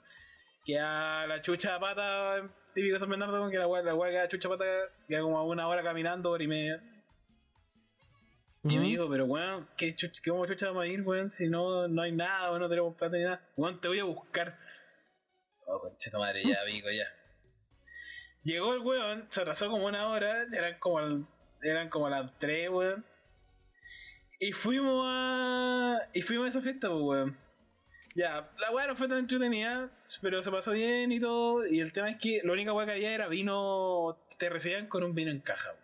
Queda 0.66 1.28
la 1.28 1.42
chucha 1.42 1.74
de 1.74 1.80
pata, 1.80 2.50
típico 2.74 2.98
San 3.00 3.10
Bernardo, 3.10 3.34
weón, 3.40 3.52
que 3.52 3.58
la 3.58 3.68
weá, 3.68 3.82
la 3.84 3.96
weá 3.96 4.12
queda 4.12 4.28
chucha 4.28 4.50
de 4.50 4.58
pata, 4.58 4.72
queda 5.08 5.22
como 5.22 5.38
a 5.38 5.44
una 5.46 5.68
hora 5.68 5.84
caminando, 5.84 6.32
hora 6.32 6.44
y 6.44 6.48
media. 6.48 6.82
Y 8.64 8.68
me 8.70 8.76
Ujú. 8.78 8.84
digo, 8.86 9.10
pero 9.10 9.26
weón, 9.26 9.68
¿qué 9.78 9.96
chucha, 9.96 10.22
¿cómo 10.28 10.46
chucha 10.48 10.68
vamos 10.68 10.84
a 10.84 10.88
ir, 10.88 11.02
weón? 11.02 11.30
Si 11.30 11.48
no, 11.50 11.88
no 11.88 12.02
hay 12.02 12.12
nada, 12.12 12.50
weón, 12.50 12.62
no 12.62 12.70
tenemos 12.70 12.96
plata 12.96 13.18
ni 13.18 13.24
nada. 13.24 13.42
Weón, 13.56 13.80
te 13.82 13.88
voy 13.88 14.00
a 14.00 14.04
buscar. 14.06 14.58
Oh, 15.68 15.80
concheta 15.80 16.18
madre, 16.18 16.44
ya, 16.46 16.62
amigo, 16.64 16.90
ya. 16.90 17.06
Llegó 18.44 18.74
el 18.74 18.80
weón, 18.80 19.28
se 19.30 19.42
atrasó 19.42 19.70
como 19.70 19.86
una 19.86 20.08
hora, 20.10 20.44
eran 20.52 20.78
como, 20.80 20.98
al- 21.00 21.28
eran 21.64 21.90
como 21.90 22.10
las 22.10 22.38
3, 22.40 22.70
weón. 22.70 23.06
Y 24.40 24.52
fuimos 24.52 25.06
a. 25.08 26.00
Y 26.14 26.22
fuimos 26.22 26.46
a 26.46 26.50
esa 26.50 26.62
fiesta, 26.62 26.90
pues, 26.90 27.02
weón. 27.02 27.38
Ya, 28.16 28.52
la 28.60 28.70
weá 28.72 28.86
no 28.86 28.96
fue 28.96 29.08
tan 29.08 29.18
entretenida, 29.18 29.90
pero 30.22 30.44
se 30.44 30.52
pasó 30.52 30.72
bien 30.72 31.12
y 31.12 31.20
todo. 31.20 31.66
Y 31.66 31.80
el 31.80 31.92
tema 31.94 32.12
es 32.12 32.18
que 32.22 32.42
la 32.44 32.52
única 32.54 32.72
weá 32.74 32.86
que 32.86 32.92
había 32.94 33.14
era 33.14 33.28
vino. 33.28 34.18
Te 34.38 34.50
recibían 34.50 34.88
con 34.88 35.04
un 35.04 35.16
vino 35.16 35.32
en 35.32 35.40
caja. 35.40 35.70
weón. 35.70 35.84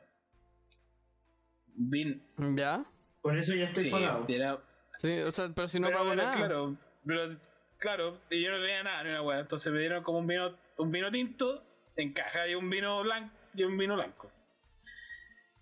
Vin. 1.92 2.24
¿Ya? 2.58 2.84
Con 3.22 3.38
eso 3.38 3.56
ya 3.56 3.66
estoy 3.66 3.84
Sí, 3.86 3.90
pagado. 3.90 4.26
era. 4.28 4.60
Sí, 4.98 5.18
o 5.20 5.32
sea, 5.32 5.50
pero 5.56 5.68
si 5.68 5.80
no 5.80 5.88
pero 5.88 6.00
pago 6.00 6.14
era 6.14 6.24
nada. 6.24 6.36
Claro, 6.38 6.78
pero, 7.06 7.38
claro, 7.78 8.22
y 8.30 8.44
yo 8.44 8.52
no 8.52 8.58
tenía 8.60 8.84
nada 8.84 9.04
ni 9.04 9.10
una 9.12 9.22
weá. 9.22 9.40
Entonces 9.40 9.72
me 9.72 9.80
dieron 9.80 10.04
como 10.04 10.20
un 10.20 10.28
vino, 10.28 10.56
un 10.78 10.92
vino 10.92 11.10
tinto 11.10 11.64
en 11.96 12.12
caja 12.14 12.48
y 12.48 12.56
un 12.56 12.70
vino 12.70 13.02
blanco 13.02 13.34
y 13.56 13.64
un 13.64 13.78
vino 13.78 13.96
blanco. 13.96 14.30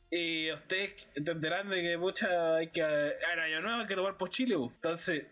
Y 0.10 0.52
ustedes 0.54 1.08
entenderán 1.16 1.70
de 1.70 1.82
que 1.82 1.98
mucha 1.98 2.56
hay 2.56 2.70
que. 2.70 2.82
Ahora 2.82 3.44
año 3.44 3.62
nuevo 3.62 3.82
hay 3.82 3.88
que 3.88 3.96
tomar 3.96 4.18
por 4.18 4.30
Chile, 4.30 4.56
weón. 4.56 4.72
Entonces, 4.76 5.26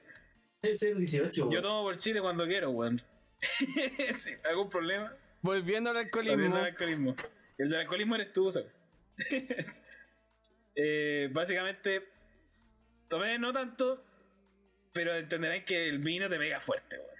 Es 0.61 0.83
el 0.83 0.97
18, 0.97 1.49
yo 1.51 1.61
tomo 1.61 1.83
por 1.83 1.97
Chile 1.97 2.21
cuando 2.21 2.45
quiero, 2.45 2.71
weón. 2.71 3.01
si 4.17 4.31
algún 4.49 4.69
problema. 4.69 5.13
Volviendo 5.41 5.91
al 5.91 5.95
Volviendo 6.11 6.27
alcoholismo. 6.27 6.55
al 6.57 6.65
alcoholismo. 6.65 7.15
El 7.57 7.69
del 7.69 7.79
alcoholismo 7.81 8.15
eres 8.15 8.33
tú, 8.33 8.51
¿sabes? 8.51 8.69
Eh, 10.77 11.29
básicamente, 11.31 12.03
tomé 13.07 13.39
no 13.39 13.53
tanto, 13.53 14.03
pero 14.91 15.15
entenderán 15.15 15.63
que 15.63 15.87
el 15.87 15.99
vino 15.99 16.27
te 16.29 16.37
pega 16.37 16.59
fuerte, 16.59 16.97
weón. 16.97 17.15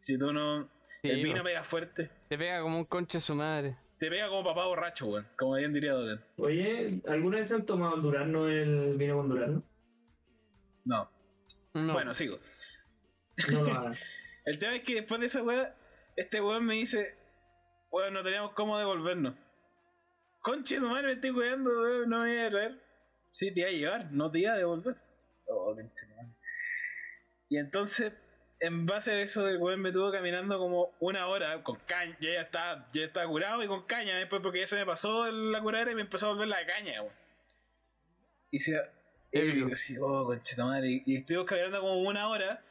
Si 0.00 0.18
tú 0.18 0.32
no. 0.32 0.68
Sí, 1.02 1.10
el 1.10 1.22
vino 1.22 1.44
pega 1.44 1.62
fuerte. 1.62 2.10
Te 2.28 2.36
pega 2.36 2.60
como 2.60 2.76
un 2.78 2.84
conche 2.86 3.20
su 3.20 3.36
madre. 3.36 3.76
Te 3.98 4.08
pega 4.08 4.28
como 4.28 4.44
papá 4.44 4.66
borracho, 4.66 5.06
weón. 5.06 5.26
Como 5.36 5.54
bien 5.56 5.72
diría 5.72 5.92
Dolan. 5.92 6.24
Oye, 6.36 7.02
¿alguna 7.08 7.38
vez 7.38 7.50
han 7.52 7.66
tomado 7.66 7.96
el 7.96 8.02
Durano 8.02 8.48
el 8.48 8.96
vino 8.96 9.16
con 9.16 9.28
Durano? 9.28 9.62
No. 10.84 11.10
No. 11.74 11.92
Bueno, 11.92 12.14
sigo. 12.14 12.38
No 13.50 13.62
lo 13.62 13.72
hagan. 13.72 13.96
El 14.44 14.58
tema 14.58 14.76
es 14.76 14.82
que 14.82 14.94
después 14.94 15.20
de 15.20 15.26
esa 15.26 15.42
weá, 15.42 15.76
este 16.16 16.40
weón 16.40 16.64
me 16.64 16.74
dice, 16.74 17.14
weón, 17.90 18.14
no 18.14 18.22
teníamos 18.22 18.54
cómo 18.54 18.78
devolvernos. 18.78 19.34
Conche, 20.40 20.78
tu 20.78 20.88
madre, 20.88 21.08
me 21.08 21.12
estoy 21.12 21.32
cuidando, 21.32 21.70
weón, 21.82 22.08
no 22.08 22.20
me 22.20 22.28
voy 22.28 22.38
a 22.38 22.50
traer. 22.50 22.80
Sí, 23.30 23.52
te 23.52 23.60
iba 23.60 23.68
a 23.68 23.72
llevar, 23.72 24.12
no 24.12 24.30
te 24.30 24.38
iba 24.38 24.52
a 24.52 24.56
devolver. 24.56 24.96
Oh, 25.48 25.74
conche. 25.74 26.06
Y 27.50 27.58
entonces, 27.58 28.14
en 28.60 28.86
base 28.86 29.12
a 29.12 29.20
eso, 29.20 29.48
el 29.48 29.58
weón 29.58 29.80
me 29.80 29.92
tuvo 29.92 30.10
caminando 30.10 30.58
como 30.58 30.92
una 31.00 31.26
hora 31.26 31.62
con 31.62 31.76
caña. 31.86 32.16
Yo 32.20 32.30
ya 32.30 32.42
estaba, 32.42 32.88
ya 32.92 33.04
estaba 33.04 33.26
curado 33.26 33.62
y 33.62 33.66
con 33.66 33.84
caña 33.86 34.16
después 34.16 34.42
porque 34.42 34.60
ya 34.60 34.66
se 34.66 34.76
me 34.76 34.86
pasó 34.86 35.30
la 35.30 35.60
curadera 35.60 35.92
y 35.92 35.94
me 35.94 36.02
empezó 36.02 36.26
a 36.26 36.30
volver 36.30 36.48
la 36.48 36.66
caña, 36.66 37.02
weón. 37.02 37.14
Y 38.50 38.58
se. 38.58 38.80
Ebrio. 39.30 39.68
Y, 39.68 39.74
sí, 39.74 39.96
oh, 40.00 40.24
conche, 40.24 40.56
tu 40.56 40.62
madre. 40.62 40.88
Y, 40.88 41.02
y 41.06 41.16
estuvimos 41.18 41.46
caminando 41.46 41.80
como 41.80 42.00
una 42.00 42.28
hora. 42.28 42.62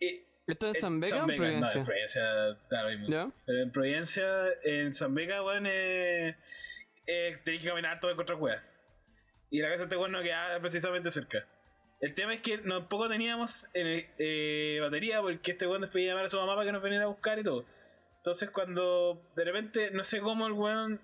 Y, 0.00 0.24
¿Esto 0.46 0.70
es 0.70 0.76
en 0.76 0.80
San 0.80 1.00
Vega 1.00 1.24
o 1.24 1.30
en 1.30 1.38
Vega, 1.38 1.60
No, 1.60 1.60
Providencia? 1.60 1.78
en 1.80 1.86
Providencia, 1.86 2.22
da 2.68 2.82
lo 2.82 2.88
mismo. 2.90 3.06
¿Ya? 3.08 3.30
Pero 3.46 3.62
en 3.62 3.72
Providencia, 3.72 4.24
en 4.64 4.94
San 4.94 5.14
Vega, 5.14 5.42
weón, 5.42 5.66
eh, 5.66 6.36
eh, 7.06 7.38
tenés 7.44 7.62
que 7.62 7.68
caminar 7.68 8.00
todo 8.00 8.10
el 8.10 8.16
contra. 8.16 8.36
Y 9.50 9.60
la 9.60 9.68
casa 9.68 9.78
de 9.78 9.84
este 9.84 9.96
weón 9.96 10.12
no 10.12 10.22
quedaba 10.22 10.58
precisamente 10.60 11.10
cerca. 11.10 11.46
El 12.02 12.14
tema 12.14 12.34
es 12.34 12.42
que 12.42 12.58
tampoco 12.58 13.08
teníamos 13.08 13.68
eh, 13.74 14.10
eh, 14.18 14.78
batería 14.82 15.22
porque 15.22 15.52
este 15.52 15.66
weón 15.66 15.82
después 15.82 16.04
llamar 16.04 16.24
a 16.26 16.28
su 16.28 16.36
mamá 16.36 16.54
para 16.56 16.66
que 16.66 16.72
nos 16.72 16.82
viniera 16.82 17.04
a 17.04 17.08
buscar 17.08 17.38
y 17.38 17.44
todo. 17.44 17.64
Entonces 18.18 18.50
cuando 18.50 19.22
de 19.36 19.44
repente, 19.44 19.90
no 19.92 20.02
sé 20.04 20.20
cómo 20.20 20.46
el 20.46 20.52
weón 20.52 21.00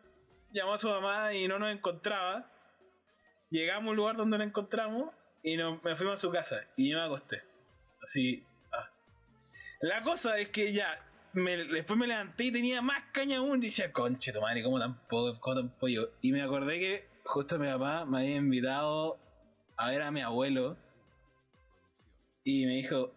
llamó 0.53 0.75
a 0.75 0.79
su 0.79 0.89
mamá 0.89 1.33
y 1.35 1.47
no 1.49 1.59
nos 1.61 1.73
encontraba, 1.73 2.51
llegamos 3.51 3.87
a 3.87 3.91
un 3.91 3.97
lugar 3.97 4.17
donde 4.17 4.39
nos 4.39 4.47
encontramos 4.49 5.15
y 5.43 5.57
nos, 5.57 5.83
me 5.85 5.95
fuimos 5.97 6.15
a 6.15 6.17
su 6.17 6.31
casa 6.33 6.63
y 6.77 6.91
yo 6.91 6.99
me 6.99 7.05
acosté. 7.05 7.43
Así, 8.03 8.45
ah. 8.73 8.91
La 9.81 10.03
cosa 10.03 10.37
es 10.39 10.49
que 10.49 10.73
ya, 10.73 10.99
me- 11.33 11.57
después 11.65 11.97
me 11.97 12.09
levanté 12.09 12.45
y 12.45 12.53
tenía 12.53 12.83
más 12.83 13.05
caña 13.13 13.39
aún. 13.39 13.63
Y 13.63 13.67
decía, 13.67 13.93
conche, 13.93 14.33
tu 14.33 14.41
madre, 14.41 14.65
¿cómo 14.65 14.81
tan, 14.81 14.99
po- 15.07 15.39
cómo 15.39 15.55
tan 15.57 15.69
pollo? 15.79 16.11
Y 16.23 16.33
me 16.33 16.43
acordé 16.43 16.79
que 16.81 17.07
justo 17.25 17.57
mi 17.59 17.69
papá 17.69 18.05
me 18.05 18.19
había 18.19 18.37
invitado 18.37 19.17
a 19.77 19.91
ver 19.91 20.03
a 20.03 20.11
mi 20.11 20.23
abuelo. 20.23 20.77
Y 22.51 22.65
me 22.65 22.77
dijo, 22.77 23.13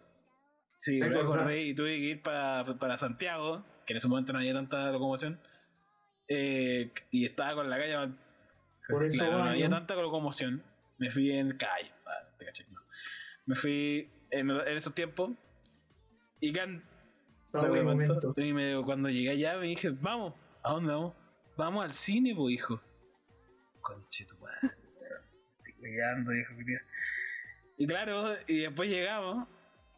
sí, 0.74 1.00
¿Te 1.00 1.08
me 1.10 1.20
acordé 1.22 1.62
y 1.62 1.74
tuve 1.74 1.96
que 1.96 2.04
ir 2.06 2.22
para, 2.22 2.66
para 2.78 2.98
Santiago, 2.98 3.64
que 3.86 3.94
en 3.94 3.98
ese 3.98 4.10
momento 4.10 4.34
no 4.34 4.40
había 4.40 4.54
tanta 4.54 4.92
locomoción. 4.92 5.40
eh, 6.28 6.92
y 7.12 7.26
estaba 7.26 7.56
con 7.56 7.70
la 7.70 7.78
calle. 7.78 8.14
Por 8.90 9.06
eso 9.06 9.24
claro, 9.24 9.38
no 9.46 9.50
había 9.52 9.70
tanta 9.70 9.96
locomoción. 9.96 10.62
Me 10.98 11.10
fui 11.12 11.32
en 11.32 11.58
calle. 11.58 11.94
te 12.38 12.46
caché, 12.46 12.66
no. 12.72 12.82
Me 13.46 13.56
fui 13.56 14.10
en, 14.32 14.50
en 14.50 14.78
esos 14.78 14.94
tiempos. 14.94 15.32
Y 16.42 16.52
can, 16.52 16.84
momento. 17.54 18.34
y 18.36 18.52
me- 18.52 18.84
cuando 18.84 19.08
llegué 19.10 19.30
allá 19.30 19.58
me 19.60 19.68
dije, 19.68 19.92
vamos, 19.92 20.34
¿a 20.62 20.74
dónde 20.74 20.92
vamos? 20.92 21.14
Vamos 21.56 21.86
al 21.86 21.94
cine, 21.94 22.34
pues 22.36 22.54
hijo. 22.56 22.82
Conche 23.80 24.26
tu 24.26 24.36
madre. 24.40 24.58
Estoy 25.58 25.74
cuidando, 25.80 26.34
hijo. 26.34 26.54
Y 27.82 27.88
claro, 27.88 28.36
y 28.46 28.60
después 28.60 28.92
llegamos, 28.92 29.48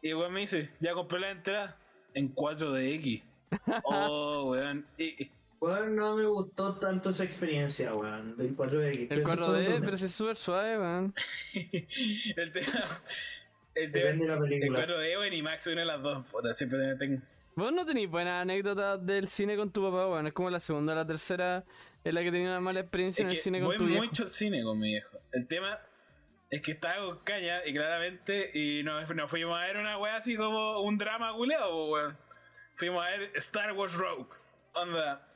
y 0.00 0.08
el 0.08 0.16
weón 0.16 0.32
me 0.32 0.40
dice, 0.40 0.70
ya 0.80 0.94
compré 0.94 1.20
la 1.20 1.32
entrada 1.32 1.76
en 2.14 2.34
4DX. 2.34 3.22
Oh, 3.84 4.52
weón. 4.52 4.86
Y, 4.96 5.30
Bueno, 5.60 5.90
no 5.90 6.16
me 6.16 6.24
gustó 6.24 6.76
tanto 6.76 7.10
esa 7.10 7.24
experiencia, 7.24 7.94
weón, 7.94 8.38
del 8.38 8.56
4DX. 8.56 9.00
El 9.00 9.08
Pero 9.08 9.20
eso 9.20 9.32
es 9.32 9.38
4D, 9.38 9.66
todo 9.66 9.80
pero 9.82 9.96
sí 9.98 10.04
es 10.06 10.14
súper 10.14 10.36
suave, 10.36 10.78
man. 10.78 11.14
el 11.54 12.52
tema. 12.54 13.02
El 13.74 13.92
Depende 13.92 14.24
de 14.24 14.30
la 14.30 14.34
tema. 14.36 14.46
El 14.46 14.50
película. 14.50 14.86
4D 14.86 15.18
o 15.18 15.24
en 15.24 15.32
IMAX, 15.34 15.66
una 15.66 15.80
de 15.82 15.86
las 15.86 16.02
dos. 16.02 16.26
Puta, 16.28 16.54
siempre 16.54 16.96
tengo. 16.96 17.20
Vos 17.54 17.70
no 17.70 17.84
tenéis 17.84 18.08
buenas 18.08 18.40
anécdotas 18.40 19.04
del 19.04 19.28
cine 19.28 19.56
con 19.56 19.70
tu 19.70 19.82
papá, 19.82 20.08
weón. 20.08 20.26
Es 20.26 20.32
como 20.32 20.48
la 20.48 20.58
segunda 20.58 20.94
o 20.94 20.96
la 20.96 21.06
tercera 21.06 21.62
en 22.02 22.14
la 22.14 22.22
que 22.22 22.32
tenía 22.32 22.48
una 22.48 22.60
mala 22.60 22.80
experiencia 22.80 23.22
en 23.24 23.28
el 23.28 23.34
Es 23.34 23.42
cine 23.42 23.58
con 23.58 23.68
voy 23.68 23.76
tu 23.76 23.84
viejo. 23.84 24.02
mucho 24.02 24.22
al 24.22 24.30
cine 24.30 24.62
con 24.62 24.78
mi 24.78 24.88
viejo. 24.88 25.18
El 25.32 25.46
tema 25.46 25.78
es 26.54 26.62
que 26.62 26.72
estaba 26.72 27.04
con 27.04 27.18
caña 27.24 27.66
y 27.66 27.72
claramente 27.72 28.50
y 28.54 28.84
nos, 28.84 29.12
nos 29.14 29.28
fuimos 29.28 29.58
a 29.58 29.66
ver 29.66 29.76
una 29.76 29.98
wea 29.98 30.16
así 30.16 30.36
como 30.36 30.82
un 30.82 30.96
drama 30.98 31.32
culeado, 31.32 31.68
po, 31.70 31.90
weón. 31.90 32.16
Fuimos 32.76 33.04
a 33.04 33.10
ver 33.10 33.30
Star 33.34 33.72
Wars 33.72 33.94
Rogue. 33.94 34.28
Onda. 34.72 35.26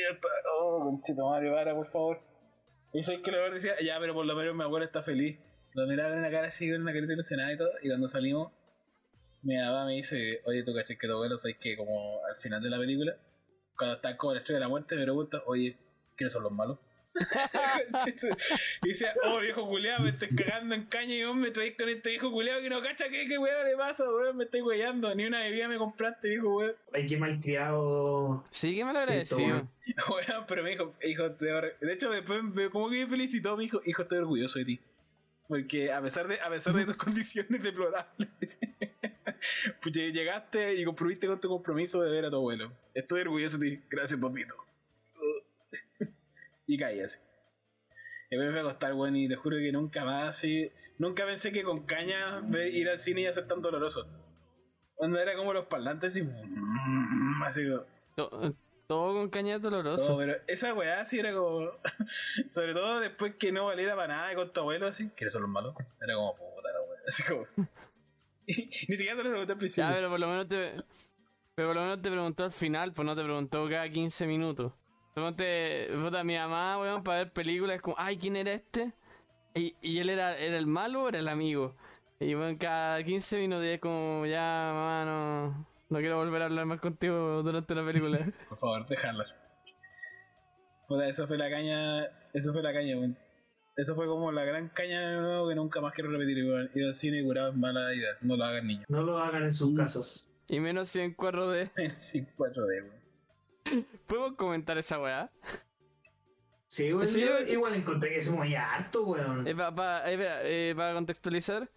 Ya 0.00 0.14
está. 0.14 0.28
Oh, 0.58 0.80
conchito 0.80 1.28
Mario, 1.28 1.52
para, 1.52 1.74
por 1.74 1.90
favor. 1.92 2.20
Y 2.92 3.04
soy 3.04 3.22
que 3.22 3.30
le 3.30 3.50
decía, 3.50 3.74
ya, 3.80 4.00
pero 4.00 4.14
por 4.14 4.26
lo 4.26 4.34
menos 4.34 4.54
mi 4.54 4.64
abuela 4.64 4.86
está 4.86 5.02
feliz. 5.02 5.38
Lo 5.74 5.86
miraba 5.86 6.10
con 6.10 6.18
una 6.18 6.30
cara 6.30 6.48
así, 6.48 6.68
con 6.68 6.82
una 6.82 6.92
carita 6.92 7.12
ilusionada 7.12 7.52
y 7.52 7.58
todo. 7.58 7.70
Y 7.82 7.88
cuando 7.88 8.08
salimos, 8.08 8.52
mi 9.42 9.56
mamá 9.56 9.86
me 9.86 9.92
dice, 9.92 10.40
oye, 10.44 10.64
tú 10.64 10.74
caché 10.74 10.98
que 10.98 11.06
tu 11.06 11.14
abuelo, 11.14 11.38
sabes 11.38 11.56
que 11.60 11.76
como 11.76 12.24
al 12.26 12.36
final 12.40 12.60
de 12.60 12.70
la 12.70 12.78
película, 12.78 13.14
cuando 13.76 13.94
está 13.96 14.16
como 14.16 14.32
en 14.32 14.36
la 14.36 14.40
estrella 14.40 14.58
de 14.58 14.64
la 14.64 14.68
muerte, 14.68 14.96
me 14.96 15.02
pregunta, 15.02 15.40
oye, 15.46 15.78
¿quiénes 16.16 16.32
son 16.32 16.42
los 16.42 16.52
malos? 16.52 16.78
y 18.82 18.88
dice, 18.88 19.06
oh 19.24 19.38
viejo 19.40 19.66
culeado, 19.68 20.04
me 20.04 20.10
estoy 20.10 20.28
cagando 20.34 20.74
en 20.74 20.86
caña 20.86 21.14
y 21.14 21.24
vos 21.24 21.36
me 21.36 21.50
traís 21.50 21.76
con 21.76 21.88
este 21.88 22.08
viejo 22.10 22.30
culeado 22.30 22.60
que 22.62 22.70
no 22.70 22.80
cacha 22.82 23.08
qué, 23.10 23.26
qué 23.28 23.38
weón 23.38 23.66
le 23.66 23.76
pasa, 23.76 24.04
weón, 24.08 24.36
me 24.36 24.44
estoy 24.44 24.62
weyando, 24.62 25.14
ni 25.14 25.26
una 25.26 25.40
bebida 25.40 25.68
me 25.68 25.76
compraste, 25.78 26.28
viejo 26.28 26.56
weón. 26.56 26.74
Hay 26.94 27.06
que 27.06 27.16
malcriado. 27.16 28.42
Sí, 28.50 28.74
que 28.76 28.84
me 28.84 28.92
lo 28.92 28.98
agradecido. 29.00 29.68
weón. 30.08 30.44
Pero 30.48 30.62
me 30.62 30.70
dijo, 30.70 30.94
hijo, 31.04 31.28
de 31.28 31.92
hecho 31.92 32.10
después 32.10 32.42
me, 32.42 32.70
como 32.70 32.88
que 32.90 33.04
me 33.04 33.06
felicitó, 33.06 33.56
me 33.56 33.64
dijo, 33.64 33.82
hijo, 33.84 34.02
estoy 34.02 34.18
orgulloso 34.18 34.58
de 34.58 34.64
ti. 34.64 34.80
Porque 35.48 35.92
a 35.92 36.00
pesar 36.00 36.28
de, 36.28 36.40
a 36.40 36.48
pesar 36.48 36.72
de 36.72 36.86
tus 36.86 36.96
condiciones 37.04 37.62
deplorables, 37.62 38.28
pues 39.82 39.94
lle- 39.94 40.12
llegaste 40.12 40.74
y 40.74 40.84
comprometiste 40.84 41.26
con 41.26 41.40
tu 41.40 41.48
compromiso 41.48 42.00
de 42.00 42.10
ver 42.10 42.24
a 42.24 42.30
tu 42.30 42.36
abuelo. 42.36 42.72
Estoy 42.94 43.20
orgulloso 43.20 43.58
de 43.58 43.70
ti. 43.70 43.82
Gracias, 43.90 44.18
papito. 44.18 44.54
Y 46.74 46.78
caí 46.78 47.00
así. 47.00 47.18
Y 48.30 48.36
me 48.36 48.48
fui 48.50 48.58
a 48.58 48.62
acostar, 48.62 48.94
weón, 48.94 49.14
y 49.16 49.28
te 49.28 49.36
juro 49.36 49.56
que 49.58 49.70
nunca 49.72 50.04
más 50.04 50.30
así. 50.30 50.70
Nunca 50.98 51.24
pensé 51.26 51.52
que 51.52 51.62
con 51.62 51.84
caña 51.84 52.42
ir 52.70 52.88
al 52.88 52.98
cine 52.98 53.22
iba 53.22 53.30
a 53.30 53.34
ser 53.34 53.46
tan 53.46 53.60
doloroso. 53.60 54.06
Cuando 54.94 55.18
era 55.18 55.34
como 55.36 55.52
los 55.52 55.66
parlantes 55.66 56.16
y. 56.16 56.22
Así 57.44 57.68
como. 57.68 57.84
To- 58.14 58.54
Todo 58.86 59.14
con 59.14 59.28
caña 59.30 59.58
doloroso. 59.58 60.16
pero 60.18 60.36
esa 60.46 60.72
weá 60.74 61.04
sí 61.04 61.18
era 61.18 61.32
como. 61.34 61.70
Sobre 62.50 62.72
todo 62.74 63.00
después 63.00 63.34
que 63.36 63.52
no 63.52 63.66
valiera 63.66 63.96
para 63.96 64.08
nada 64.14 64.34
con 64.34 64.52
tu 64.52 64.60
abuelo, 64.60 64.86
así. 64.86 65.10
¿Quiénes 65.16 65.32
son 65.32 65.42
los 65.42 65.50
malos? 65.50 65.74
Era 66.00 66.14
como 66.14 66.34
puta 66.36 66.72
la 66.72 66.80
weá. 66.82 67.00
Así 67.06 67.22
como. 67.24 67.46
Ni 68.46 68.96
siquiera 68.96 69.16
te 69.16 69.24
lo 69.24 69.30
pregunté 69.30 69.52
al 69.52 69.58
principio. 69.58 69.88
Ya, 69.88 69.94
pero 69.94 70.08
por 70.10 70.20
lo 70.20 70.28
menos 70.28 70.48
te. 70.48 70.72
Pero 71.54 71.68
por 71.68 71.76
lo 71.76 71.82
menos 71.82 72.00
te 72.02 72.10
preguntó 72.10 72.44
al 72.44 72.52
final, 72.52 72.92
pues 72.92 73.04
no 73.06 73.14
te 73.14 73.22
preguntó 73.22 73.68
cada 73.68 73.88
15 73.88 74.26
minutos. 74.26 74.72
Suponte, 75.14 75.88
puta, 76.02 76.24
mi 76.24 76.36
mamá, 76.36 76.78
weón, 76.80 77.02
para 77.02 77.18
ver 77.18 77.32
películas, 77.32 77.76
es 77.76 77.82
como, 77.82 77.96
ay, 77.98 78.16
¿quién 78.16 78.36
era 78.36 78.52
este? 78.52 78.92
Y, 79.54 79.74
y 79.82 79.98
él 79.98 80.08
era, 80.08 80.36
era 80.38 80.56
el 80.56 80.66
malo 80.66 81.04
o 81.04 81.08
era 81.08 81.18
el 81.18 81.28
amigo. 81.28 81.76
Y 82.18 82.34
bueno, 82.34 82.56
cada 82.58 83.02
15 83.02 83.36
minutos 83.38 83.64
y 83.64 83.68
es 83.68 83.80
como, 83.80 84.24
ya, 84.26 84.70
mamá, 84.72 85.04
no, 85.04 85.66
no 85.90 85.98
quiero 85.98 86.16
volver 86.16 86.40
a 86.40 86.44
hablar 86.46 86.64
más 86.64 86.80
contigo 86.80 87.42
durante 87.42 87.74
la 87.74 87.84
película. 87.84 88.18
Por 88.48 88.58
favor, 88.58 88.86
déjala. 88.86 89.26
Puta, 90.88 91.08
esa 91.08 91.26
fue 91.26 91.36
la 91.36 91.50
caña. 91.50 92.04
Esa 92.32 92.52
fue 92.52 92.62
la 92.62 92.72
caña, 92.72 92.96
weón. 92.96 93.18
Eso 93.76 93.94
fue 93.94 94.06
como 94.06 94.30
la 94.32 94.44
gran 94.44 94.68
caña 94.68 95.10
de 95.10 95.16
nuevo 95.20 95.48
que 95.48 95.54
nunca 95.54 95.80
más 95.80 95.92
quiero 95.94 96.10
repetir. 96.10 96.44
weón. 96.44 96.70
Ir 96.74 96.86
al 96.86 96.94
cine 96.94 97.22
curado 97.22 97.50
es 97.50 97.56
mala 97.56 97.94
idea. 97.94 98.10
No 98.22 98.36
lo 98.36 98.44
hagan 98.44 98.66
niños. 98.66 98.84
No 98.88 99.02
lo 99.02 99.18
hagan 99.18 99.44
en 99.44 99.52
sus 99.52 99.76
casas. 99.76 100.28
Y 100.48 100.60
menos 100.60 100.88
si 100.88 101.00
en 101.00 101.14
4D. 101.16 101.70
Sí, 101.98 102.26
4D, 102.36 102.82
weón. 102.84 103.02
¿Podemos 104.06 104.32
comentar 104.36 104.76
esa 104.78 104.98
weá? 105.00 105.30
Sí, 106.68 106.92
weón. 106.92 107.06
Sí, 107.08 107.20
yo 107.20 107.36
eh, 107.38 107.52
igual 107.52 107.74
encontré 107.74 108.10
que 108.10 108.16
es 108.18 108.28
muy 108.30 108.54
harto, 108.54 109.04
weón. 109.04 109.46
Eh, 109.46 109.54
para 110.76 110.94
contextualizar, 110.94 111.70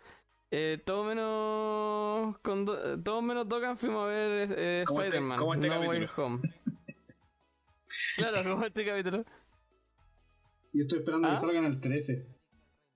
eh, 0.51 0.81
todo 0.85 1.03
menos 1.03 2.37
con 2.39 2.65
Do- 2.65 3.01
todo 3.01 3.21
menos 3.21 3.47
Dogan 3.47 3.77
fuimos 3.77 4.05
a 4.05 4.07
ver 4.07 4.31
eh, 4.31 4.43
este- 4.43 4.81
Spider-Man, 4.83 5.39
este 5.55 5.67
No 5.67 5.81
Way. 5.81 6.09
Home. 6.17 6.41
claro, 8.17 8.49
como 8.51 8.65
este 8.65 8.85
capítulo. 8.85 9.25
Yo 10.73 10.81
estoy 10.83 10.99
esperando 10.99 11.27
¿Ah? 11.27 11.31
que 11.31 11.37
salgan 11.37 11.65
el 11.65 11.79
13. 11.79 12.25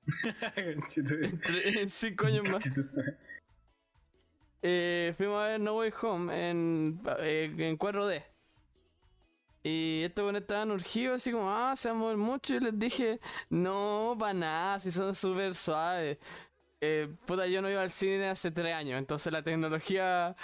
Tre- 0.56 1.80
En 1.82 1.90
cinco 1.90 2.26
años 2.28 2.50
más. 2.50 2.72
Eh, 4.62 5.14
fuimos 5.18 5.38
a 5.42 5.48
ver 5.48 5.60
No 5.62 5.78
Way 5.78 5.92
Home 6.02 6.50
en, 6.50 7.02
eh, 7.20 7.54
en 7.58 7.78
4D. 7.78 8.24
Y 9.64 10.04
estos 10.06 10.24
buenos 10.24 10.42
estaban 10.42 10.72
urgidos, 10.72 11.18
así 11.18 11.32
como, 11.32 11.50
ah, 11.52 11.76
se 11.76 11.90
va 11.90 11.96
a 11.96 11.98
mover 11.98 12.18
mucho. 12.18 12.56
Y 12.56 12.60
les 12.60 12.78
dije, 12.80 13.20
no, 13.50 14.16
para 14.18 14.34
nada, 14.34 14.80
si 14.80 14.92
son 14.92 15.14
súper 15.14 15.54
suaves. 15.54 16.18
Eh, 16.82 17.10
puta, 17.26 17.46
yo 17.48 17.62
no 17.62 17.70
iba 17.70 17.82
al 17.82 17.92
cine 17.92 18.30
hace 18.30 18.52
tres 18.52 18.74
años, 18.74 18.98
entonces 18.98 19.34
la 19.34 19.44
tecnología 19.44 20.36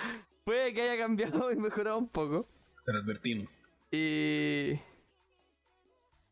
puede 0.43 0.73
que 0.73 0.81
haya 0.81 0.97
cambiado 1.01 1.51
y 1.51 1.55
mejorado 1.55 1.97
un 1.97 2.09
poco. 2.09 2.47
Se 2.81 2.91
lo 2.91 2.99
advertimos. 2.99 3.47
Y. 3.91 4.73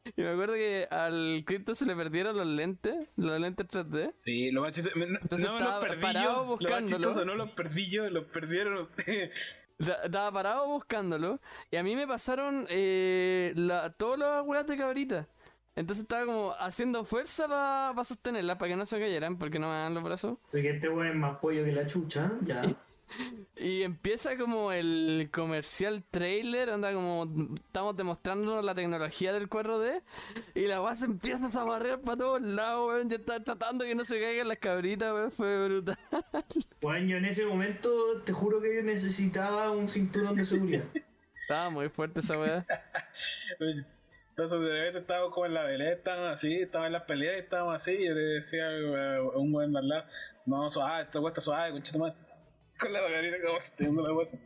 Y 0.06 0.22
me 0.22 0.32
acuerdo 0.32 0.56
que 0.56 0.86
al 0.92 1.44
Crypto 1.46 1.74
se 1.74 1.86
le 1.86 1.96
perdieron 1.96 2.36
los 2.36 2.46
lentes, 2.46 3.08
los 3.16 3.40
lentes 3.40 3.66
3D. 3.70 4.12
Sí, 4.18 4.52
lo 4.52 4.60
más 4.62 4.74
chistoso. 4.74 4.98
No, 5.00 5.06
Entonces 5.06 5.50
no 5.50 5.58
estaba 5.58 5.80
los 5.80 5.88
perdí 5.88 6.02
parado 6.02 6.26
yo. 6.26 6.34
Lo 6.34 6.46
buscándolo. 6.46 6.98
chistoso, 6.98 7.26
no 7.26 7.36
los 7.36 7.52
perdí 7.52 7.90
yo, 7.90 8.10
los 8.10 8.26
perdieron 8.26 8.78
ustedes. 8.80 9.32
Estaba 9.80 10.32
parado 10.32 10.68
buscándolo 10.68 11.40
y 11.72 11.78
a 11.78 11.84
mí 11.84 11.96
me 11.96 12.08
pasaron 12.08 12.66
eh, 12.70 13.54
la, 13.56 13.92
todas 13.92 14.20
las 14.20 14.46
weas 14.46 14.66
de 14.68 14.78
cabrita. 14.78 15.28
Entonces 15.76 16.04
estaba 16.04 16.26
como 16.26 16.54
haciendo 16.60 17.04
fuerza 17.04 17.48
para 17.48 18.04
sostenerlas, 18.04 18.58
para 18.58 18.70
que 18.70 18.76
no 18.76 18.86
se 18.86 19.00
cayeran, 19.00 19.38
porque 19.38 19.58
no 19.58 19.68
me 19.68 19.74
dan 19.74 19.94
los 19.94 20.04
brazos. 20.04 20.38
Porque 20.52 20.70
este 20.70 20.88
weón 20.88 21.08
es 21.08 21.16
más 21.16 21.40
pollo 21.40 21.66
que 21.66 21.72
la 21.72 21.88
chucha, 21.88 22.32
ya. 22.42 22.62
Y 23.56 23.84
empieza 23.84 24.38
como 24.38 24.72
el 24.72 25.30
comercial 25.32 26.04
trailer, 26.10 26.70
anda 26.70 26.94
como 26.94 27.28
estamos 27.56 27.96
demostrando 27.96 28.62
la 28.62 28.74
tecnología 28.74 29.32
del 29.32 29.50
4D 29.50 30.02
y 30.56 30.68
la 30.68 30.82
weá 30.82 30.96
se 30.96 31.06
empieza 31.06 31.48
a 31.60 31.64
barrer 31.64 32.00
para 32.02 32.18
todos 32.18 32.42
lados, 32.42 32.90
weón. 32.90 33.10
Yo 33.10 33.18
estaba 33.18 33.40
tratando 33.40 33.86
que 33.86 33.96
no 33.96 34.06
se 34.06 34.20
caigan 34.20 34.48
las 34.48 34.58
cabritas, 34.58 35.14
weón. 35.14 35.32
Fue 35.32 35.68
brutal. 35.68 35.98
Weón, 36.82 37.08
yo 37.08 37.18
en 37.18 37.26
ese 37.26 37.46
momento 37.46 38.22
te 38.26 38.34
juro 38.34 38.62
que 38.62 38.82
necesitaba 38.84 39.72
un 39.72 39.88
cinturón 39.88 40.36
de 40.36 40.44
seguridad. 40.44 40.84
Estaba 41.42 41.70
muy 41.70 41.90
fuerte 41.90 42.20
esa 42.20 42.38
weá. 42.38 42.66
Entonces 44.36 44.60
de 44.60 44.68
repente 44.68 45.00
estábamos 45.00 45.32
como 45.32 45.46
en 45.46 45.54
la 45.54 45.64
pelea, 45.66 45.92
estábamos 45.92 46.32
así, 46.32 46.56
estábamos 46.56 46.88
en 46.88 46.94
las 46.94 47.04
peleas, 47.04 47.36
estábamos 47.38 47.76
así, 47.76 47.92
y 47.92 48.08
yo 48.08 48.16
le 48.16 48.22
decía 48.22 48.66
a 48.68 49.22
un 49.38 49.52
buen 49.52 49.72
de 49.72 49.78
al 49.78 49.88
lado, 49.88 50.06
no, 50.48 50.72
suave, 50.72 51.04
esta 51.04 51.20
cuesta 51.20 51.40
suave, 51.40 51.72
conchito 51.72 52.00
más. 52.00 52.14
Con 52.84 52.94
la 52.94 53.00
como 53.44 53.62
sosteniendo 53.62 54.04
la 54.04 54.12
guata. 54.14 54.38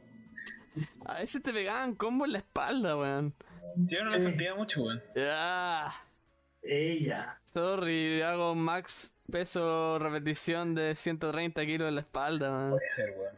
A 1.06 1.20
veces 1.20 1.42
te 1.42 1.52
pegaban 1.52 1.96
combo 1.96 2.26
en 2.26 2.34
la 2.34 2.38
espalda, 2.40 2.96
weón. 2.96 3.34
Yo 3.76 4.00
no 4.00 4.06
lo 4.06 4.12
Sí. 4.12 4.22
sentía 4.22 4.56
mucho, 4.56 4.84
weón. 4.84 5.02
Ah. 5.18 6.04
Ella. 6.62 7.40
Sorry, 7.46 8.22
hago 8.22 8.54
max 8.56 9.14
peso 9.32 10.00
repetición 10.00 10.76
de 10.76 10.96
130 10.96 11.66
kilos 11.66 11.88
en 11.88 11.96
la 11.96 12.02
espalda, 12.02 12.52
man. 12.52 12.72
Puede 12.72 12.90
ser, 12.90 13.12
weón. 13.18 13.36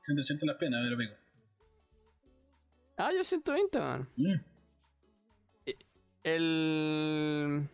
180 0.00 0.46
las 0.46 0.56
penas, 0.56 0.82
me 0.82 0.90
lo 0.90 0.96
pico. 0.96 1.14
Ah, 2.96 3.10
yo 3.14 3.22
120, 3.24 3.78
man. 3.78 4.08
Mm. 4.16 4.34
El... 6.24 7.68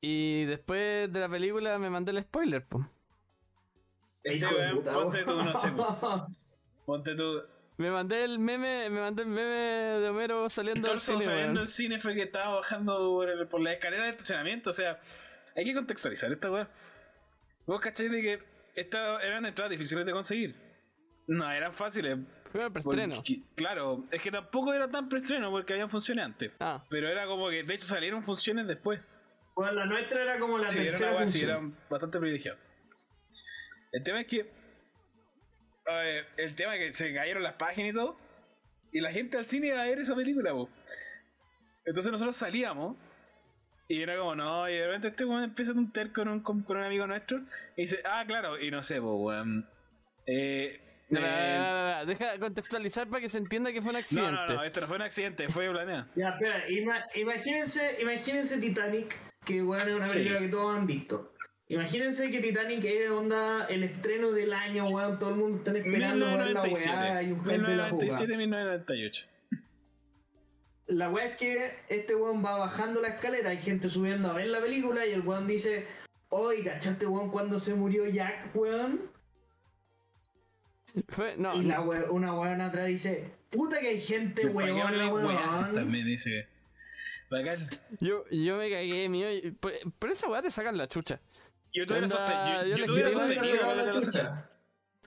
Y 0.00 0.44
después 0.44 1.12
de 1.12 1.20
la 1.20 1.28
película 1.28 1.78
me 1.78 1.90
mandé 1.90 2.12
el 2.12 2.22
spoiler, 2.22 2.64
po. 2.64 2.88
Este 4.22 4.46
weón, 4.46 4.82
ponte 4.84 5.24
tú, 5.24 5.42
no 5.42 5.58
sé, 5.60 5.68
po. 5.72 5.98
weón. 6.02 6.36
ponte 6.86 7.14
tú. 7.14 7.42
Me 7.78 7.90
mandé 7.90 8.24
el 8.24 8.38
meme, 8.38 8.90
me 8.90 9.00
mandé 9.00 9.22
el 9.22 9.28
meme 9.28 9.40
de 10.00 10.08
Homero 10.10 10.50
saliendo 10.50 10.88
del 10.88 10.98
cine, 11.00 11.22
saliendo 11.22 11.60
del 11.60 11.68
cine 11.70 11.98
fue 11.98 12.14
que 12.14 12.24
estaba 12.24 12.56
bajando 12.56 12.98
por, 12.98 13.28
el- 13.30 13.46
por 13.48 13.60
la 13.62 13.72
escalera 13.72 14.04
de 14.04 14.10
estacionamiento, 14.10 14.68
o 14.70 14.72
sea, 14.74 15.00
hay 15.56 15.64
que 15.64 15.74
contextualizar 15.74 16.30
esta 16.30 16.50
weá. 16.50 16.68
Vos 17.66 17.80
cacháis 17.80 18.10
de 18.10 18.20
que 18.20 18.42
estas 18.74 19.24
eran 19.24 19.46
entradas 19.46 19.70
difíciles 19.70 20.04
de 20.04 20.12
conseguir. 20.12 20.54
No, 21.26 21.50
eran 21.50 21.72
fáciles. 21.72 22.18
Fue 22.52 22.64
el 22.64 22.72
preestreno. 22.72 23.16
Porque- 23.16 23.40
Claro, 23.54 24.04
es 24.10 24.20
que 24.20 24.30
tampoco 24.30 24.74
era 24.74 24.90
tan 24.90 25.08
preestreno 25.08 25.50
porque 25.50 25.72
habían 25.72 25.88
funciones 25.88 26.24
antes. 26.26 26.52
Ah, 26.60 26.84
Pero 26.90 27.08
era 27.08 27.26
como 27.26 27.48
que, 27.48 27.62
de 27.62 27.74
hecho, 27.74 27.86
salieron 27.86 28.24
funciones 28.24 28.66
después. 28.66 29.00
Bueno, 29.54 29.72
la 29.72 29.86
nuestra 29.86 30.20
era 30.22 30.38
como 30.38 30.58
la 30.58 30.66
sí, 30.66 30.78
era 30.78 30.86
tercera 30.90 31.10
una 31.12 31.20
función. 31.20 31.50
eran 31.50 31.76
bastante 31.88 32.18
privilegiados. 32.18 32.60
El 33.92 34.02
tema 34.04 34.20
es 34.20 34.26
que. 34.26 34.50
el 36.36 36.54
tema 36.54 36.76
es 36.76 36.86
que 36.86 36.92
se 36.92 37.14
cayeron 37.14 37.42
las 37.42 37.54
páginas 37.54 37.90
y 37.92 37.94
todo. 37.94 38.16
Y 38.92 39.00
la 39.00 39.12
gente 39.12 39.36
al 39.38 39.46
cine 39.46 39.68
iba 39.68 39.80
a 39.80 39.86
ver 39.86 39.98
esa 40.00 40.14
película, 40.16 40.52
po. 40.52 40.68
Entonces 41.84 42.10
nosotros 42.12 42.36
salíamos. 42.36 42.96
Y 43.88 44.02
era 44.02 44.16
como, 44.16 44.36
no, 44.36 44.68
y 44.68 44.74
de 44.74 44.86
repente 44.86 45.08
este 45.08 45.24
weón 45.24 45.42
empieza 45.42 45.72
a 45.72 45.74
tontear 45.74 46.12
con 46.12 46.28
un, 46.28 46.40
con, 46.42 46.62
con 46.62 46.76
un 46.76 46.84
amigo 46.84 47.06
nuestro. 47.08 47.40
Y 47.76 47.82
dice, 47.82 47.98
ah, 48.04 48.22
claro, 48.26 48.60
y 48.60 48.70
no 48.70 48.82
sé, 48.82 49.00
po, 49.00 49.14
weón. 49.16 49.68
Eh. 50.26 50.80
No, 51.08 51.18
eh, 51.18 51.22
no, 51.58 51.64
no, 51.64 51.90
no, 51.92 51.98
no, 51.98 52.06
Deja 52.06 52.38
contextualizar 52.38 53.08
para 53.08 53.20
que 53.20 53.28
se 53.28 53.38
entienda 53.38 53.72
que 53.72 53.80
fue 53.82 53.88
un 53.90 53.94
no, 53.94 53.98
accidente. 53.98 54.30
no, 54.30 54.46
no, 54.46 54.62
esto 54.62 54.80
no 54.80 54.86
fue 54.86 54.94
un 54.96 55.02
accidente, 55.02 55.48
fue 55.48 55.68
planeado. 55.68 56.06
Ya, 56.14 56.28
espera, 56.28 56.68
ima- 56.68 57.04
imagínense, 57.16 58.00
imagínense 58.00 58.58
Titanic, 58.60 59.16
que 59.44 59.60
bueno, 59.60 59.84
es 59.88 59.94
una 59.96 60.08
Sí. 60.10 60.18
película 60.18 60.40
que 60.40 60.48
todos 60.48 60.76
han 60.78 60.86
visto. 60.86 61.29
Imagínense 61.70 62.30
que 62.32 62.40
Titanic 62.40 62.84
es 62.84 63.08
onda 63.10 63.66
el 63.66 63.84
estreno 63.84 64.32
del 64.32 64.52
año, 64.52 64.88
weón, 64.88 65.18
todo 65.20 65.30
el 65.30 65.36
mundo 65.36 65.58
está 65.58 65.70
esperando 65.78 66.26
ver 66.36 66.50
la 66.50 66.62
weá, 66.62 67.16
hay 67.16 67.30
un 67.30 67.40
hype 67.44 67.58
de 67.58 67.76
la 67.76 67.90
jugada. 67.90 68.18
1997, 68.18 68.36
1998. 68.36 69.26
La 70.88 71.08
weá 71.10 71.26
es 71.26 71.36
que 71.36 71.70
este 71.88 72.16
weón 72.16 72.44
va 72.44 72.58
bajando 72.58 73.00
la 73.00 73.08
escalera, 73.10 73.50
hay 73.50 73.58
gente 73.58 73.88
subiendo 73.88 74.28
a 74.28 74.32
ver 74.32 74.48
la 74.48 74.60
película 74.60 75.06
y 75.06 75.12
el 75.12 75.20
weón 75.20 75.46
dice, 75.46 75.86
oye, 76.30 76.64
¿cachaste 76.64 77.06
weón 77.06 77.30
cuando 77.30 77.60
se 77.60 77.74
murió 77.74 78.04
Jack, 78.08 78.50
weón? 78.54 79.02
Fue, 81.08 81.36
no, 81.36 81.54
Y 81.54 81.62
la 81.62 81.82
we- 81.82 82.08
una 82.10 82.34
weón 82.34 82.60
atrás 82.62 82.88
dice, 82.88 83.30
puta 83.50 83.78
que 83.78 83.88
hay 83.90 84.00
gente 84.00 84.48
¿Para 84.48 84.66
qué 84.66 84.72
weón. 84.72 85.74
También 85.74 86.04
dice. 86.04 86.48
Bacán. 87.30 87.68
yo, 88.00 88.24
yo 88.28 88.56
me 88.56 88.68
cagué 88.68 89.08
mío. 89.08 89.30
y- 89.32 89.52
Por, 89.52 89.72
por 90.00 90.10
esa 90.10 90.28
weá 90.28 90.42
te 90.42 90.50
sacan 90.50 90.76
la 90.76 90.88
chucha. 90.88 91.20
Yo 91.72 91.86
tuviera 91.86 92.08
sostenido. 92.08 92.64
yo 92.66 92.76
Yo, 93.92 94.10
yo. 94.10 94.50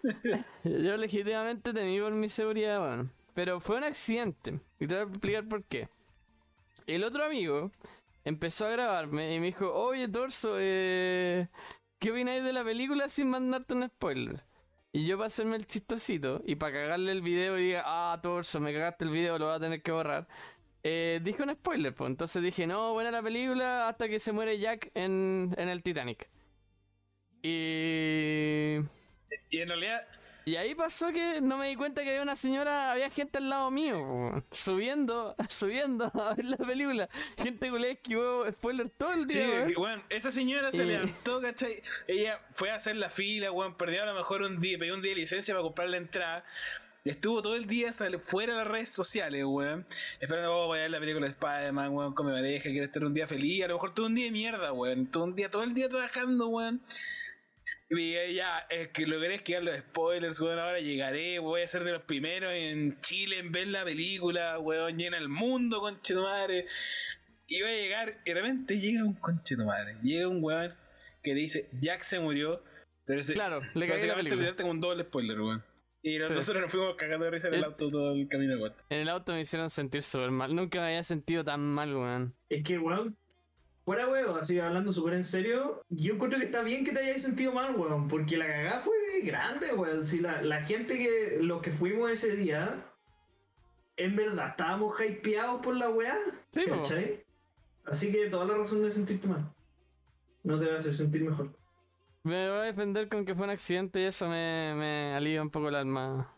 Yo 0.64 0.98
legítimamente 0.98 1.74
temí 1.74 2.00
por 2.00 2.12
mi 2.12 2.30
seguridad, 2.30 2.82
weón. 2.82 3.12
Pero 3.34 3.60
fue 3.60 3.78
un 3.78 3.84
accidente. 3.84 4.60
Y 4.80 4.88
te 4.88 4.96
voy 4.96 5.04
a 5.04 5.08
explicar 5.08 5.48
por 5.48 5.64
qué. 5.64 5.90
El 6.86 7.04
otro 7.04 7.24
amigo 7.24 7.72
empezó 8.26 8.66
a 8.66 8.72
grabarme 8.72 9.36
y 9.36 9.40
me 9.40 9.48
dijo, 9.48 9.74
oye 9.74 10.08
Torso, 10.08 10.56
eh, 10.60 11.48
¿qué 12.00 12.12
opináis 12.12 12.44
de 12.44 12.54
la 12.54 12.64
película 12.64 13.10
sin 13.10 13.30
mandarte 13.30 13.74
un 13.74 13.88
spoiler? 13.88 14.44
Y 14.92 15.08
yo 15.08 15.18
para 15.18 15.28
hacerme 15.28 15.56
el 15.56 15.66
chistosito 15.66 16.42
y 16.46 16.56
para 16.56 16.74
cagarle 16.74 17.12
el 17.14 17.22
video 17.22 17.58
y 17.58 17.64
diga, 17.68 17.84
ah, 17.86 18.20
Torso, 18.22 18.60
me 18.60 18.74
cagaste 18.74 19.06
el 19.06 19.12
video, 19.12 19.40
lo 19.40 19.48
voy 19.48 19.56
a 19.56 19.60
tener 19.60 19.82
que 19.82 19.92
borrar. 19.92 20.28
Eh, 20.84 21.22
dije 21.24 21.42
un 21.42 21.52
spoiler, 21.54 21.96
pues. 21.96 22.10
Entonces 22.10 22.44
dije, 22.44 22.68
no, 22.68 22.94
buena 22.94 23.10
la 23.10 23.24
película 23.24 23.88
hasta 23.88 24.10
que 24.10 24.20
se 24.20 24.34
muere 24.34 24.60
Jack 24.60 24.92
en, 24.94 25.56
en 25.58 25.70
el 25.70 25.82
Titanic. 25.82 26.30
Y... 27.44 28.80
Y 29.50 29.62
en 29.62 29.68
realidad, 29.68 30.08
Y 30.46 30.56
ahí 30.56 30.74
pasó 30.74 31.12
que 31.12 31.40
no 31.42 31.58
me 31.58 31.68
di 31.68 31.76
cuenta 31.76 32.04
que 32.04 32.10
había 32.10 32.24
una 32.24 32.36
señora, 32.36 32.92
había 32.92 33.10
gente 33.10 33.38
al 33.38 33.50
lado 33.50 33.70
mío, 33.70 34.44
subiendo, 34.52 35.36
subiendo 35.50 36.06
a 36.06 36.34
ver 36.34 36.46
la 36.46 36.58
película. 36.58 37.10
Gente 37.38 37.70
que 37.70 37.80
le 37.80 37.92
esquivó 37.92 38.52
spoiler 38.52 38.90
todo 38.90 39.14
el 39.14 39.28
sí, 39.28 39.40
día, 39.40 39.48
weón. 39.48 39.68
que, 39.68 39.76
weón, 39.76 40.04
esa 40.10 40.32
señora 40.32 40.72
se 40.72 40.86
levantó, 40.86 41.42
¿cachai? 41.42 41.82
Ella 42.08 42.40
fue 42.56 42.72
a 42.72 42.76
hacer 42.76 42.96
la 42.96 43.10
fila, 43.10 43.52
weón, 43.52 43.78
perdió 43.78 44.04
a 44.04 44.06
lo 44.08 44.16
mejor 44.16 44.42
un 44.42 44.60
día, 44.60 44.80
pidió 44.80 44.96
un 44.96 45.02
día 45.02 45.12
de 45.12 45.22
licencia 45.22 45.54
para 45.54 45.64
comprar 45.64 45.90
la 45.90 45.98
entrada. 45.98 46.44
Estuvo 47.06 47.42
todo 47.42 47.56
el 47.56 47.68
día 47.68 47.92
fuera 47.92 48.54
de 48.54 48.60
las 48.60 48.68
redes 48.68 48.90
sociales, 48.90 49.44
weón. 49.46 49.86
Esperando, 50.20 50.56
oh, 50.56 50.68
voy 50.68 50.80
a 50.80 50.82
ver 50.84 50.92
la 50.92 51.00
película 51.00 51.28
de 51.28 51.34
Spider-Man, 51.34 51.94
weón, 51.94 52.14
con 52.16 52.26
mi 52.26 52.32
pareja, 52.32 52.70
quiere 52.70 52.86
estar 52.86 53.04
un 53.04 53.14
día 53.14 53.28
feliz. 53.28 53.66
A 53.66 53.68
lo 53.68 53.74
mejor 53.76 53.94
todo 53.94 54.06
un 54.06 54.16
día 54.16 54.26
de 54.26 54.32
mierda, 54.32 54.72
weón. 54.72 55.08
Todo 55.08 55.26
un 55.26 55.36
día, 55.36 55.52
todo 55.52 55.64
el 55.64 55.74
día 55.74 55.90
trabajando, 55.90 56.48
weón. 56.48 56.82
Y 57.96 58.16
eh, 58.16 58.34
ya, 58.34 58.60
es 58.70 58.90
que 58.90 59.06
logré 59.06 59.36
esquivar 59.36 59.64
los 59.64 59.78
spoilers, 59.78 60.40
weón. 60.40 60.60
Ahora 60.60 60.80
llegaré, 60.80 61.40
voy 61.40 61.62
a 61.62 61.68
ser 61.68 61.84
de 61.84 61.92
los 61.92 62.02
primeros 62.04 62.52
en 62.54 63.00
Chile 63.02 63.40
en 63.40 63.52
ver 63.52 63.68
la 63.68 63.84
película, 63.84 64.58
weón. 64.60 64.98
Llena 64.98 65.18
el 65.18 65.30
mundo, 65.30 65.80
conche 65.80 66.14
tu 66.14 66.22
madre. 66.22 66.66
iba 67.48 67.68
a 67.68 67.72
llegar 67.74 68.20
y 68.26 68.30
de 68.30 68.34
repente 68.42 68.80
llega 68.80 69.04
un 69.04 69.14
conche 69.16 69.56
tu 69.56 69.66
madre. 69.66 69.96
Llega 70.02 70.28
un 70.28 70.44
weón 70.44 70.74
que 71.22 71.34
dice 71.36 71.70
Jack 71.82 72.04
se 72.04 72.20
murió. 72.20 72.64
Pero 73.06 73.24
se, 73.24 73.34
Claro, 73.34 73.60
le 73.74 73.88
cagué 73.88 74.08
la 74.08 74.14
básicamente 74.16 74.30
película. 74.32 74.56
como 74.58 74.72
un 74.72 74.80
doble 74.82 75.04
spoiler, 75.04 75.40
weón. 75.42 75.64
Y 76.02 76.18
nos- 76.18 76.28
Sí. 76.30 76.34
nosotros 76.34 76.62
nos 76.64 76.72
fuimos 76.72 76.96
cagando 76.96 77.26
de 77.26 77.32
risa 77.32 77.48
en 77.50 77.54
el 77.56 77.62
Eh, 77.62 77.66
auto 77.66 77.90
todo 77.92 78.14
el 78.14 78.28
camino 78.28 78.54
de 78.54 78.60
vuelta. 78.60 78.84
En 78.90 79.00
el 79.00 79.10
auto 79.10 79.34
me 79.34 79.42
hicieron 79.42 79.70
sentir 79.70 80.04
súper 80.04 80.32
mal. 80.32 80.56
Nunca 80.56 80.80
me 80.80 80.88
había 80.88 81.04
sentido 81.04 81.44
tan 81.44 81.62
mal, 81.62 81.94
weón. 81.96 82.36
Es 82.50 82.64
que, 82.64 82.78
weón, 82.80 83.18
fuera 83.86 84.08
weón, 84.08 84.40
así 84.40 84.60
hablando 84.60 84.92
súper 84.92 85.14
en 85.16 85.24
serio, 85.24 85.84
yo 85.90 86.14
encuentro 86.14 86.40
que 86.40 86.46
está 86.46 86.62
bien 86.62 86.86
que 86.86 86.92
te 86.92 87.00
hayas 87.00 87.22
sentido 87.22 87.52
mal, 87.52 87.76
weón, 87.76 88.08
porque 88.08 88.38
la 88.38 88.48
cagada 88.48 88.80
fue 88.82 88.94
grande, 89.24 89.74
weón. 89.74 90.04
Si 90.06 90.20
la, 90.20 90.42
la 90.42 90.62
gente 90.64 90.98
que, 90.98 91.38
los 91.42 91.62
que 91.62 91.72
fuimos 91.72 92.10
ese 92.12 92.36
día, 92.36 92.86
en 93.98 94.16
verdad, 94.16 94.48
estábamos 94.50 94.96
hypeados 95.00 95.62
por 95.62 95.76
la 95.76 95.90
weá, 95.90 96.18
Sí. 96.52 96.62
¿cachai? 96.66 97.24
Así 97.86 98.12
que 98.12 98.30
toda 98.30 98.46
la 98.46 98.56
razón 98.56 98.82
de 98.82 98.92
sentirte 98.92 99.28
mal. 99.28 99.54
No 100.44 100.58
te 100.60 100.66
va 100.68 100.76
a 100.76 100.78
hacer 100.78 100.96
sentir 100.96 101.22
mejor. 101.24 101.50
Me 102.24 102.50
voy 102.50 102.60
a 102.60 102.62
defender 102.64 103.10
con 103.10 103.26
que 103.26 103.36
fue 103.36 103.44
un 103.44 103.50
accidente 103.50 104.00
y 104.02 104.06
eso 104.06 104.28
me, 104.30 104.74
me 104.76 105.14
alivia 105.14 105.42
un 105.42 105.50
poco 105.50 105.68
el 105.70 105.76
alma. 105.76 106.34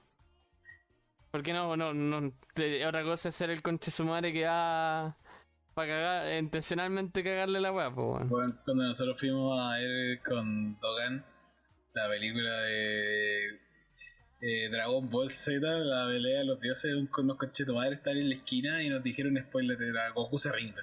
Porque 1.31 1.53
no, 1.53 1.75
no, 1.77 1.93
no. 1.93 2.31
te- 2.53 2.85
otra 2.85 3.03
cosa 3.03 3.29
es 3.29 3.35
ser 3.35 3.49
el 3.51 3.61
conche 3.61 3.91
su 3.91 4.03
madre 4.05 4.31
que 4.33 4.45
va 4.45 5.15
para 5.75 5.87
cagar, 5.89 6.37
intencionalmente 6.39 7.23
cagarle 7.23 7.59
la 7.61 7.71
weá, 7.71 7.93
pues 7.93 8.07
weón. 8.07 8.29
Bueno, 8.29 8.55
cuando 8.65 8.83
nosotros 8.85 9.19
fuimos 9.19 9.59
a 9.59 9.77
ver 9.77 10.19
con 10.23 10.79
Dogan 10.79 11.23
la 11.93 12.09
película 12.09 12.57
de 12.61 13.45
eh, 14.41 14.69
Dragon 14.71 15.09
Ball 15.09 15.31
Z, 15.31 15.59
la 15.65 16.07
pelea 16.07 16.39
de 16.39 16.45
los 16.45 16.59
dioses, 16.59 16.93
un- 16.93 17.07
con 17.07 17.25
unos 17.25 17.37
conchetumadres 17.37 17.99
están 17.99 18.17
en 18.17 18.29
la 18.29 18.35
esquina 18.35 18.81
y 18.83 18.89
nos 18.89 19.03
dijeron 19.03 19.37
spoiler 19.47 19.77
de 19.77 19.91
la 19.93 20.09
Goku 20.09 20.37
se 20.39 20.51
rinde. 20.51 20.81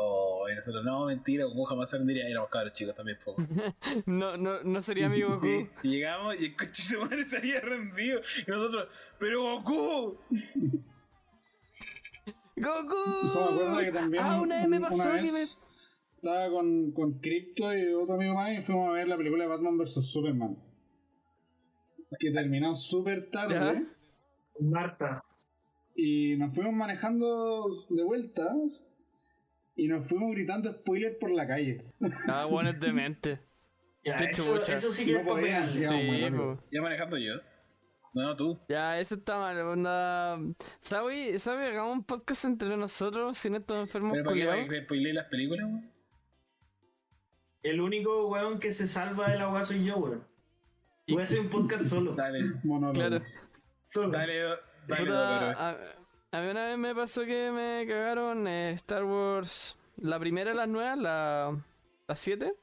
Oh, 0.00 0.46
y 0.50 0.54
nosotros, 0.54 0.84
no, 0.84 1.06
mentira, 1.06 1.44
Goku 1.46 1.64
jamás 1.64 1.90
se 1.90 1.98
rendiría. 1.98 2.28
Éramos 2.28 2.50
cabros 2.50 2.72
chicos 2.74 2.94
también, 2.94 3.18
poco. 3.24 3.42
No, 4.06 4.36
no, 4.36 4.62
no 4.62 4.82
sería 4.82 5.06
amigo 5.06 5.28
Goku. 5.34 5.40
Sí, 5.40 5.68
llegamos 5.82 6.36
y 6.38 6.46
el 6.46 6.56
conchetumadre 6.56 7.24
se 7.24 7.38
había 7.38 7.60
rendido. 7.60 8.20
Y 8.46 8.50
nosotros, 8.50 8.88
¡pero 9.18 9.42
Goku! 9.60 10.20
¡Goku! 12.60 13.26
Eso 13.26 13.50
me 13.52 13.56
acuerdo 13.62 13.78
que 13.80 13.92
también 13.92 14.22
Ah, 14.24 14.40
una 14.40 14.58
vez 14.58 14.68
me 14.68 14.76
un- 14.76 14.82
pasó 14.82 15.10
que 15.12 15.22
me. 15.32 15.42
estaba 16.16 16.50
con, 16.50 16.92
con 16.92 17.18
Crypto 17.20 17.76
y 17.76 17.92
otro 17.92 18.14
amigo 18.14 18.34
más 18.34 18.52
y 18.52 18.62
fuimos 18.62 18.88
a 18.88 18.92
ver 18.92 19.08
la 19.08 19.16
película 19.16 19.44
de 19.44 19.48
Batman 19.50 19.78
vs 19.78 20.10
Superman. 20.12 20.56
Que 22.18 22.30
terminó 22.30 22.74
súper 22.74 23.30
tarde 23.30 23.54
Ya. 23.54 23.82
Marta. 24.60 25.22
y 25.94 26.36
nos 26.36 26.54
fuimos 26.54 26.72
manejando 26.72 27.68
de 27.90 28.04
vuelta 28.04 28.46
y 29.76 29.86
nos 29.88 30.06
fuimos 30.08 30.32
gritando 30.32 30.72
spoiler 30.72 31.18
por 31.18 31.30
la 31.30 31.46
calle. 31.46 31.84
Ah, 32.28 32.46
bueno, 32.46 32.70
es 32.70 32.80
demente. 32.80 33.40
Ya, 34.04 34.14
eso, 34.14 34.60
eso 34.60 34.90
sí 34.90 35.04
que 35.04 35.12
No 35.12 35.18
es 35.20 35.26
podían, 35.26 35.72
Sí, 35.74 36.30
po. 36.36 36.58
Ya 36.72 36.80
manejando 36.80 37.18
yo. 37.18 37.34
No, 38.14 38.34
tú. 38.36 38.58
Ya, 38.68 38.98
eso 38.98 39.16
está 39.16 39.36
mal, 39.38 39.58
onda. 39.60 40.38
¿Sabes? 40.80 41.42
¿Sabe? 41.42 41.66
Hagamos 41.68 41.92
un 41.98 42.04
podcast 42.04 42.44
entre 42.46 42.76
nosotros 42.76 43.36
sin 43.38 43.54
estos 43.54 43.76
enfermos 43.78 44.12
¿Pero 44.12 44.24
para 44.24 44.34
qué 44.36 44.46
culiados. 44.46 44.84
spoileé 44.84 45.12
las 45.12 45.26
películas, 45.26 45.66
weón? 45.66 45.92
El 47.62 47.80
único 47.80 48.28
weón 48.28 48.58
que 48.58 48.72
se 48.72 48.86
salva 48.86 49.28
de 49.30 49.38
la 49.38 49.48
weá 49.50 49.64
soy 49.64 49.84
yo, 49.84 49.96
weón. 49.98 50.24
Voy 51.08 51.20
a 51.20 51.24
hacer 51.24 51.40
un 51.40 51.48
podcast 51.50 51.84
solo. 51.86 52.14
Dale, 52.14 52.40
Monólogo. 52.64 52.94
Claro. 52.94 53.24
Solo. 53.86 54.10
dale, 54.10 54.38
dale, 54.40 54.56
Puta, 55.04 55.50
a, 55.52 55.76
a 56.32 56.40
mí 56.42 56.50
una 56.50 56.66
vez 56.66 56.78
me 56.78 56.94
pasó 56.94 57.24
que 57.24 57.50
me 57.50 57.86
cagaron 57.86 58.46
eh, 58.48 58.72
Star 58.72 59.04
Wars. 59.04 59.76
La 59.96 60.18
primera 60.18 60.50
de 60.50 60.56
las 60.56 60.68
nuevas, 60.68 60.98
la. 60.98 61.58
La 62.06 62.14
7. 62.14 62.54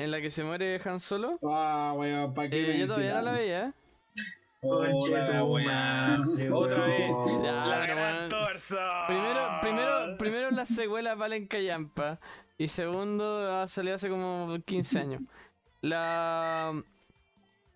En 0.00 0.10
la 0.10 0.20
que 0.22 0.30
se 0.30 0.42
muere 0.42 0.80
Han 0.82 0.98
Solo. 0.98 1.38
Ah, 1.46 1.92
weón, 1.94 2.32
¿para 2.32 2.48
qué 2.48 2.74
Eh, 2.74 2.78
yo 2.78 2.86
todavía 2.86 3.16
no 3.16 3.22
la 3.22 3.32
veía, 3.32 3.64
¿eh? 3.66 3.72
Hola, 4.62 4.90
Conchetumare, 4.92 5.42
weón. 5.42 6.52
Otra 6.54 6.86
vez. 6.86 7.10
Ya, 7.44 7.52
La 7.66 7.86
gran 7.86 8.28
torso. 8.30 8.76
Primero, 9.08 9.40
primero, 9.60 10.16
primero 10.18 10.50
las 10.52 10.70
secuelas 10.70 11.18
valen 11.18 11.46
callampa. 11.46 12.18
Y 12.56 12.68
segundo, 12.68 13.60
ha 13.60 13.66
salido 13.66 13.96
hace 13.96 14.08
como 14.08 14.56
15 14.64 14.98
años. 14.98 15.22
La. 15.82 16.72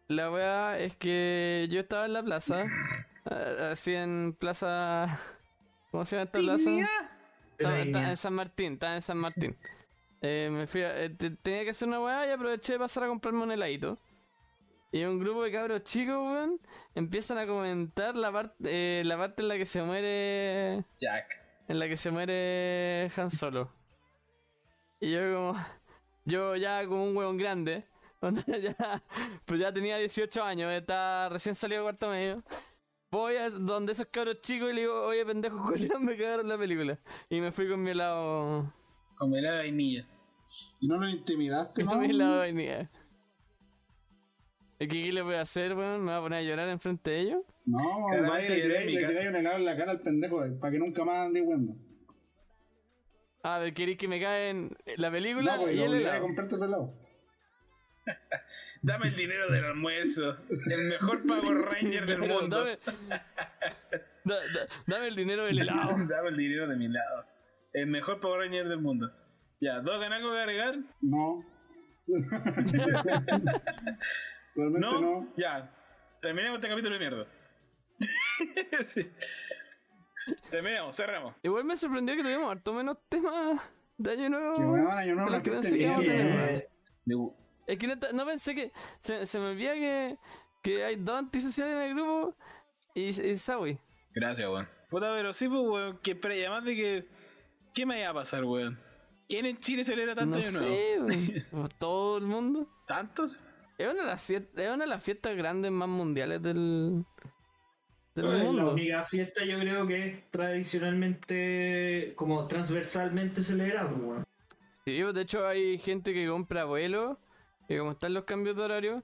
La 0.08 0.30
weá 0.30 0.78
es 0.78 0.96
que 0.96 1.66
yo 1.70 1.80
estaba 1.80 2.06
en 2.06 2.12
la 2.14 2.22
plaza. 2.22 2.64
ah, 3.26 3.70
Así 3.72 3.94
en 3.94 4.34
plaza. 4.38 5.18
¿Cómo 5.90 6.06
se 6.06 6.16
llama 6.16 6.24
esta 6.24 6.38
plaza? 6.38 6.70
Estaba, 7.58 7.78
estaba 7.80 8.10
en 8.10 8.16
San 8.16 8.32
Martín, 8.34 8.72
estaba 8.74 8.94
en 8.94 9.02
San 9.02 9.18
Martín. 9.18 9.56
Eh, 10.26 10.48
me 10.50 10.66
fui 10.66 10.80
a- 10.82 11.02
eh, 11.04 11.10
te- 11.10 11.30
tenía 11.30 11.64
que 11.64 11.70
hacer 11.70 11.86
una 11.86 12.00
weá 12.00 12.26
y 12.26 12.30
aproveché 12.30 12.72
de 12.74 12.78
pasar 12.78 13.04
a 13.04 13.08
comprarme 13.08 13.42
un 13.42 13.52
heladito. 13.52 13.98
Y 14.90 15.04
un 15.04 15.18
grupo 15.18 15.42
de 15.42 15.52
cabros 15.52 15.82
chicos, 15.82 16.16
weón, 16.16 16.58
empiezan 16.94 17.36
a 17.36 17.46
comentar 17.46 18.16
la 18.16 18.32
parte, 18.32 19.04
la 19.04 19.18
parte 19.18 19.42
en 19.42 19.48
la 19.48 19.56
que 19.58 19.66
se 19.66 19.82
muere 19.82 20.84
Jack. 20.98 21.26
en 21.68 21.78
la 21.78 21.88
que 21.88 21.96
se 21.98 22.10
muere 22.10 23.10
Han 23.16 23.30
Solo. 23.30 23.70
Y 25.00 25.10
yo 25.12 25.20
como... 25.34 25.66
Yo 26.24 26.56
ya 26.56 26.86
como 26.86 27.04
un 27.04 27.14
huevón 27.14 27.36
grande. 27.36 27.84
ya, 28.46 29.02
pues 29.44 29.60
ya 29.60 29.70
tenía 29.74 29.98
18 29.98 30.42
años, 30.42 30.72
estaba 30.72 31.28
recién 31.28 31.54
salido 31.54 31.80
de 31.82 31.84
cuarto 31.84 32.08
medio. 32.08 32.42
Voy 33.10 33.36
a 33.36 33.50
donde 33.50 33.92
esos 33.92 34.06
cabros 34.06 34.40
chicos 34.40 34.70
y 34.70 34.74
le 34.74 34.80
digo, 34.82 35.02
oye 35.06 35.26
pendejo, 35.26 35.62
culiao, 35.66 36.00
me 36.00 36.16
cagaron 36.16 36.48
la 36.48 36.56
película. 36.56 36.98
Y 37.28 37.40
me 37.42 37.52
fui 37.52 37.68
con 37.68 37.82
mi 37.82 37.90
helado... 37.90 38.72
Con 39.18 39.30
mi 39.30 39.38
helada 39.38 39.56
de 39.56 39.62
vainilla. 39.64 40.06
¿Y 40.80 40.88
no 40.88 40.98
lo 40.98 41.08
intimidaste, 41.08 41.82
no? 41.84 42.02
helado 42.02 42.32
de 42.34 42.38
vainilla. 42.38 42.90
¿Y 44.78 44.88
qué, 44.88 45.02
qué 45.04 45.12
le 45.12 45.22
voy 45.22 45.34
a 45.36 45.42
hacer, 45.42 45.74
weón? 45.74 46.00
¿Me 46.04 46.10
voy 46.12 46.18
a 46.18 46.20
poner 46.22 46.38
a 46.40 46.42
llorar 46.42 46.68
enfrente 46.68 47.10
de 47.12 47.20
ellos? 47.20 47.42
No, 47.64 47.78
Claramente 48.10 48.28
vaya 48.30 48.54
y 48.54 48.58
le 48.92 48.98
tiráis 48.98 49.18
en 49.20 49.28
un 49.28 49.36
helado 49.36 49.56
en 49.56 49.64
la 49.64 49.76
cara 49.76 49.90
al 49.92 50.00
pendejo, 50.00 50.40
para 50.60 50.72
que 50.72 50.78
nunca 50.78 51.04
más 51.04 51.26
ande 51.26 51.40
weando. 51.40 51.74
A 53.42 53.58
ver, 53.58 53.72
¿queréis 53.74 53.96
que 53.98 54.08
me 54.08 54.20
caen 54.20 54.76
la 54.96 55.10
película 55.10 55.56
No, 55.56 55.62
pues 55.62 55.76
y 55.76 55.80
el 55.82 55.94
helado? 55.94 56.22
comprarte 56.22 56.54
otro 56.56 56.66
helado. 56.66 56.94
Dame 58.82 59.08
el 59.08 59.16
dinero 59.16 59.50
del 59.50 59.64
almuerzo. 59.64 60.36
El 60.50 60.88
mejor 60.88 61.26
Power 61.26 61.56
Ranger 61.72 62.06
del 62.06 62.20
Pero 62.20 62.40
mundo. 62.40 62.58
Dame, 62.64 62.78
da- 64.24 64.34
da- 64.34 64.66
dame 64.86 65.08
el 65.08 65.16
dinero 65.16 65.44
del 65.46 65.58
helado. 65.60 65.96
Dame 66.06 66.28
el 66.30 66.36
dinero 66.36 66.68
de 66.68 66.76
mi 66.76 66.88
lado. 66.88 67.24
El 67.72 67.86
mejor 67.86 68.20
Power 68.20 68.40
Ranger 68.40 68.68
del 68.68 68.80
mundo. 68.80 69.10
Ya, 69.60 69.80
¿dos 69.80 70.00
ganas 70.00 70.18
algo 70.18 70.32
que 70.32 70.38
agregar? 70.40 70.76
No. 71.00 71.44
Realmente 74.54 74.80
¿No? 74.86 75.00
no. 75.00 75.32
Ya. 75.36 75.70
Terminamos 76.20 76.58
este 76.58 76.68
capítulo 76.68 76.94
de 76.94 76.98
mierda. 77.00 77.26
sí. 78.86 79.10
Terminamos, 80.50 80.96
cerramos. 80.96 81.34
Igual 81.42 81.64
me 81.64 81.76
sorprendió 81.76 82.14
que 82.16 82.22
tuvimos 82.22 82.50
harto 82.50 82.72
menos 82.72 82.98
temas 83.08 83.60
de 83.96 84.10
año 84.12 84.28
nuevo. 84.30 84.74
Que 84.74 84.80
año 84.92 85.14
nuevo 85.16 85.42
que 85.42 85.50
pensé 85.50 85.76
que 85.76 85.82
íbamos 85.82 86.02
a 86.02 86.06
tener. 86.06 86.56
Eh, 86.56 86.68
Es 87.66 87.78
que 87.78 87.86
neta, 87.86 88.08
no 88.12 88.24
pensé 88.26 88.54
que. 88.54 88.72
Se, 89.00 89.26
se 89.26 89.38
me 89.38 89.50
olvida 89.50 89.74
que, 89.74 90.16
que 90.62 90.84
hay 90.84 90.96
dos 90.96 91.18
antisociales 91.18 91.74
en 91.76 91.82
el 91.82 91.94
grupo 91.94 92.36
y, 92.94 93.08
y 93.08 93.36
Sawi. 93.36 93.78
Gracias, 94.14 94.48
weón. 94.48 94.68
Puta, 94.90 95.12
pero 95.14 95.32
sí, 95.32 95.48
pues, 95.48 95.62
weón. 95.62 95.98
Que, 95.98 96.18
además 96.22 96.64
de 96.64 96.76
que. 96.76 97.08
¿Qué 97.74 97.84
me 97.84 98.00
iba 98.00 98.10
a 98.10 98.14
pasar, 98.14 98.44
weón? 98.44 98.78
¿Quién 99.28 99.46
en 99.46 99.58
Chile 99.58 99.84
celebra 99.84 100.14
tanto 100.14 100.36
No 100.36 100.42
año 100.42 100.50
sé, 100.50 100.96
nuevo? 101.00 101.06
weón. 101.52 101.68
Todo 101.78 102.18
el 102.18 102.24
mundo. 102.24 102.66
¿Tantos? 102.86 103.42
Es 103.78 103.88
una 103.88 104.02
de 104.02 104.06
las, 104.06 104.22
siete- 104.22 104.64
es 104.64 104.68
una 104.70 104.84
de 104.84 104.88
las 104.90 105.02
fiestas 105.02 105.36
grandes 105.36 105.70
más 105.72 105.88
mundiales 105.88 106.40
del, 106.42 107.04
del 108.14 108.30
la 108.38 108.44
mundo. 108.44 108.72
única 108.74 109.04
fiesta 109.04 109.44
yo 109.44 109.58
creo 109.58 109.86
que 109.86 110.06
es 110.06 110.30
tradicionalmente, 110.30 112.12
como 112.16 112.46
transversalmente 112.46 113.42
celebrada, 113.42 113.90
pues. 113.90 114.22
Sí, 114.84 115.00
de 115.00 115.20
hecho 115.20 115.46
hay 115.46 115.78
gente 115.78 116.12
que 116.12 116.28
compra 116.28 116.64
vuelos 116.64 117.16
y 117.68 117.78
como 117.78 117.92
están 117.92 118.12
los 118.14 118.24
cambios 118.24 118.54
de 118.56 118.62
horario, 118.62 119.02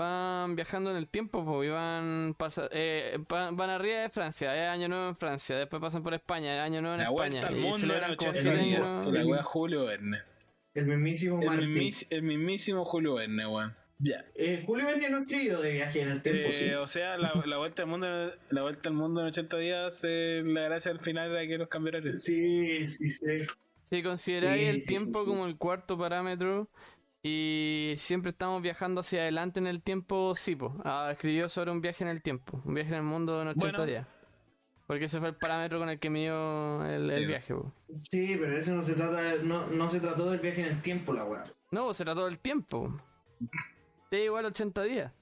van 0.00 0.56
viajando 0.56 0.90
en 0.90 0.96
el 0.96 1.08
tiempo, 1.08 1.44
pues, 1.44 1.68
y 1.68 1.70
van, 1.70 2.34
pasa- 2.36 2.68
eh, 2.72 3.18
van, 3.28 3.56
van 3.56 3.70
arriba 3.70 4.00
de 4.00 4.08
Francia, 4.10 4.54
es 4.56 4.68
año 4.68 4.88
nuevo 4.88 5.08
en 5.08 5.16
Francia, 5.16 5.56
después 5.56 5.80
pasan 5.80 6.02
por 6.02 6.14
España, 6.14 6.54
es 6.56 6.60
año 6.62 6.80
nuevo 6.80 6.94
en 6.96 7.02
La 7.02 7.10
España, 7.10 7.50
y 7.50 7.54
mundo 7.60 7.78
celebran 7.78 8.16
como 8.16 8.30
80 8.30 8.40
siete 8.50 8.56
días. 8.64 8.80
años. 8.80 9.12
La 9.12 9.26
weá 9.26 9.42
Julio 9.42 9.84
Verne. 9.84 10.18
El 10.74 10.86
mismísimo 10.86 11.42
El, 11.42 11.68
mismis- 11.68 12.06
el 12.10 12.22
mismísimo 12.22 12.84
Julio 12.84 13.14
Verne, 13.14 13.46
weón. 13.46 13.74
Ya. 13.98 14.24
Eh, 14.34 14.62
Julio 14.66 14.86
Verne 14.86 15.10
no 15.10 15.18
ha 15.18 15.20
escrito 15.20 15.60
de 15.60 15.72
viaje 15.72 16.00
en 16.00 16.08
el 16.10 16.22
tiempo, 16.22 16.48
Eh, 16.48 16.52
sí. 16.52 16.70
O 16.72 16.86
sea, 16.86 17.18
la, 17.18 17.32
la 17.44 17.58
vuelta 17.58 17.82
al 17.82 17.88
mundo 17.88 18.06
la 18.48 18.62
vuelta 18.62 18.88
al 18.88 18.94
mundo 18.94 19.20
en 19.20 19.26
80 19.26 19.56
días, 19.58 20.00
eh, 20.08 20.42
la 20.46 20.62
gracia 20.62 20.90
al 20.90 21.00
final 21.00 21.30
era 21.32 21.46
que 21.46 21.58
los 21.58 21.68
cambiaron. 21.68 22.16
Sí, 22.16 22.86
sí, 22.86 23.10
sí. 23.10 23.42
Si 23.84 24.02
consideráis 24.02 24.62
Sí, 24.62 24.68
el 24.68 24.80
sí, 24.80 24.86
tiempo 24.86 25.18
sí, 25.18 25.24
sí. 25.24 25.30
como 25.30 25.46
el 25.46 25.56
cuarto 25.58 25.98
parámetro 25.98 26.68
y 27.22 27.94
siempre 27.96 28.30
estamos 28.30 28.62
viajando 28.62 29.00
hacia 29.00 29.20
adelante 29.22 29.60
en 29.60 29.66
el 29.66 29.82
tiempo, 29.82 30.34
sí, 30.34 30.56
pues, 30.56 30.72
escribió 31.10 31.48
sobre 31.48 31.70
un 31.70 31.80
viaje 31.80 32.02
en 32.04 32.10
el 32.10 32.22
tiempo, 32.22 32.60
un 32.64 32.74
viaje 32.74 32.90
en 32.90 32.96
el 32.96 33.02
mundo 33.02 33.42
en 33.42 33.48
80 33.48 33.66
Bueno. 33.66 33.84
días. 33.86 34.06
Porque 34.86 35.04
ese 35.04 35.20
fue 35.20 35.28
el 35.28 35.36
parámetro 35.36 35.78
con 35.78 35.88
el 35.88 36.00
que 36.00 36.10
midió 36.10 36.84
el, 36.84 37.10
el 37.10 37.20
Sí. 37.20 37.26
viaje, 37.26 37.54
po. 37.54 37.72
Sí, 38.10 38.36
pero 38.40 38.56
eso 38.58 38.72
no 38.74 38.82
se 38.82 38.94
trata, 38.94 39.36
no, 39.42 39.66
no 39.68 39.88
se 39.88 40.00
trató 40.00 40.30
del 40.30 40.40
viaje 40.40 40.62
en 40.62 40.66
el 40.68 40.82
tiempo, 40.82 41.12
la 41.12 41.24
weá. 41.24 41.44
No, 41.70 41.84
pues 41.84 41.96
será 41.98 42.12
todo 42.14 42.26
el 42.26 42.38
tiempo. 42.40 43.00
Te 44.10 44.24
igual 44.24 44.46
80 44.46 44.82
días. 44.82 45.12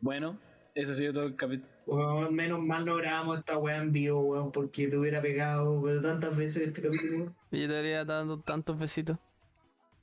Bueno, 0.00 0.38
eso 0.74 0.92
ha 0.92 0.94
sido 0.94 1.12
todo 1.14 1.24
el 1.24 1.34
capítulo. 1.36 2.30
Menos 2.30 2.60
mal 2.60 2.84
no 2.84 2.94
grabamos 2.96 3.38
esta 3.38 3.58
weá 3.58 3.78
en 3.78 3.90
vivo, 3.90 4.20
weón, 4.20 4.52
porque 4.52 4.86
te 4.86 4.96
hubiera 4.96 5.20
pegado 5.20 5.72
weón, 5.80 6.02
tantas 6.02 6.36
veces 6.36 6.68
este 6.68 6.82
capítulo. 6.82 7.16
weón. 7.18 7.36
Y 7.50 7.62
yo 7.62 7.68
te 7.68 7.76
habría 7.76 8.04
dando 8.04 8.38
tantos 8.40 8.78
besitos. 8.78 9.18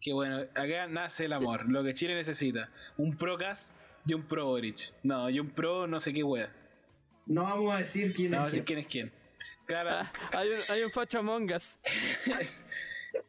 Que 0.03 0.11
bueno, 0.13 0.39
acá 0.53 0.87
nace 0.87 1.25
el 1.25 1.33
amor, 1.33 1.69
lo 1.69 1.83
que 1.83 1.93
Chile 1.93 2.13
necesita. 2.15 2.69
Un 2.97 3.15
Procas 3.17 3.73
y 4.05 4.13
un 4.13 4.23
Pro 4.23 4.45
Boric. 4.47 4.93
No, 5.03 5.29
y 5.29 5.39
un 5.39 5.49
Pro 5.49 5.87
no 5.87 6.01
sé 6.01 6.11
qué 6.13 6.23
wea. 6.23 6.51
No 7.25 7.43
vamos 7.43 7.73
a 7.73 7.77
decir 7.77 8.11
quién 8.13 8.31
No 8.31 8.37
es 8.37 8.39
vamos 8.39 8.51
a 8.51 8.55
decir 8.55 8.65
quién. 8.65 8.83
quién 8.85 9.07
es 9.07 9.11
quién. 9.11 9.23
Clara- 9.65 10.11
Hay 10.33 10.49
un, 10.49 10.59
hay 10.67 10.83
un 10.83 10.91
facho 10.91 11.19
Among 11.19 11.49
Us. 11.53 11.79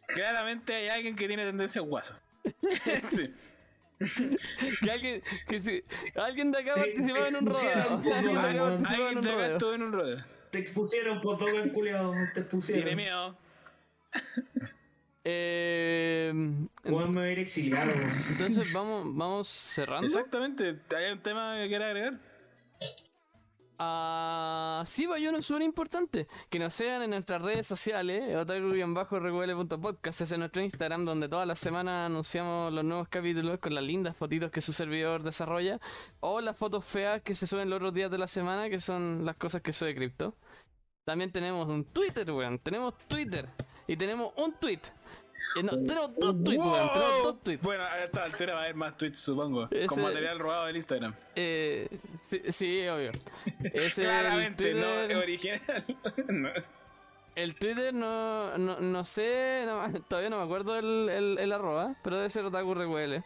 claramente 0.08 0.74
hay 0.74 0.88
alguien 0.88 1.14
que 1.14 1.28
tiene 1.28 1.44
tendencia 1.44 1.80
a 1.80 1.84
guaso. 1.84 2.18
sí. 3.10 3.32
Que 4.82 4.90
alguien, 4.90 5.22
que 5.46 5.60
si, 5.60 5.84
alguien 6.16 6.50
de 6.50 6.58
acá 6.58 6.74
Te- 6.74 6.80
participaba 6.80 7.24
te 7.24 7.28
en 7.28 7.36
un 7.36 7.46
rodeo. 7.46 8.02
Alguien 8.16 8.42
de 8.42 8.48
acá 8.48 8.58
participaba 8.68 9.10
en 9.12 9.18
un 9.18 9.24
rodeo. 9.24 9.52
estuvo 9.52 9.74
en 9.74 9.82
un 9.82 9.92
rodeo. 9.92 10.24
Te 10.50 10.58
expusieron 10.58 11.20
por 11.20 11.38
todo 11.38 11.48
el 11.50 11.72
culiado, 11.72 12.12
te 12.34 12.40
expusieron. 12.40 12.84
Tiene 12.84 12.96
miedo. 13.00 13.38
Eh, 15.26 16.30
Weón, 16.84 17.14
me 17.14 17.20
voy 17.20 17.28
a 17.30 17.32
ir 17.32 17.38
exiliado, 17.38 17.92
weón. 17.92 18.02
entonces 18.02 18.72
vamos, 18.72 19.16
vamos 19.16 19.48
cerrando. 19.48 20.06
Exactamente. 20.06 20.80
¿Hay 20.94 21.12
un 21.12 21.22
tema 21.22 21.56
que 21.56 21.68
quieras 21.68 21.86
agregar? 21.88 22.20
Ah, 23.78 24.84
sí, 24.86 25.08
hay 25.12 25.26
uno 25.26 25.42
súper 25.42 25.62
importante. 25.62 26.28
Que 26.48 26.58
nos 26.58 26.74
sigan 26.74 27.02
en 27.02 27.10
nuestras 27.10 27.42
redes 27.42 27.66
sociales, 27.66 28.36
otaku-recuele.podcast. 28.36 30.20
Ese 30.20 30.34
es 30.34 30.38
nuestro 30.38 30.62
Instagram, 30.62 31.04
donde 31.04 31.28
todas 31.28 31.46
las 31.46 31.58
semanas 31.58 32.06
anunciamos 32.06 32.72
los 32.72 32.84
nuevos 32.84 33.08
capítulos 33.08 33.58
con 33.58 33.74
las 33.74 33.82
lindas 33.82 34.16
fotitos 34.16 34.50
que 34.52 34.60
su 34.60 34.72
servidor 34.72 35.22
desarrolla. 35.22 35.80
O 36.20 36.40
las 36.40 36.56
fotos 36.56 36.84
feas 36.84 37.22
que 37.22 37.34
se 37.34 37.46
suben 37.46 37.68
los 37.68 37.78
otros 37.78 37.94
días 37.94 38.10
de 38.10 38.18
la 38.18 38.28
semana, 38.28 38.68
que 38.70 38.78
son 38.78 39.24
las 39.24 39.36
cosas 39.36 39.60
que 39.62 39.72
sube 39.72 39.94
Crypto. 39.94 40.36
También 41.04 41.32
tenemos 41.32 41.66
un 41.68 41.84
Twitter, 41.84 42.30
weón. 42.30 42.58
Tenemos 42.60 42.94
Twitter. 43.08 43.48
Y 43.86 43.96
tenemos 43.96 44.32
un 44.36 44.52
tweet. 44.52 44.80
Eh, 45.56 45.62
no, 45.62 45.70
tenemos 45.70 46.14
dos 46.16 46.44
tweets, 46.44 46.64
weón. 46.64 46.92
Tenemos 46.92 47.22
dos 47.22 47.42
tweets. 47.42 47.62
Bueno, 47.62 47.84
a 47.84 48.04
esta 48.04 48.24
altura 48.24 48.54
va 48.54 48.60
a 48.60 48.62
haber 48.64 48.74
más 48.74 48.96
tweets, 48.96 49.20
supongo. 49.20 49.68
Ese- 49.70 49.86
Con 49.86 50.02
material 50.02 50.38
robado 50.38 50.66
del 50.66 50.76
Instagram. 50.76 51.14
Eh, 51.36 51.88
sí, 52.22 52.42
sí, 52.48 52.86
obvio. 52.88 53.12
Ese 53.72 54.02
el 54.02 54.08
Claramente, 54.08 54.74
no 54.74 54.80
Twitter- 54.80 55.10
es 55.10 55.16
original. 55.16 55.84
No. 56.28 56.48
El 57.36 57.56
Twitter 57.56 57.92
no, 57.92 58.56
no, 58.58 58.78
no 58.80 59.04
sé, 59.04 59.64
no- 59.66 59.92
todavía 60.08 60.30
no 60.30 60.38
me 60.38 60.44
acuerdo 60.44 60.78
el, 60.78 61.08
el, 61.08 61.38
el 61.40 61.52
arroba, 61.52 61.96
pero 62.04 62.16
debe 62.16 62.30
ser 62.30 62.44
Otaku 62.44 62.74
Recuele. 62.74 63.22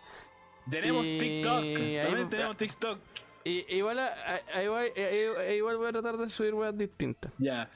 Tenemos 0.70 1.04
Y 1.06 1.18
TikTok. 1.18 1.62
ahí- 1.62 1.98
También 2.04 2.30
tenemos 2.30 2.56
TikTok. 2.56 2.98
Y 3.44 3.74
igual, 3.76 3.98
a- 4.00 4.06
a- 4.08 4.58
a- 4.58 4.62
igual, 4.62 4.92
a- 4.96 5.40
a- 5.40 5.52
igual 5.52 5.76
voy 5.78 5.88
a 5.88 5.92
tratar 5.92 6.16
de 6.18 6.28
subir 6.28 6.54
weas 6.54 6.76
distintas. 6.76 7.32
Ya. 7.38 7.70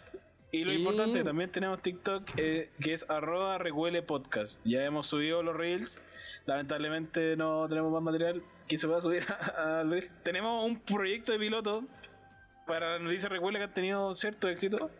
Y 0.52 0.64
lo 0.64 0.72
Y- 0.72 0.76
importante, 0.76 1.24
también 1.24 1.50
tenemos 1.50 1.80
TikTok, 1.80 2.30
eh, 2.36 2.70
que 2.80 2.92
es 2.92 3.08
arroba 3.08 3.56
recuele 3.56 4.02
podcast. 4.02 4.60
Ya 4.64 4.84
hemos 4.84 5.06
subido 5.06 5.42
los 5.42 5.56
reels. 5.56 6.00
Lamentablemente 6.44 7.36
no 7.38 7.66
tenemos 7.68 7.90
más 7.90 8.02
material 8.02 8.42
que 8.68 8.78
se 8.78 8.86
pueda 8.86 9.00
subir 9.00 9.24
a, 9.56 9.82
reels. 9.82 10.14
Tenemos 10.22 10.64
un 10.64 10.78
proyecto 10.78 11.32
de 11.32 11.38
piloto 11.38 11.84
para 12.66 12.98
Noticias 12.98 13.32
Recuele 13.32 13.58
que 13.58 13.64
han 13.64 13.74
tenido 13.74 14.14
cierto 14.14 14.46
éxito. 14.48 14.90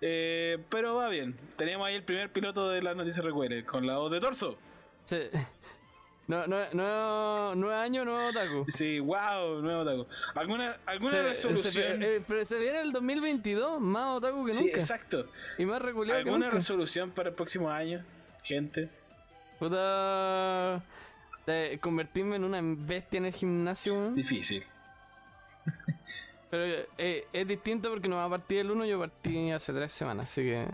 Eh, 0.00 0.58
pero 0.70 0.96
va 0.96 1.08
bien. 1.08 1.36
Tenemos 1.56 1.86
ahí 1.86 1.94
el 1.94 2.02
primer 2.02 2.32
piloto 2.32 2.68
de 2.68 2.82
las 2.82 2.96
Noticias 2.96 3.24
Recuele, 3.24 3.64
con 3.64 3.86
la 3.86 3.98
voz 3.98 4.10
de 4.10 4.18
torso. 4.20 4.58
Sí. 5.04 5.20
No, 6.28 6.46
no, 6.46 6.58
no, 6.74 7.54
nuevo 7.54 7.74
año, 7.74 8.04
nuevo 8.04 8.28
Otaku. 8.28 8.66
Sí, 8.68 9.00
wow, 9.00 9.62
nuevo 9.62 9.82
taco. 9.84 10.06
¿Alguna, 10.34 10.76
alguna 10.84 11.12
Se- 11.12 11.22
resolución? 11.22 11.72
se- 12.02 12.16
eh, 12.16 12.22
pero 12.28 12.44
se 12.44 12.58
viene 12.58 12.80
el 12.82 12.92
2022, 12.92 13.80
más 13.80 14.18
Otaku 14.18 14.44
que 14.44 14.52
sí, 14.52 14.64
nunca. 14.64 14.76
exacto. 14.78 15.26
Y 15.56 15.64
más 15.64 15.80
que 15.80 15.88
¿Alguna 15.88 16.20
nunca. 16.46 16.50
resolución 16.50 17.10
para 17.12 17.30
el 17.30 17.34
próximo 17.34 17.70
año, 17.70 18.04
gente? 18.44 18.90
Puta, 19.58 20.82
de 21.46 21.78
convertirme 21.80 22.36
en 22.36 22.44
una 22.44 22.60
bestia 22.62 23.18
en 23.18 23.24
el 23.24 23.32
gimnasio. 23.32 24.10
Difícil. 24.12 24.62
Pero 26.50 26.86
eh, 26.98 27.26
es 27.32 27.46
distinto 27.48 27.90
porque 27.90 28.08
no 28.08 28.16
va 28.16 28.24
a 28.24 28.30
partir 28.30 28.58
el 28.60 28.70
1, 28.70 28.84
yo 28.86 28.98
partí 28.98 29.50
hace 29.50 29.72
tres 29.72 29.92
semanas, 29.92 30.30
así 30.30 30.42
que 30.42 30.66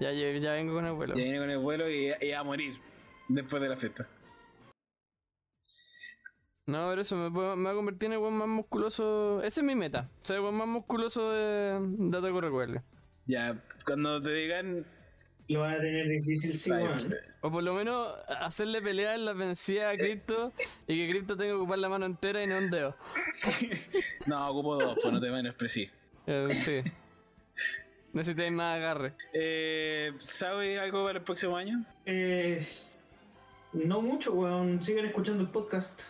ya, 0.00 0.12
ya 0.12 0.52
vengo 0.52 0.74
con 0.74 0.84
el 0.86 0.92
vuelo. 0.92 1.14
Ya 1.14 1.22
viene 1.22 1.38
con 1.38 1.50
el 1.50 1.58
vuelo 1.58 1.90
y, 1.90 2.12
y 2.20 2.32
a 2.32 2.42
morir 2.42 2.78
después 3.28 3.62
de 3.62 3.68
la 3.70 3.76
fiesta. 3.76 4.06
No, 6.66 6.88
pero 6.88 7.00
eso 7.00 7.14
me, 7.16 7.30
me 7.30 7.62
va 7.64 7.70
a 7.70 7.74
convertir 7.74 8.08
en 8.08 8.14
el 8.14 8.18
buen 8.18 8.34
más 8.34 8.48
musculoso. 8.48 9.40
Esa 9.42 9.60
es 9.60 9.64
mi 9.64 9.76
meta, 9.76 10.08
ser 10.22 10.36
el 10.36 10.42
buen 10.42 10.54
más 10.54 10.66
musculoso 10.66 11.30
de, 11.30 11.78
de 11.80 12.18
Ataque 12.18 12.40
Recuerde. 12.40 12.82
Ya, 13.26 13.62
cuando 13.84 14.20
te 14.20 14.30
digan. 14.30 14.84
Lo 15.48 15.60
van 15.60 15.74
a 15.74 15.78
tener 15.78 16.08
difícil, 16.08 16.58
sí, 16.58 16.72
weón. 16.72 16.98
O 17.40 17.52
por 17.52 17.62
lo 17.62 17.72
menos 17.72 18.14
hacerle 18.40 18.82
pelear 18.82 19.14
en 19.14 19.24
las 19.24 19.36
vencidas 19.36 19.94
a 19.94 19.96
Crypto 19.96 20.52
y 20.88 20.96
que 20.96 21.12
Crypto 21.12 21.36
tenga 21.36 21.52
que 21.52 21.56
ocupar 21.56 21.78
la 21.78 21.88
mano 21.88 22.04
entera 22.04 22.42
y 22.42 22.48
no 22.48 22.58
un 22.58 22.70
dedo. 22.70 22.96
No, 24.26 24.50
ocupo 24.50 24.74
dos, 24.74 24.98
pues 25.00 25.12
no 25.14 25.20
te 25.20 25.30
menosprecies. 25.30 25.92
Eh, 26.26 26.48
sí. 26.56 26.82
Necesitáis 28.12 28.50
más 28.50 28.76
agarre. 28.76 29.12
Eh, 29.32 30.12
¿Sabes 30.24 30.80
algo 30.80 31.04
para 31.04 31.20
el 31.20 31.24
próximo 31.24 31.56
año? 31.56 31.84
Eh, 32.06 32.66
no 33.72 34.02
mucho, 34.02 34.32
weón. 34.32 34.82
Sigan 34.82 35.04
escuchando 35.06 35.44
el 35.44 35.50
podcast. 35.50 36.02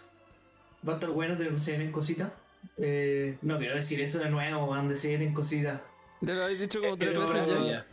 Va 0.86 0.92
a 0.92 0.96
estar 0.96 1.10
bueno, 1.10 1.36
te 1.36 1.58
se 1.58 1.72
vienen 1.72 1.92
cositas. 1.92 2.32
Eh, 2.78 3.36
no 3.42 3.58
quiero 3.58 3.74
decir 3.74 4.00
eso 4.00 4.18
de 4.18 4.30
nuevo, 4.30 4.66
van 4.66 4.88
de 4.88 4.96
se 4.96 5.08
vienen 5.08 5.32
cositas. 5.34 5.80
Te 6.24 6.34
lo 6.34 6.44
habéis 6.44 6.60
dicho 6.60 6.80
como 6.80 6.94
Eh, 6.94 6.98
tres 6.98 7.16
eh, 7.16 7.40
veces 7.40 7.54
ya. 7.60 7.66
ya. 7.66 7.86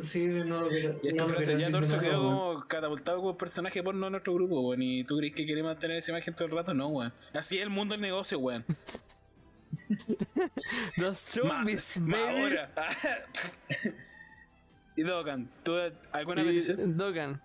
Sí, 0.00 0.26
no 0.26 0.60
lo 0.62 0.68
quiero. 0.68 0.98
Y 1.02 1.12
no 1.12 1.24
lo 1.24 1.28
frase, 1.34 1.44
quiero 1.44 1.58
ya 1.58 1.80
decir 1.80 1.98
nuevo, 1.98 2.00
quedó 2.00 2.22
como 2.22 2.68
catapultado 2.68 3.18
como 3.18 3.36
personaje 3.36 3.82
porno 3.82 4.06
de 4.06 4.10
nuestro 4.12 4.34
grupo, 4.34 4.60
weón. 4.60 4.82
¿Y 4.82 5.04
tú 5.04 5.18
crees 5.18 5.34
que 5.34 5.44
quiere 5.44 5.62
mantener 5.62 5.96
esa 5.98 6.12
imagen 6.12 6.34
todo 6.34 6.46
el 6.46 6.52
rato? 6.54 6.72
No, 6.74 6.88
weón. 6.88 7.12
Así 7.34 7.56
es 7.56 7.62
el 7.62 7.70
mundo 7.70 7.94
del 7.94 8.02
negocio, 8.02 8.38
weón. 8.38 8.64
Los 10.96 11.38
ma 11.44 11.64
baby. 11.64 12.14
ahora. 12.14 12.70
y 14.96 15.02
Dogan, 15.02 15.48
¿tú 15.62 15.74
alguna 16.12 16.42
Y 16.42 16.46
petición? 16.46 16.96
Dogan, 16.96 17.40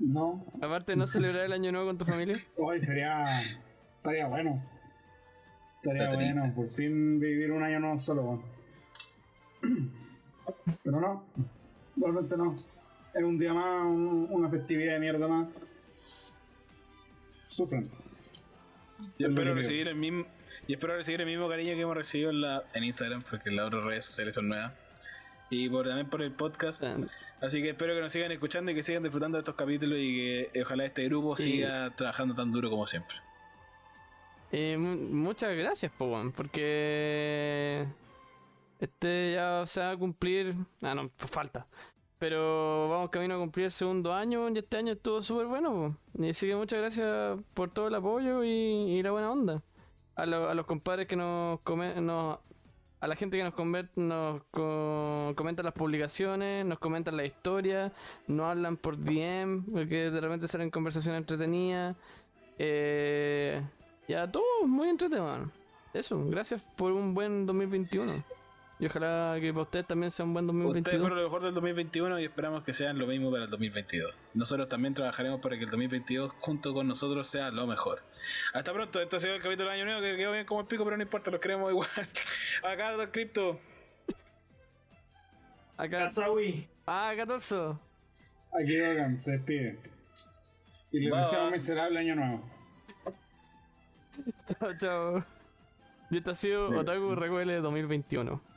No, 0.00 0.44
aparte 0.62 0.92
de 0.92 0.96
no 0.96 1.06
celebrar 1.06 1.44
el 1.44 1.52
año 1.52 1.70
nuevo 1.72 1.86
con 1.88 1.98
tu 1.98 2.04
familia. 2.06 2.42
hoy 2.56 2.80
sería. 2.80 3.42
Estaría 3.98 4.26
bueno. 4.28 4.64
Estaría 5.82 6.10
bueno, 6.14 6.52
por 6.54 6.70
fin 6.70 7.20
vivir 7.20 7.52
un 7.52 7.62
año 7.62 7.80
no 7.80 8.00
solo, 8.00 8.22
weón. 8.22 8.42
Pero 10.82 11.00
no, 11.00 11.24
realmente 11.96 12.36
no. 12.36 12.56
Es 13.14 13.22
un 13.22 13.38
día 13.38 13.52
más, 13.52 13.84
un- 13.86 14.26
una 14.30 14.48
festividad 14.48 14.94
de 14.94 15.00
mierda 15.00 15.28
más. 15.28 15.48
Sufren. 17.46 17.90
Yo 19.18 19.26
Es 19.26 19.32
espero 19.32 19.54
recibir 19.54 19.88
el 19.88 19.96
mismo. 19.96 20.24
Y 20.66 20.74
espero 20.74 20.96
recibir 20.96 21.20
el 21.20 21.26
mismo 21.26 21.48
cariño 21.48 21.74
que 21.74 21.80
hemos 21.80 21.96
recibido 21.96 22.30
en, 22.30 22.40
la, 22.42 22.62
en 22.74 22.84
Instagram, 22.84 23.22
porque 23.28 23.50
las 23.50 23.66
otras 23.66 23.84
redes 23.84 24.04
sociales 24.06 24.34
son 24.34 24.48
nuevas. 24.48 24.72
Y 25.50 25.68
por, 25.68 25.86
también 25.86 26.08
por 26.08 26.22
el 26.22 26.32
podcast. 26.32 26.82
Así 27.40 27.60
que 27.62 27.70
espero 27.70 27.94
que 27.94 28.00
nos 28.00 28.12
sigan 28.12 28.30
escuchando 28.32 28.70
y 28.70 28.74
que 28.74 28.82
sigan 28.82 29.02
disfrutando 29.02 29.36
de 29.38 29.40
estos 29.40 29.54
capítulos 29.56 29.98
y 29.98 30.14
que 30.16 30.50
eh, 30.54 30.62
ojalá 30.62 30.84
este 30.86 31.04
grupo 31.04 31.34
Y- 31.38 31.42
siga 31.42 31.90
trabajando 31.96 32.34
tan 32.34 32.52
duro 32.52 32.70
como 32.70 32.86
siempre. 32.86 33.16
Eh, 34.52 34.76
mu- 34.78 34.96
muchas 34.96 35.56
gracias, 35.56 35.90
po, 35.92 36.06
weón, 36.06 36.32
porque 36.32 37.86
este 38.80 39.32
ya 39.34 39.64
se 39.66 39.80
va 39.80 39.90
a 39.92 39.96
cumplir. 39.96 40.54
Ah, 40.82 40.94
no, 40.94 41.08
pues 41.08 41.30
falta. 41.30 41.66
Pero 42.18 42.88
vamos 42.90 43.10
camino 43.10 43.34
a 43.34 43.38
cumplir 43.38 43.66
el 43.66 43.72
segundo 43.72 44.12
año 44.12 44.48
y 44.50 44.58
este 44.58 44.76
año 44.76 44.92
estuvo 44.92 45.22
súper 45.22 45.46
bueno. 45.46 45.72
po. 45.72 46.22
Y 46.22 46.30
así 46.30 46.46
que 46.46 46.54
muchas 46.56 46.78
gracias 46.80 47.38
por 47.54 47.70
todo 47.70 47.88
el 47.88 47.94
apoyo 47.94 48.44
y, 48.44 48.48
y 48.48 49.02
la 49.02 49.10
buena 49.12 49.30
onda. 49.32 49.62
A, 50.16 50.26
lo- 50.26 50.48
a 50.48 50.54
los 50.54 50.66
compadres 50.66 51.06
que 51.06 51.16
nos, 51.16 51.60
come- 51.60 51.98
nos 52.00 52.38
a 53.00 53.06
la 53.06 53.16
gente 53.16 53.38
que 53.38 53.44
nos, 53.44 53.54
nos 53.96 54.42
co- 54.50 55.32
comenta 55.36 55.62
las 55.62 55.72
publicaciones, 55.72 56.64
nos 56.66 56.78
comentan 56.78 57.16
la 57.16 57.24
historia, 57.24 57.92
nos 58.26 58.50
hablan 58.50 58.76
por 58.76 58.98
DM, 58.98 59.64
porque 59.72 60.10
de 60.10 60.20
repente 60.20 60.46
salen 60.48 60.70
conversaciones 60.70 61.20
entretenidas. 61.20 61.96
Eh, 62.58 63.60
y 64.06 64.12
a 64.14 64.30
todos, 64.30 64.44
muy 64.66 64.88
entretenido. 64.88 65.50
Eso, 65.94 66.24
gracias 66.28 66.62
por 66.76 66.92
un 66.92 67.14
buen 67.14 67.46
2021. 67.46 68.22
Y 68.80 68.86
ojalá 68.86 69.36
que 69.38 69.52
para 69.52 69.62
ustedes 69.62 69.86
también 69.86 70.10
sea 70.10 70.24
un 70.24 70.32
buen 70.32 70.46
Ustedes 70.46 70.64
2022. 70.64 71.00
fueron 71.02 71.18
lo 71.18 71.24
mejor 71.24 71.42
del 71.42 71.54
2021 71.54 72.20
y 72.20 72.24
esperamos 72.24 72.64
que 72.64 72.72
sean 72.72 72.98
lo 72.98 73.06
mismo 73.06 73.30
para 73.30 73.44
el 73.44 73.50
2022. 73.50 74.14
Nosotros 74.32 74.68
también 74.70 74.94
trabajaremos 74.94 75.40
para 75.40 75.58
que 75.58 75.64
el 75.64 75.70
2022 75.70 76.32
junto 76.40 76.72
con 76.72 76.88
nosotros 76.88 77.28
sea 77.28 77.50
lo 77.50 77.66
mejor. 77.66 78.02
Hasta 78.54 78.72
pronto, 78.72 79.00
este 79.00 79.16
ha 79.16 79.20
sido 79.20 79.34
el 79.34 79.42
capítulo 79.42 79.68
del 79.68 79.80
año 79.80 79.84
nuevo 79.84 80.00
que 80.00 80.16
quedó 80.16 80.32
bien 80.32 80.46
como 80.46 80.62
el 80.62 80.66
pico, 80.66 80.84
pero 80.84 80.96
no 80.96 81.02
importa, 81.02 81.30
los 81.30 81.40
queremos 81.40 81.70
igual. 81.70 81.88
Acá, 82.62 82.92
Don 82.92 83.10
Crypto. 83.10 83.60
Acá. 85.76 85.98
Kazawi. 86.04 86.66
Ah, 86.86 87.12
14. 87.16 87.56
Aquí 88.58 88.76
Dogan 88.76 89.16
se 89.18 89.32
despide. 89.32 89.78
Y 90.90 91.00
les 91.00 91.12
Va. 91.12 91.18
deseamos 91.18 91.48
un 91.48 91.52
miserable 91.52 91.98
año 91.98 92.14
nuevo. 92.16 92.50
Chao, 94.58 94.76
chao. 94.76 95.24
Y 96.10 96.16
esto 96.16 96.30
ha 96.32 96.34
sido 96.34 96.70
Otaku 96.70 97.14
Recuele 97.14 97.56
2021. 97.60 98.49